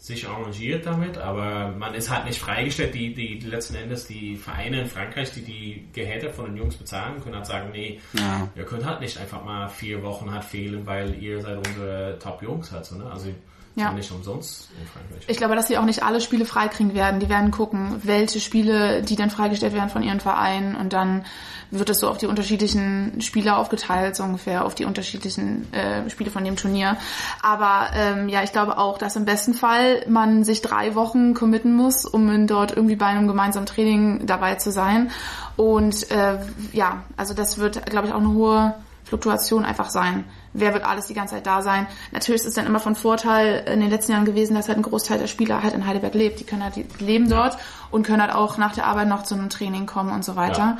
sich 0.04 0.28
arrangiert 0.28 0.84
damit, 0.84 1.16
aber 1.16 1.72
man 1.78 1.94
ist 1.94 2.10
halt 2.10 2.26
nicht 2.26 2.38
freigestellt. 2.38 2.94
Die, 2.94 3.14
die, 3.14 3.38
die 3.38 3.46
letzten 3.46 3.74
Endes 3.74 4.06
die 4.06 4.36
Vereine 4.36 4.82
in 4.82 4.86
Frankreich, 4.86 5.32
die 5.32 5.40
die 5.40 5.88
Gehälter 5.94 6.28
von 6.28 6.44
den 6.44 6.58
Jungs 6.58 6.76
bezahlen, 6.76 7.22
können 7.22 7.36
halt 7.36 7.46
sagen, 7.46 7.70
nee, 7.72 8.00
Ja. 8.12 8.46
ihr 8.54 8.64
könnt 8.66 8.84
halt 8.84 9.00
nicht 9.00 9.16
einfach 9.18 9.42
mal 9.42 9.66
vier 9.68 10.02
Wochen 10.02 10.30
halt 10.30 10.44
fehlen, 10.44 10.84
weil 10.84 11.14
ihr 11.22 11.40
seid 11.40 11.56
unsere 11.56 12.18
Top-Jungs 12.22 12.70
halt 12.70 12.84
so, 12.84 12.96
ne? 12.96 13.10
Also 13.10 13.28
Ja. 13.76 13.92
nicht 13.92 14.12
umsonst 14.12 14.68
in 14.78 14.86
Frankreich. 14.86 15.24
Ich 15.26 15.38
glaube, 15.38 15.56
dass 15.56 15.68
sie 15.68 15.78
auch 15.78 15.84
nicht 15.86 16.02
alle 16.02 16.20
Spiele 16.20 16.44
freikriegen 16.44 16.94
werden. 16.94 17.18
Die 17.18 17.30
werden 17.30 17.50
gucken, 17.50 17.98
welche 18.04 18.40
Spiele, 18.40 19.00
die 19.02 19.16
dann 19.16 19.30
freigestellt 19.30 19.72
werden 19.72 19.88
von 19.88 20.02
ihren 20.02 20.20
Vereinen 20.20 20.76
und 20.76 20.92
dann 20.92 21.24
wird 21.70 21.90
es 21.90 21.98
so 21.98 22.08
auf 22.08 22.18
die 22.18 22.26
unterschiedlichen 22.26 23.20
Spieler 23.20 23.58
aufgeteilt, 23.58 24.14
so 24.14 24.22
ungefähr 24.22 24.64
auf 24.64 24.76
die 24.76 24.84
unterschiedlichen 24.84 25.72
äh, 25.72 26.08
Spiele 26.08 26.30
von 26.30 26.44
dem 26.44 26.54
Turnier. 26.54 26.98
Aber 27.42 27.88
ähm, 27.96 28.28
ja, 28.28 28.44
ich 28.44 28.52
glaube 28.52 28.78
auch, 28.78 28.96
dass 28.96 29.16
im 29.16 29.24
besten 29.24 29.54
Fall 29.54 29.93
man 30.08 30.44
sich 30.44 30.62
drei 30.62 30.94
Wochen 30.94 31.34
committen 31.34 31.74
muss, 31.74 32.04
um 32.04 32.46
dort 32.46 32.76
irgendwie 32.76 32.96
bei 32.96 33.06
einem 33.06 33.26
gemeinsamen 33.26 33.66
Training 33.66 34.26
dabei 34.26 34.56
zu 34.56 34.70
sein. 34.70 35.10
Und 35.56 36.10
äh, 36.10 36.38
ja, 36.72 37.02
also 37.16 37.34
das 37.34 37.58
wird, 37.58 37.86
glaube 37.86 38.06
ich, 38.06 38.12
auch 38.12 38.18
eine 38.18 38.32
hohe 38.32 38.74
Fluktuation 39.04 39.64
einfach 39.64 39.90
sein. 39.90 40.24
Wer 40.52 40.72
wird 40.72 40.84
alles 40.84 41.06
die 41.06 41.14
ganze 41.14 41.34
Zeit 41.34 41.46
da 41.46 41.62
sein? 41.62 41.86
Natürlich 42.12 42.42
ist 42.42 42.48
es 42.48 42.54
dann 42.54 42.66
immer 42.66 42.80
von 42.80 42.94
Vorteil 42.94 43.64
in 43.72 43.80
den 43.80 43.90
letzten 43.90 44.12
Jahren 44.12 44.24
gewesen, 44.24 44.54
dass 44.54 44.68
halt 44.68 44.78
ein 44.78 44.82
Großteil 44.82 45.18
der 45.18 45.26
Spieler 45.26 45.62
halt 45.62 45.74
in 45.74 45.86
Heidelberg 45.86 46.14
lebt. 46.14 46.40
Die 46.40 46.44
können 46.44 46.62
halt 46.62 46.76
die 46.76 46.86
leben 46.98 47.28
dort 47.28 47.58
und 47.90 48.06
können 48.06 48.22
halt 48.22 48.32
auch 48.32 48.56
nach 48.56 48.72
der 48.72 48.86
Arbeit 48.86 49.08
noch 49.08 49.24
zu 49.24 49.34
einem 49.34 49.50
Training 49.50 49.86
kommen 49.86 50.12
und 50.12 50.24
so 50.24 50.36
weiter. 50.36 50.78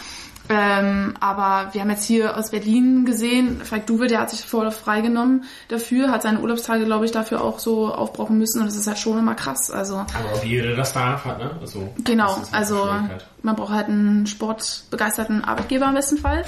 Ähm, 0.48 1.14
aber 1.20 1.72
wir 1.72 1.80
haben 1.80 1.90
jetzt 1.90 2.04
hier 2.04 2.36
aus 2.36 2.50
Berlin 2.50 3.06
gesehen, 3.06 3.62
Falk 3.64 3.86
Duwe, 3.86 4.08
der 4.08 4.20
hat 4.20 4.30
sich 4.30 4.44
voll 4.44 4.70
freigenommen 4.70 5.44
dafür, 5.68 6.10
hat 6.10 6.22
seine 6.22 6.40
Urlaubstage, 6.40 6.84
glaube 6.84 7.06
ich, 7.06 7.12
dafür 7.12 7.42
auch 7.42 7.58
so 7.58 7.92
aufbrauchen 7.94 8.38
müssen 8.38 8.60
und 8.60 8.66
das 8.66 8.76
ist 8.76 8.86
halt 8.86 8.98
schon 8.98 9.18
immer 9.18 9.34
krass. 9.34 9.70
Also 9.70 9.96
Aber 9.96 10.34
ob 10.34 10.44
jeder 10.44 10.76
das 10.76 10.92
darf 10.92 11.24
hat, 11.24 11.38
ne? 11.38 11.50
Also, 11.60 11.88
genau, 12.04 12.36
halt 12.36 12.48
also 12.52 12.90
man 13.42 13.56
braucht 13.56 13.72
halt 13.72 13.88
einen 13.88 14.26
sportbegeisterten 14.26 15.44
Arbeitgeber 15.44 15.86
im 15.88 15.94
besten 15.94 16.18
Fall. 16.18 16.44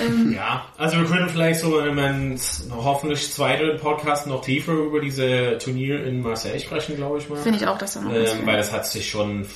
Ähm, 0.00 0.32
Ja, 0.34 0.66
also 0.76 0.98
wir 0.98 1.06
können 1.06 1.28
vielleicht 1.28 1.60
so 1.60 1.78
in 1.80 1.98
einem 1.98 2.38
hoffentlich 2.70 3.32
zweiten 3.32 3.78
Podcast 3.78 4.26
noch 4.26 4.42
tiefer 4.42 4.72
über 4.72 5.00
diese 5.00 5.58
Turnier 5.58 6.04
in 6.04 6.22
Marseille 6.22 6.58
sprechen, 6.58 6.96
glaube 6.96 7.18
ich 7.18 7.28
mal. 7.28 7.36
Finde 7.36 7.58
ich 7.58 7.66
auch, 7.66 7.78
dass 7.78 7.94
da 7.94 8.00
noch 8.00 8.12
Ähm, 8.12 8.44
weil 8.44 8.56
das 8.56 8.72
hat 8.72 8.86
sich 8.86 9.08
schon, 9.08 9.46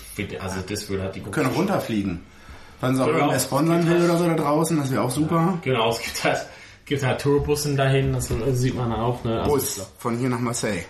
also 0.41 0.61
das 0.67 0.89
würde 0.89 1.05
halt 1.05 1.15
die 1.15 1.21
können 1.21 1.51
auch 1.51 1.57
runterfliegen. 1.57 2.21
Wenn 2.83 2.97
sie 2.97 3.03
auch 3.03 3.07
irgendwer 3.07 3.39
sponsern 3.39 3.89
will 3.89 4.03
oder 4.05 4.17
so 4.17 4.27
da 4.27 4.35
draußen, 4.35 4.77
das 4.77 4.91
wäre 4.91 5.03
auch 5.03 5.11
super. 5.11 5.57
Genau, 5.63 5.91
es 5.91 6.01
gibt 6.01 6.25
halt, 6.25 6.47
gibt 6.85 7.05
halt 7.05 7.21
Tourbussen 7.21 7.77
dahin, 7.77 8.13
das 8.13 8.29
sieht 8.59 8.77
man 8.77 8.93
auch, 8.93 9.23
ne? 9.23 9.41
Also, 9.41 9.55
Bus 9.55 9.87
von 9.99 10.19
hier 10.19 10.29
nach 10.29 10.41
Marseille. 10.41 10.83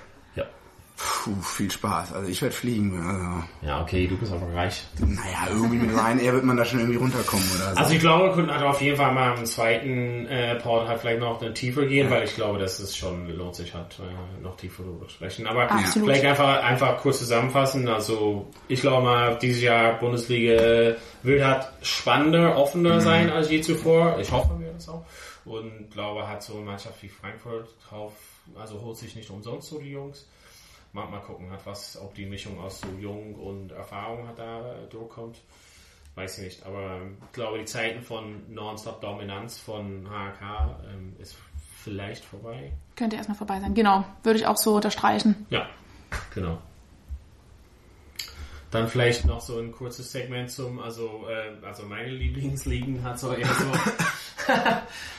Ja. 0.97 1.03
Puh, 1.25 1.41
viel 1.41 1.71
Spaß. 1.71 2.13
Also 2.13 2.29
ich 2.31 2.41
werde 2.43 2.55
fliegen. 2.55 3.01
Also, 3.01 3.45
Ja, 3.67 3.81
okay, 3.83 4.07
du 4.07 4.17
bist 4.17 4.33
einfach 4.33 4.53
reich. 4.53 4.83
naja, 4.99 5.49
irgendwie 5.51 5.77
mit 5.79 5.91
Ryanair 5.91 6.33
wird 6.33 6.45
man 6.45 6.57
da 6.57 6.65
schon 6.65 6.81
irgendwie 6.81 6.99
runterkommen 6.99 7.45
oder 7.57 7.73
so. 7.73 7.77
Also 7.77 7.95
ich 7.95 8.01
glaube, 8.01 8.25
wir 8.27 8.33
könnten 8.35 8.53
halt 8.53 8.63
auf 8.63 8.81
jeden 8.81 8.97
Fall 8.97 9.13
mal 9.13 9.37
im 9.37 9.45
zweiten 9.47 10.27
äh, 10.27 10.57
Port 10.57 10.89
halt 10.89 11.01
vielleicht 11.01 11.21
noch 11.21 11.41
eine 11.41 11.55
tiefer 11.55 11.87
gehen, 11.87 12.11
weil 12.11 12.25
ich 12.25 12.35
glaube, 12.35 12.59
dass 12.59 12.79
es 12.79 12.97
schon 12.97 13.29
lohnt 13.37 13.55
sich 13.55 13.73
hat, 13.75 13.99
äh, 14.01 14.43
noch 14.43 14.57
tiefer 14.57 14.83
darüber 14.83 15.07
zu 15.07 15.15
sprechen. 15.15 15.47
Aber 15.47 15.71
Absolut. 15.71 16.09
vielleicht 16.09 16.25
einfach 16.25 16.63
einfach 16.63 16.99
kurz 16.99 17.19
zusammenfassen. 17.21 17.89
Also 17.89 18.47
ich 18.69 18.81
glaube 18.81 19.03
mal, 19.05 19.39
dieses 19.41 19.63
Jahr 19.63 19.99
Bundesliga 19.99 20.95
wird 21.23 21.45
halt 21.45 21.69
spannender, 21.83 22.57
offener 22.57 23.01
sein 23.01 23.31
als 23.31 23.51
je 23.51 23.61
zuvor. 23.61 24.19
Ich 24.21 24.31
hoffe 24.31 24.55
mir 24.55 24.73
das 24.73 24.89
auch. 24.89 25.05
Und 25.45 25.91
glaube, 25.91 26.29
hat 26.29 26.43
so 26.43 26.55
eine 26.55 26.63
Mannschaft 26.65 27.03
wie 27.03 27.09
Frankfurt 27.09 27.69
drauf, 27.89 28.13
also 28.57 28.81
holt 28.81 28.97
sich 28.97 29.17
nicht 29.17 29.29
umsonst 29.31 29.69
so 29.71 29.79
die 29.81 29.91
Jungs. 29.91 30.27
Mal, 30.93 31.07
mal 31.09 31.21
gucken, 31.21 31.51
hat 31.51 31.65
was, 31.65 31.99
ob 32.01 32.15
die 32.15 32.27
Mischung 32.27 32.61
aus 32.61 32.81
so 32.81 32.89
Jung 33.01 33.35
und 33.35 33.73
Erfahrung 33.73 34.29
hat 34.29 34.39
da 34.39 34.75
äh, 34.75 34.87
durchkommt. 34.91 35.39
Weiß 36.15 36.39
ich 36.39 36.45
nicht, 36.45 36.67
aber 36.67 37.01
ich 37.27 37.33
glaube, 37.33 37.59
die 37.59 37.65
Zeiten 37.65 38.03
von 38.03 38.43
Nonstop-Dominanz 38.53 39.59
von 39.59 40.07
HK 40.07 40.77
ähm, 40.93 41.17
ist 41.19 41.37
vielleicht 41.83 42.23
vorbei. 42.25 42.73
Könnte 42.97 43.17
erstmal 43.17 43.39
vorbei 43.39 43.59
sein. 43.61 43.73
Genau, 43.75 44.05
würde 44.23 44.39
ich 44.39 44.47
auch 44.47 44.59
so 44.59 44.75
unterstreichen. 44.77 45.47
Ja, 45.49 45.67
genau. 46.35 46.59
Dann 48.71 48.89
vielleicht 48.89 49.25
noch 49.27 49.41
so 49.41 49.59
ein 49.59 49.73
kurzes 49.73 50.13
Segment 50.13 50.51
zum, 50.51 50.79
also, 50.79 51.27
äh, 51.29 51.65
also 51.67 51.85
meine 51.85 52.09
Lieblingsligen 52.11 53.03
hat 53.03 53.19
so 53.19 53.33
eher 53.35 53.47
so, 53.47 54.53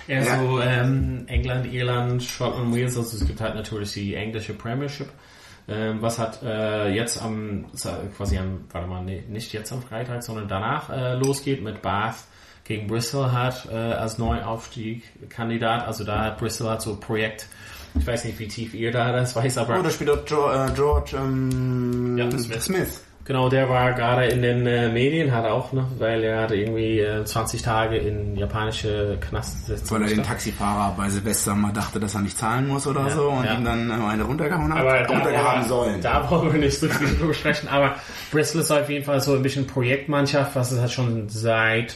eher 0.08 0.24
Ja. 0.24 0.40
so 0.40 0.60
ähm, 0.60 1.26
England, 1.28 1.72
Irland, 1.72 2.22
Scotland, 2.24 2.76
Wales. 2.76 2.98
Also 2.98 3.18
es 3.18 3.26
gibt 3.26 3.42
halt 3.42 3.56
natürlich 3.56 3.94
die 3.94 4.16
englische 4.16 4.54
Premiership. 4.54 5.10
Ähm, 5.68 6.02
was 6.02 6.20
hat 6.20 6.44
äh, 6.44 6.90
jetzt 6.90 7.22
am, 7.22 7.66
quasi 8.18 8.38
am, 8.38 8.66
warte 8.72 8.88
mal, 8.88 9.04
nee, 9.04 9.24
nicht 9.30 9.54
jetzt 9.54 9.72
am 9.72 9.82
Freitag, 9.82 10.22
sondern 10.24 10.48
danach 10.48 10.90
äh, 10.90 11.16
losgeht 11.16 11.64
mit 11.64 11.82
Bath 11.82 12.16
gegen 12.66 12.88
Bristol 12.88 13.32
hat 13.32 13.68
äh, 13.72 13.76
als 13.76 14.18
Neuaufstieg-Kandidat. 14.18 15.86
Also 15.86 16.04
da 16.04 16.26
hat 16.26 16.38
Bristol 16.38 16.70
hat 16.70 16.82
so 16.82 16.92
ein 16.92 17.00
Projekt, 17.00 17.48
ich 17.98 18.06
weiß 18.06 18.26
nicht, 18.26 18.40
wie 18.40 18.48
tief 18.48 18.74
ihr 18.74 18.92
da 18.92 19.12
das 19.12 19.36
weiß, 19.36 19.58
aber 19.58 19.80
oh, 19.80 19.84
da 19.84 19.90
spielt 19.90 20.10
auch 20.10 20.26
George, 20.26 20.72
äh, 20.72 20.76
George 20.76 21.16
ähm, 21.16 22.18
Ja, 22.18 22.30
Smith. 22.32 22.64
Smith. 22.64 23.04
Genau, 23.26 23.48
der 23.48 23.70
war 23.70 23.94
gerade 23.94 24.26
in 24.26 24.42
den 24.42 24.68
äh, 24.68 24.90
Medien, 24.90 25.32
hat 25.32 25.46
auch 25.46 25.72
noch, 25.72 25.88
weil 25.98 26.24
er 26.24 26.42
hatte 26.42 26.56
irgendwie 26.56 27.00
äh, 27.00 27.24
20 27.24 27.62
Tage 27.62 27.96
in 27.96 28.36
japanische 28.36 29.18
Knast 29.22 29.66
sitzen 29.68 29.92
Weil 29.96 30.02
er 30.02 30.08
den. 30.10 30.24
Taxifahrer 30.24 30.94
bei 30.98 31.10
Silvester 31.10 31.56
mal 31.56 31.72
dachte, 31.72 32.02
dass 32.02 32.16
er 32.16 32.22
nicht 32.22 32.38
zahlen 32.38 32.68
muss 32.68 32.86
oder 32.86 33.08
Ja, 33.08 33.10
so 33.12 33.30
und 33.30 33.46
ja. 33.46 33.54
ihm 33.54 33.64
dann 33.64 33.90
äh, 33.90 33.94
eine 33.94 34.24
runtergehauen 34.24 34.74
hat. 34.74 34.80
Aber 34.82 35.04
da, 35.04 35.30
er 35.30 35.44
haben 35.54 35.64
sollen. 35.70 36.02
da 36.02 36.30
wollen 36.30 36.52
wir 36.52 36.60
nicht 36.60 36.78
so 36.78 36.90
viel 36.90 37.16
drüber 37.18 37.34
sprechen. 37.34 37.70
Aber 37.70 37.96
Bristol 38.32 38.60
ist 38.62 38.72
auf 38.72 38.90
jeden 38.90 39.06
Fall 39.06 39.22
so 39.22 39.34
ein 39.36 39.42
bisschen 39.42 39.68
Projektmannschaft, 39.68 40.54
was 40.56 40.72
es 40.74 40.82
halt 40.82 40.92
schon 40.92 41.30
seit 41.30 41.96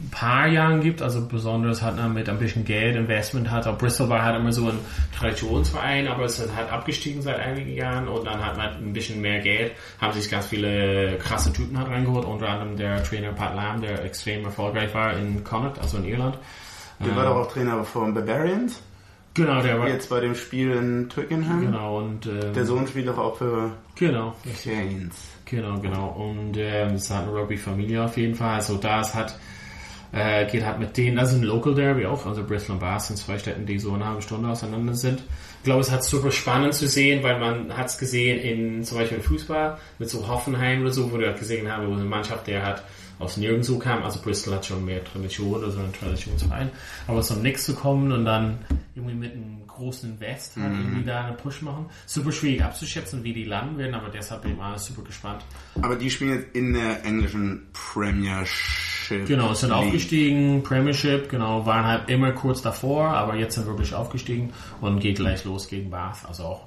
ein 0.00 0.10
paar 0.10 0.46
Jahren 0.48 0.80
gibt. 0.80 1.02
Also 1.02 1.26
besonders 1.26 1.82
hat 1.82 1.96
man 1.96 2.12
mit 2.12 2.28
ein 2.28 2.38
bisschen 2.38 2.64
Geld, 2.64 2.96
Investment 2.96 3.50
hat. 3.50 3.66
Auch 3.66 3.78
Bristol 3.78 4.08
war 4.08 4.22
halt 4.24 4.36
immer 4.36 4.52
so 4.52 4.68
ein 4.68 4.78
Traditionsverein, 5.16 6.08
aber 6.08 6.24
es 6.24 6.38
ist 6.38 6.54
halt 6.54 6.70
abgestiegen 6.70 7.22
seit 7.22 7.38
einigen 7.38 7.74
Jahren 7.74 8.08
und 8.08 8.26
dann 8.26 8.44
hat 8.44 8.56
man 8.56 8.68
ein 8.76 8.92
bisschen 8.92 9.20
mehr 9.20 9.40
Geld, 9.40 9.72
haben 10.00 10.12
sich 10.12 10.30
ganz 10.30 10.46
viele 10.46 11.18
krasse 11.18 11.52
Typen 11.52 11.78
halt 11.78 11.88
reingeholt, 11.88 12.24
unter 12.24 12.48
anderem 12.48 12.76
der 12.76 13.02
Trainer 13.04 13.32
Pat 13.32 13.54
Lam, 13.54 13.80
der 13.80 14.04
extrem 14.04 14.44
erfolgreich 14.44 14.92
war 14.94 15.16
in 15.16 15.44
Connacht, 15.44 15.78
also 15.78 15.98
in 15.98 16.04
Irland. 16.04 16.38
Der 17.04 17.16
war 17.16 17.24
doch 17.24 17.36
auch 17.36 17.52
Trainer 17.52 17.82
von 17.84 18.14
Barbarians. 18.14 18.80
Genau, 19.34 19.62
der 19.62 19.78
war 19.78 19.88
Jetzt 19.88 20.10
bei 20.10 20.20
dem 20.20 20.34
Spiel 20.34 20.72
in 20.72 21.08
Twickenham. 21.08 21.62
genau 21.62 21.98
und 21.98 22.26
ähm, 22.26 22.52
Der 22.54 22.66
Sohn 22.66 22.86
spielt 22.86 23.08
doch 23.08 23.18
auch 23.18 23.36
für 23.36 23.72
genau. 23.94 24.34
Canes. 24.62 25.16
Genau, 25.46 25.78
genau. 25.80 26.08
Und 26.08 26.56
ähm, 26.58 26.94
es 26.94 27.10
hat 27.10 27.22
eine 27.22 27.32
Rugby-Familie 27.34 28.04
auf 28.04 28.16
jeden 28.16 28.34
Fall. 28.34 28.56
Also 28.56 28.76
da 28.76 29.00
es 29.00 29.14
hat, 29.14 29.38
äh, 30.12 30.46
geht 30.46 30.64
halt 30.64 30.78
mit 30.78 30.96
denen, 30.96 31.16
das 31.16 31.32
ist 31.32 31.38
ein 31.38 31.44
Local 31.44 31.74
Derby 31.74 32.06
auch, 32.06 32.26
also 32.26 32.44
Bristol 32.44 32.74
und 32.74 32.80
Bath 32.80 33.02
sind 33.02 33.16
zwei 33.16 33.38
Städte, 33.38 33.60
die 33.60 33.78
so 33.78 33.92
eine 33.92 34.06
halbe 34.06 34.22
Stunde 34.22 34.48
auseinander 34.48 34.94
sind. 34.94 35.22
Ich 35.58 35.64
glaube, 35.64 35.80
es 35.80 35.90
hat 35.90 36.04
super 36.04 36.30
spannend 36.30 36.74
zu 36.74 36.86
sehen, 36.86 37.22
weil 37.22 37.38
man 37.38 37.76
hat 37.76 37.86
es 37.86 37.98
gesehen 37.98 38.38
in 38.40 38.84
zum 38.84 38.98
Beispiel 38.98 39.18
im 39.18 39.22
Fußball 39.22 39.78
mit 39.98 40.10
so 40.10 40.26
Hoffenheim 40.28 40.82
oder 40.82 40.90
so, 40.90 41.10
wo 41.10 41.18
wir 41.18 41.28
halt 41.28 41.38
gesehen 41.38 41.70
haben, 41.70 41.88
wo 41.88 41.94
eine 41.94 42.04
Mannschaft, 42.04 42.46
der 42.46 42.64
hat 42.64 42.84
aus 43.18 43.36
nirgendwo 43.36 43.78
kam, 43.78 44.02
also 44.02 44.20
Bristol 44.20 44.54
hat 44.54 44.66
schon 44.66 44.84
mehr 44.84 45.02
Tradition, 45.04 45.62
also 45.62 45.78
ein 45.78 45.92
Traditionsverein, 45.92 46.70
aber 47.06 47.22
dem 47.22 47.42
Nix 47.42 47.64
zu 47.64 47.74
kommen 47.74 48.10
und 48.10 48.24
dann 48.24 48.58
irgendwie 48.94 49.14
mit 49.14 49.32
einem 49.32 49.66
großen 49.66 50.10
Invest 50.10 50.56
halt 50.56 50.72
irgendwie 50.72 51.04
da 51.04 51.26
einen 51.26 51.36
Push 51.36 51.62
machen. 51.62 51.86
Super 52.06 52.32
schwierig 52.32 52.62
abzuschätzen, 52.62 53.24
wie 53.24 53.32
die 53.32 53.44
landen 53.44 53.78
werden, 53.78 53.94
aber 53.94 54.10
deshalb 54.10 54.42
bin 54.42 54.52
ich 54.52 54.58
mal 54.58 54.78
super 54.78 55.02
gespannt. 55.02 55.44
Aber 55.80 55.96
die 55.96 56.10
spielen 56.10 56.34
jetzt 56.34 56.54
in 56.54 56.74
der 56.74 57.04
englischen 57.04 57.68
Premiership. 57.72 59.01
Genau, 59.08 59.54
sind 59.54 59.70
League. 59.70 59.78
aufgestiegen, 59.78 60.62
Premiership, 60.62 61.28
genau, 61.28 61.66
waren 61.66 61.84
halt 61.84 62.08
immer 62.08 62.32
kurz 62.32 62.62
davor, 62.62 63.08
aber 63.08 63.36
jetzt 63.36 63.54
sind 63.54 63.66
wirklich 63.66 63.94
aufgestiegen 63.94 64.52
und 64.80 65.00
geht 65.00 65.16
gleich 65.16 65.44
los 65.44 65.68
gegen 65.68 65.90
Bath, 65.90 66.24
also 66.26 66.44
auch 66.44 66.66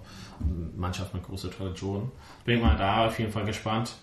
Mannschaft 0.75 1.13
mit 1.13 1.23
großer 1.23 1.49
Tradition. 1.51 2.11
Bin 2.43 2.61
mal 2.61 2.75
da 2.77 3.07
auf 3.07 3.17
jeden 3.19 3.31
Fall 3.31 3.45
gespannt. 3.45 3.95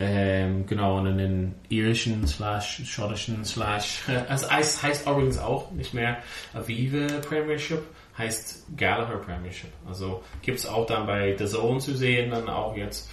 Ähm, 0.00 0.66
genau, 0.66 0.98
und 0.98 1.06
in 1.06 1.18
den 1.18 1.54
irischen 1.68 2.26
slash 2.26 2.82
schottischen 2.84 3.44
slash, 3.44 4.02
also 4.28 4.46
es 4.58 4.82
heißt 4.82 5.06
übrigens 5.06 5.38
auch 5.38 5.70
nicht 5.70 5.94
mehr 5.94 6.18
Aviva 6.52 7.06
Premiership, 7.20 7.82
heißt 8.18 8.76
Gallagher 8.76 9.18
Premiership. 9.18 9.70
Also 9.86 10.22
gibt's 10.42 10.66
auch 10.66 10.86
dann 10.86 11.06
bei 11.06 11.36
The 11.38 11.46
Zone 11.46 11.78
zu 11.78 11.94
sehen, 11.94 12.30
dann 12.30 12.48
auch 12.48 12.76
jetzt 12.76 13.08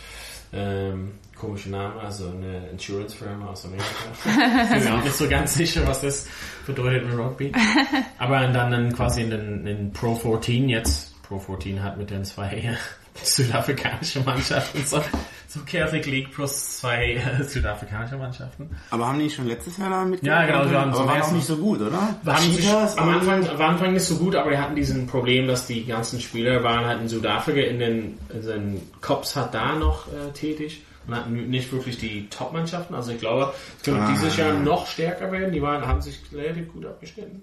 ähm, 0.54 1.14
komische 1.42 1.72
Name, 1.72 2.00
also 2.00 2.28
eine 2.30 2.70
Insurance 2.70 3.16
Firma 3.16 3.48
aus 3.48 3.66
Amerika. 3.66 3.86
ich 4.64 4.70
bin 4.70 4.84
mir 4.84 5.00
auch 5.00 5.04
nicht 5.04 5.16
so 5.16 5.28
ganz 5.28 5.56
sicher, 5.56 5.82
was 5.88 6.02
das 6.02 6.28
bedeutet 6.68 7.10
mit 7.10 7.18
Rugby. 7.18 7.52
Aber 8.20 8.42
dann, 8.48 8.72
dann 8.72 8.94
quasi 8.94 9.24
in 9.24 9.32
den 9.32 9.66
in 9.66 9.92
Pro 9.92 10.14
14 10.16 10.70
jetzt, 10.70 11.20
Pro 11.24 11.40
14 11.40 11.82
hat 11.82 11.98
mit 11.98 12.12
den 12.12 12.24
zwei 12.24 12.78
südafrikanischen 13.24 14.24
Mannschaften 14.24 14.84
so, 14.86 15.02
so 15.48 15.60
Catholic 15.66 16.06
League 16.06 16.32
plus 16.32 16.78
zwei 16.78 17.16
äh, 17.16 17.44
südafrikanische 17.44 18.18
Mannschaften. 18.18 18.70
Aber 18.92 19.08
haben 19.08 19.20
die 19.20 19.30
schon 19.30 19.48
letztes 19.48 19.78
Jahr 19.78 19.90
da 19.90 20.06
mitgemacht? 20.06 20.42
Ja, 20.42 20.46
genau, 20.46 20.66
die 20.66 20.74
waren 20.76 20.90
Aber 20.90 20.98
zum 20.98 21.08
war 21.08 21.24
auch 21.24 21.32
nicht 21.32 21.46
so 21.48 21.58
gut, 21.58 21.82
oder? 21.82 22.16
Haben 22.26 22.52
sich, 22.52 22.70
am, 22.70 23.10
Anfang, 23.10 23.50
am 23.50 23.62
Anfang 23.62 23.94
nicht 23.94 24.06
so 24.06 24.16
gut, 24.16 24.36
aber 24.36 24.52
wir 24.52 24.62
hatten 24.62 24.76
diesen 24.76 25.08
Problem, 25.08 25.48
dass 25.48 25.66
die 25.66 25.86
ganzen 25.86 26.20
Spieler 26.20 26.64
waren 26.64 26.86
halt 26.86 27.02
in 27.02 27.08
Südafrika 27.08 27.62
in 27.62 27.80
den, 27.80 28.20
in 28.30 28.42
den 28.42 28.82
Cops 29.02 29.36
hat 29.36 29.56
da 29.56 29.76
noch 29.76 30.08
äh, 30.08 30.32
tätig 30.34 30.84
nicht 31.30 31.72
wirklich 31.72 31.98
die 31.98 32.28
Top-Mannschaften. 32.30 32.94
Also 32.96 33.12
ich 33.12 33.20
glaube, 33.20 33.54
es 33.78 33.84
könnte 33.84 34.02
Ah. 34.02 34.12
dieses 34.12 34.38
Jahr 34.38 34.54
noch 34.54 34.88
stärker 34.88 35.32
werden. 35.32 35.52
Die 35.52 35.62
waren, 35.62 35.86
haben 35.86 36.02
sich 36.02 36.20
relativ 36.32 36.72
gut 36.72 36.86
abgeschnitten. 36.86 37.42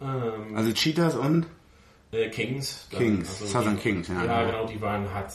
Ähm, 0.00 0.56
Also 0.56 0.72
Cheetahs 0.72 1.14
und? 1.16 1.46
äh, 2.12 2.28
Kings. 2.30 2.86
dann, 2.90 2.98
Kings, 3.00 3.38
Southern 3.40 3.76
die, 3.76 3.82
Kings, 3.82 4.08
ja, 4.08 4.24
Ja, 4.24 4.42
genau. 4.42 4.46
genau, 4.62 4.66
die 4.66 4.80
waren 4.80 5.12
halt 5.12 5.26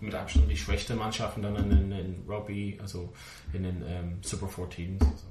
mit 0.00 0.14
Abstand 0.14 0.50
die 0.50 0.56
schwächste 0.56 0.94
Mannschaften 0.94 1.42
dann 1.42 1.56
in, 1.56 1.70
in, 1.70 1.92
in 1.92 2.24
Rugby, 2.28 2.78
also 2.80 3.12
in 3.52 3.64
den 3.64 3.82
ähm, 3.86 4.18
Super 4.22 4.46
14s, 4.46 5.00
also 5.00 5.26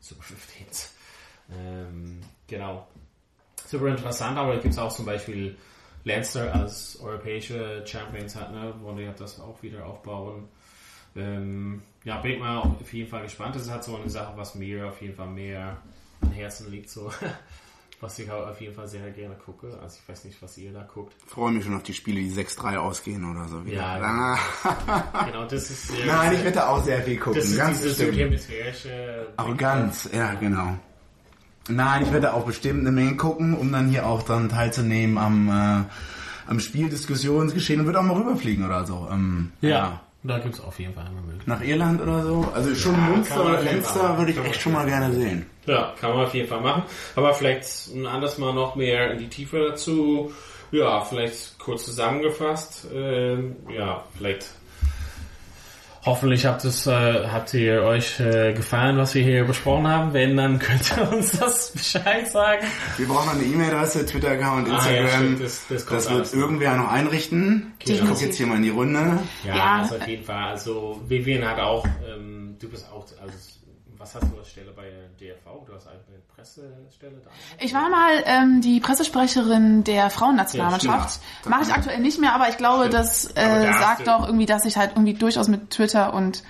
Super 0.00 0.22
15s. 0.24 0.88
Ähm, 1.52 2.20
genau. 2.46 2.86
Super 3.66 3.88
interessant, 3.88 4.36
aber 4.38 4.54
da 4.54 4.60
gibt 4.60 4.74
es 4.74 4.78
auch 4.78 4.94
zum 4.94 5.06
Beispiel 5.06 5.56
Leinster 6.04 6.54
als 6.54 6.98
europäische 7.00 7.82
Champions 7.86 8.36
hat, 8.36 8.52
ne, 8.52 8.74
wo 8.82 8.92
die 8.92 9.08
das 9.18 9.40
auch 9.40 9.62
wieder 9.62 9.86
aufbauen. 9.86 10.48
Ähm, 11.16 11.82
ja, 12.04 12.18
bin 12.20 12.32
ich 12.32 12.38
mal 12.40 12.58
auf 12.58 12.92
jeden 12.92 13.08
Fall 13.10 13.22
gespannt. 13.22 13.54
Das 13.56 13.62
ist 13.62 13.70
halt 13.70 13.84
so 13.84 13.96
eine 13.96 14.08
Sache, 14.08 14.32
was 14.36 14.54
mir 14.54 14.88
auf 14.88 15.00
jeden 15.02 15.14
Fall 15.14 15.26
mehr 15.28 15.76
am 16.22 16.30
Herzen 16.32 16.70
liegt, 16.70 16.90
so. 16.90 17.10
Was 18.02 18.18
ich 18.18 18.30
auch 18.30 18.46
auf 18.48 18.58
jeden 18.62 18.74
Fall 18.74 18.88
sehr 18.88 19.10
gerne 19.10 19.34
gucke. 19.34 19.78
Also 19.82 19.98
ich 20.02 20.08
weiß 20.08 20.24
nicht, 20.24 20.40
was 20.40 20.56
ihr 20.56 20.72
da 20.72 20.88
guckt. 20.94 21.12
Freue 21.26 21.52
mich 21.52 21.64
schon 21.66 21.74
auf 21.76 21.82
die 21.82 21.92
Spiele, 21.92 22.18
die 22.18 22.30
6-3 22.32 22.78
ausgehen 22.78 23.30
oder 23.30 23.46
so. 23.46 23.62
wieder. 23.66 23.76
Ja, 23.76 24.38
Ah, 24.64 25.24
Genau, 25.26 25.44
das 25.44 25.68
ist 25.68 25.88
sehr, 25.88 26.06
Nein, 26.06 26.32
ich 26.34 26.42
werde 26.42 26.66
auch 26.66 26.82
sehr 26.82 27.02
viel 27.02 27.18
gucken. 27.18 27.34
das 27.38 27.50
ist 27.50 27.58
ganz 27.58 27.76
diese 27.76 27.88
bestimmt. 27.90 28.12
südhemisphärische 28.14 29.26
Arroganz, 29.36 30.08
ja, 30.14 30.32
genau. 30.32 30.78
Nein, 31.68 32.04
ich 32.04 32.10
werde 32.14 32.32
auch 32.32 32.46
bestimmt 32.46 32.80
eine 32.80 32.90
Menge 32.90 33.16
gucken, 33.16 33.54
um 33.54 33.70
dann 33.70 33.90
hier 33.90 34.06
auch 34.06 34.22
dann 34.22 34.48
teilzunehmen 34.48 35.18
am, 35.18 35.48
äh, 35.50 35.84
am 36.50 36.58
Spiel, 36.58 36.88
Diskussionsgeschehen 36.88 37.80
und 37.80 37.86
würde 37.86 38.00
auch 38.00 38.04
mal 38.04 38.16
rüberfliegen 38.16 38.64
oder 38.64 38.86
so. 38.86 39.08
Ähm, 39.12 39.52
Ja, 39.60 40.00
da 40.22 40.38
gibt 40.38 40.54
es 40.54 40.60
auf 40.60 40.78
jeden 40.78 40.94
Fall 40.94 41.06
eine 41.06 41.20
Möglichkeit. 41.20 41.48
Nach 41.48 41.62
Irland 41.62 42.00
oder 42.02 42.22
so. 42.22 42.48
Also 42.54 42.74
schon 42.74 42.94
Ja, 42.94 43.08
Münster 43.08 43.44
oder 43.44 43.62
Leinster 43.62 44.18
würde 44.18 44.32
ich 44.32 44.38
echt 44.38 44.60
schon 44.60 44.72
mal 44.72 44.86
gerne 44.86 45.12
sehen. 45.14 45.46
Ja, 45.66 45.94
kann 45.98 46.10
man 46.10 46.26
auf 46.26 46.34
jeden 46.34 46.48
Fall 46.48 46.60
machen. 46.60 46.82
Aber 47.16 47.32
vielleicht 47.32 47.88
ein 47.94 48.06
anderes 48.06 48.36
Mal 48.38 48.52
noch 48.52 48.74
mehr 48.74 49.12
in 49.12 49.18
die 49.18 49.28
Tiefe 49.28 49.58
dazu. 49.70 50.32
Ja, 50.72 51.00
vielleicht 51.00 51.58
kurz 51.58 51.84
zusammengefasst. 51.84 52.86
Ähm, 52.92 53.56
ja, 53.74 54.04
vielleicht 54.16 54.46
Hoffentlich 56.04 56.46
habt, 56.46 56.64
es, 56.64 56.86
äh, 56.86 57.26
habt 57.28 57.52
ihr 57.52 57.82
euch 57.82 58.18
äh, 58.20 58.54
gefallen, 58.54 58.96
was 58.96 59.14
wir 59.14 59.22
hier 59.22 59.44
besprochen 59.44 59.86
haben. 59.86 60.14
Wenn, 60.14 60.36
dann 60.36 60.58
könnt 60.58 60.96
ihr 60.96 61.12
uns 61.12 61.32
das 61.38 61.72
Bescheid 61.72 62.26
sagen. 62.26 62.66
Wir 62.96 63.06
brauchen 63.06 63.26
noch 63.26 63.34
eine 63.34 63.44
E-Mail-Adresse, 63.44 64.06
Twitter-Account, 64.06 64.68
Instagram. 64.68 65.06
Ah, 65.06 65.38
ja, 65.38 65.42
das, 65.42 65.66
das, 65.68 65.86
das 65.86 66.10
wird 66.10 66.32
irgendwer 66.32 66.76
noch 66.76 66.90
einrichten. 66.90 67.74
Ich 67.84 68.00
gucke 68.00 68.24
jetzt 68.24 68.36
hier 68.36 68.46
mal 68.46 68.56
in 68.56 68.62
die 68.62 68.70
Runde. 68.70 69.18
Ja, 69.46 69.56
ja. 69.56 69.78
Also 69.80 69.96
auf 69.96 70.06
jeden 70.06 70.24
Fall. 70.24 70.50
Also 70.50 71.00
Vivian 71.06 71.46
hat 71.46 71.58
auch, 71.58 71.86
ähm, 72.08 72.56
du 72.58 72.68
bist 72.68 72.86
auch, 72.90 73.04
also 73.20 73.34
was 74.00 74.14
hast 74.14 74.32
du 74.32 74.38
als 74.38 74.48
Stelle 74.48 74.72
bei 74.72 74.90
DRV? 75.20 75.66
Du 75.66 75.74
hast 75.74 75.86
eine 75.86 75.98
Pressestelle 76.34 77.20
da? 77.22 77.30
Ich 77.58 77.74
war 77.74 77.90
mal 77.90 78.22
ähm, 78.24 78.62
die 78.62 78.80
Pressesprecherin 78.80 79.84
der 79.84 80.08
Frauennationalmannschaft. 80.08 81.20
Ja, 81.44 81.50
Mache 81.50 81.62
ich 81.64 81.72
aktuell 81.72 82.00
nicht 82.00 82.18
mehr, 82.18 82.34
aber 82.34 82.48
ich 82.48 82.56
glaube, 82.56 82.86
stimmt. 82.86 82.94
das 82.94 83.26
äh, 83.32 83.66
da 83.66 83.78
sagt 83.78 84.08
doch 84.08 84.26
irgendwie, 84.26 84.46
dass 84.46 84.64
ich 84.64 84.78
halt 84.78 84.92
irgendwie 84.92 85.14
durchaus 85.14 85.48
mit 85.48 85.70
Twitter 85.70 86.14
und 86.14 86.42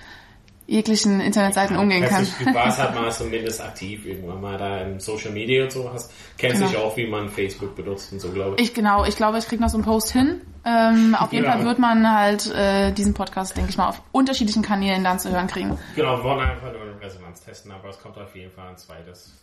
jeglichen 0.71 1.19
Internetseiten 1.19 1.75
ja, 1.75 1.81
umgehen 1.81 2.05
kann. 2.05 2.25
Du 2.39 2.53
warst 2.53 2.79
halt 2.79 2.95
mal 2.95 3.11
zumindest 3.11 3.61
aktiv 3.61 4.05
irgendwann 4.05 4.39
mal 4.39 4.57
da 4.57 4.81
in 4.81 4.99
Social 5.01 5.31
Media 5.31 5.63
und 5.63 5.71
so 5.71 5.91
hast. 5.91 6.13
Kennst 6.37 6.57
genau. 6.57 6.69
dich 6.69 6.77
auch, 6.77 6.95
wie 6.95 7.07
man 7.07 7.27
Facebook 7.27 7.75
benutzt 7.75 8.13
und 8.13 8.21
so, 8.21 8.31
glaube 8.31 8.55
ich. 8.55 8.69
Ich 8.69 8.73
genau, 8.73 9.03
ich 9.03 9.17
glaube, 9.17 9.37
ich 9.37 9.45
krieg 9.45 9.59
noch 9.59 9.67
so 9.67 9.77
einen 9.77 9.83
Post 9.83 10.11
hin. 10.11 10.41
Ähm, 10.63 11.15
auf 11.15 11.33
jeden 11.33 11.45
ja. 11.45 11.51
Fall 11.51 11.65
wird 11.65 11.79
man 11.79 12.09
halt 12.09 12.49
äh, 12.53 12.91
diesen 12.93 13.13
Podcast, 13.13 13.57
denke 13.57 13.71
ich 13.71 13.77
mal, 13.77 13.89
auf 13.89 14.01
unterschiedlichen 14.13 14.61
Kanälen 14.61 15.03
dann 15.03 15.19
zu 15.19 15.29
hören 15.29 15.47
kriegen. 15.47 15.77
Genau, 15.95 16.17
wir 16.17 16.23
wollen 16.23 16.39
einfach 16.39 16.71
nur 16.71 16.81
eine 16.83 17.01
Resonanz 17.01 17.43
testen, 17.43 17.71
aber 17.71 17.89
es 17.89 17.99
kommt 17.99 18.17
auf 18.17 18.33
jeden 18.35 18.51
Fall 18.51 18.69
ein 18.69 18.77
zweites 18.77 19.33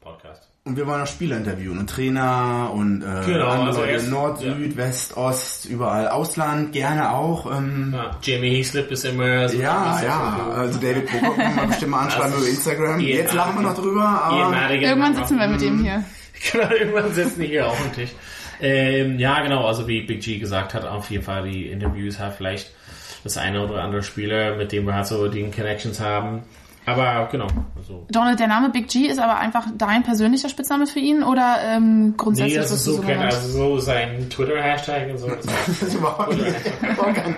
Podcast. 0.00 0.48
Und 0.64 0.76
wir 0.76 0.86
wollen 0.86 1.00
auch 1.00 1.06
Spieler 1.06 1.38
interviewen 1.38 1.78
und 1.78 1.88
Trainer 1.88 2.70
und 2.74 3.02
äh, 3.02 3.24
genau, 3.24 3.48
andere 3.48 3.68
also 3.68 3.80
Leute, 3.80 4.10
Nord, 4.10 4.42
ja. 4.42 4.54
Süd, 4.54 4.76
West, 4.76 5.16
Ost, 5.16 5.64
überall. 5.64 6.08
Ausland 6.08 6.72
gerne 6.72 7.10
auch. 7.10 7.50
Ähm, 7.50 7.94
ja, 7.96 8.10
Jamie 8.22 8.50
Heaslip 8.50 8.90
ist 8.90 9.04
immer 9.04 9.48
so 9.48 9.56
Ja, 9.58 10.00
ja. 10.02 10.50
Also 10.54 10.78
David 10.78 11.06
Prokop 11.06 11.36
kann 11.36 11.56
man 11.56 11.68
bestimmt 11.68 11.92
mal 11.92 12.04
anschreiben 12.04 12.36
über 12.36 12.48
Instagram. 12.48 13.00
Jetzt 13.00 13.32
lachen 13.32 13.54
wir 13.56 13.62
noch 13.62 13.74
drüber, 13.74 14.02
aber 14.02 14.70
irgendwann 14.74 15.14
sitzen 15.14 15.38
wir 15.38 15.48
mit 15.48 15.60
dem 15.60 15.82
hier. 15.82 16.04
Genau, 16.52 16.70
irgendwann 16.70 17.12
sitzen 17.14 17.40
die 17.40 17.46
hier 17.48 17.66
auch 17.66 17.80
am 17.80 17.92
Tisch. 17.92 18.10
Ähm, 18.60 19.18
ja, 19.18 19.40
genau, 19.42 19.66
also 19.66 19.88
wie 19.88 20.02
Big 20.02 20.20
G 20.22 20.38
gesagt 20.38 20.74
hat, 20.74 20.84
auf 20.84 21.10
jeden 21.10 21.24
Fall 21.24 21.48
die 21.48 21.68
Interviews 21.68 22.18
hat 22.18 22.34
vielleicht 22.36 22.72
das 23.24 23.36
eine 23.36 23.64
oder 23.64 23.82
andere 23.82 24.02
Spieler, 24.02 24.56
mit 24.56 24.72
dem 24.72 24.84
wir 24.86 24.94
halt 24.94 25.06
so 25.06 25.28
die 25.28 25.50
Connections 25.50 26.00
haben. 26.00 26.42
Aber 26.88 27.28
genau. 27.30 27.46
Also. 27.76 28.06
Donald, 28.10 28.40
der 28.40 28.46
Name 28.46 28.70
Big 28.70 28.88
G 28.88 29.06
ist 29.06 29.18
aber 29.18 29.38
einfach 29.38 29.66
dein 29.76 30.02
persönlicher 30.02 30.48
Spitzname 30.48 30.86
für 30.86 31.00
ihn 31.00 31.22
oder 31.22 31.58
ähm, 31.64 32.14
grundsätzlich 32.16 32.54
nee, 32.54 32.60
das 32.60 32.72
ist 32.72 32.84
so, 32.84 32.94
so 32.94 33.02
kennt, 33.02 33.22
also 33.22 33.48
so 33.48 33.78
sein 33.78 34.28
Twitter-Hashtag 34.30 35.10
und 35.10 35.18
so. 35.18 35.28
Das 35.68 35.82
ist 35.82 35.94
überhaupt 35.94 36.30
kein 37.14 37.36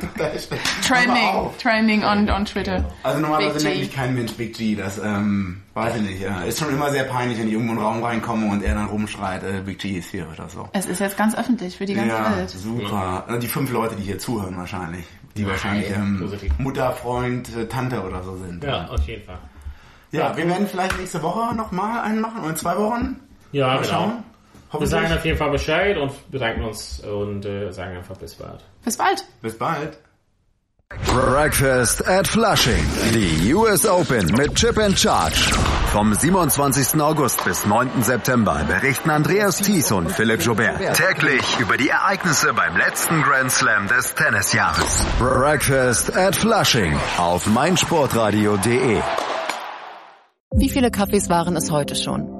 Trending, 0.87 1.51
Trending 1.61 2.05
on, 2.05 2.31
on 2.31 2.45
Twitter. 2.45 2.85
Also 3.03 3.21
normalerweise 3.21 3.67
nennt 3.67 3.81
mich 3.81 3.93
kein 3.93 4.15
Mensch 4.15 4.33
Big 4.33 4.57
G, 4.57 4.77
das 4.77 4.99
ähm, 4.99 5.63
weiß 5.75 5.97
ich 5.97 6.03
nicht. 6.03 6.23
Ja. 6.23 6.43
Ist 6.43 6.59
schon 6.59 6.71
immer 6.71 6.91
sehr 6.91 7.05
peinlich, 7.05 7.39
wenn 7.39 7.49
ich 7.49 7.55
irgendwo 7.55 7.73
in 7.73 7.79
einen 7.79 7.87
Raum 7.87 8.03
reinkomme 8.03 8.51
und 8.51 8.63
er 8.63 8.75
dann 8.75 8.87
rumschreit, 8.87 9.43
äh, 9.43 9.61
Big 9.65 9.79
G 9.79 9.99
ist 9.99 10.11
hier 10.11 10.27
oder 10.33 10.49
so. 10.49 10.69
Es 10.73 10.87
ist 10.87 11.01
jetzt 11.01 11.17
ganz 11.17 11.35
öffentlich 11.35 11.77
für 11.77 11.87
die 11.87 11.95
ganze 11.95 12.15
ja, 12.15 12.37
Welt. 12.37 12.51
super. 12.51 13.25
Die 13.43 13.49
fünf 13.49 13.71
Leute, 13.73 13.97
die 13.97 14.03
hier 14.03 14.19
zuhören 14.19 14.57
wahrscheinlich 14.57 15.07
die 15.37 15.47
wahrscheinlich 15.47 15.91
ähm, 15.91 16.29
Mutter, 16.59 16.93
Freund, 16.93 17.55
äh, 17.57 17.67
Tante 17.67 18.03
oder 18.03 18.23
so 18.23 18.37
sind. 18.37 18.65
Ja, 18.65 18.87
auf 18.89 19.07
jeden 19.07 19.25
Fall. 19.25 19.39
Ja, 20.13 20.37
wir 20.37 20.47
werden 20.49 20.67
vielleicht 20.67 20.99
nächste 20.99 21.23
Woche 21.23 21.55
nochmal 21.55 22.01
einen 22.01 22.21
machen 22.21 22.41
oder 22.41 22.51
in 22.51 22.57
zwei 22.57 22.77
Wochen. 22.77 23.21
Ja, 23.53 23.69
mal 23.69 23.77
genau. 23.83 23.89
schauen. 23.89 24.25
Wir 24.79 24.87
sagen 24.87 25.13
auf 25.13 25.25
jeden 25.25 25.37
Fall 25.37 25.51
Bescheid 25.51 25.97
und 25.97 26.31
bedanken 26.31 26.65
uns 26.65 27.01
und 27.01 27.45
äh, 27.45 27.73
sagen 27.73 27.97
einfach 27.97 28.17
bis 28.17 28.35
bald. 28.35 28.65
Bis 28.85 28.97
bald. 28.97 29.25
Bis 29.43 29.59
bald. 29.59 29.99
Breakfast 31.15 32.07
at 32.07 32.27
Flushing. 32.27 32.85
Die 33.15 33.55
US 33.55 33.87
Open 33.87 34.27
mit 34.37 34.55
Chip 34.55 34.77
and 34.79 34.99
Charge. 34.99 35.53
Vom 35.93 36.15
27. 36.15 37.01
August 37.01 37.45
bis 37.45 37.65
9. 37.65 38.03
September 38.03 38.65
berichten 38.67 39.11
Andreas 39.11 39.59
Thies 39.59 39.93
und 39.93 40.11
Philipp 40.11 40.43
Joubert 40.43 40.79
täglich 40.95 41.59
über 41.61 41.77
die 41.77 41.89
Ereignisse 41.89 42.53
beim 42.55 42.77
letzten 42.77 43.23
Grand 43.23 43.51
Slam 43.51 43.87
des 43.87 44.15
Tennisjahres. 44.15 45.07
Breakfast 45.19 46.17
at 46.17 46.35
Flushing 46.35 46.97
auf 47.19 47.47
meinsportradio.de. 47.47 49.01
Wie 50.53 50.69
viele 50.69 50.91
Kaffees 50.91 51.29
waren 51.29 51.57
es 51.57 51.71
heute 51.71 51.95
schon? 51.95 52.40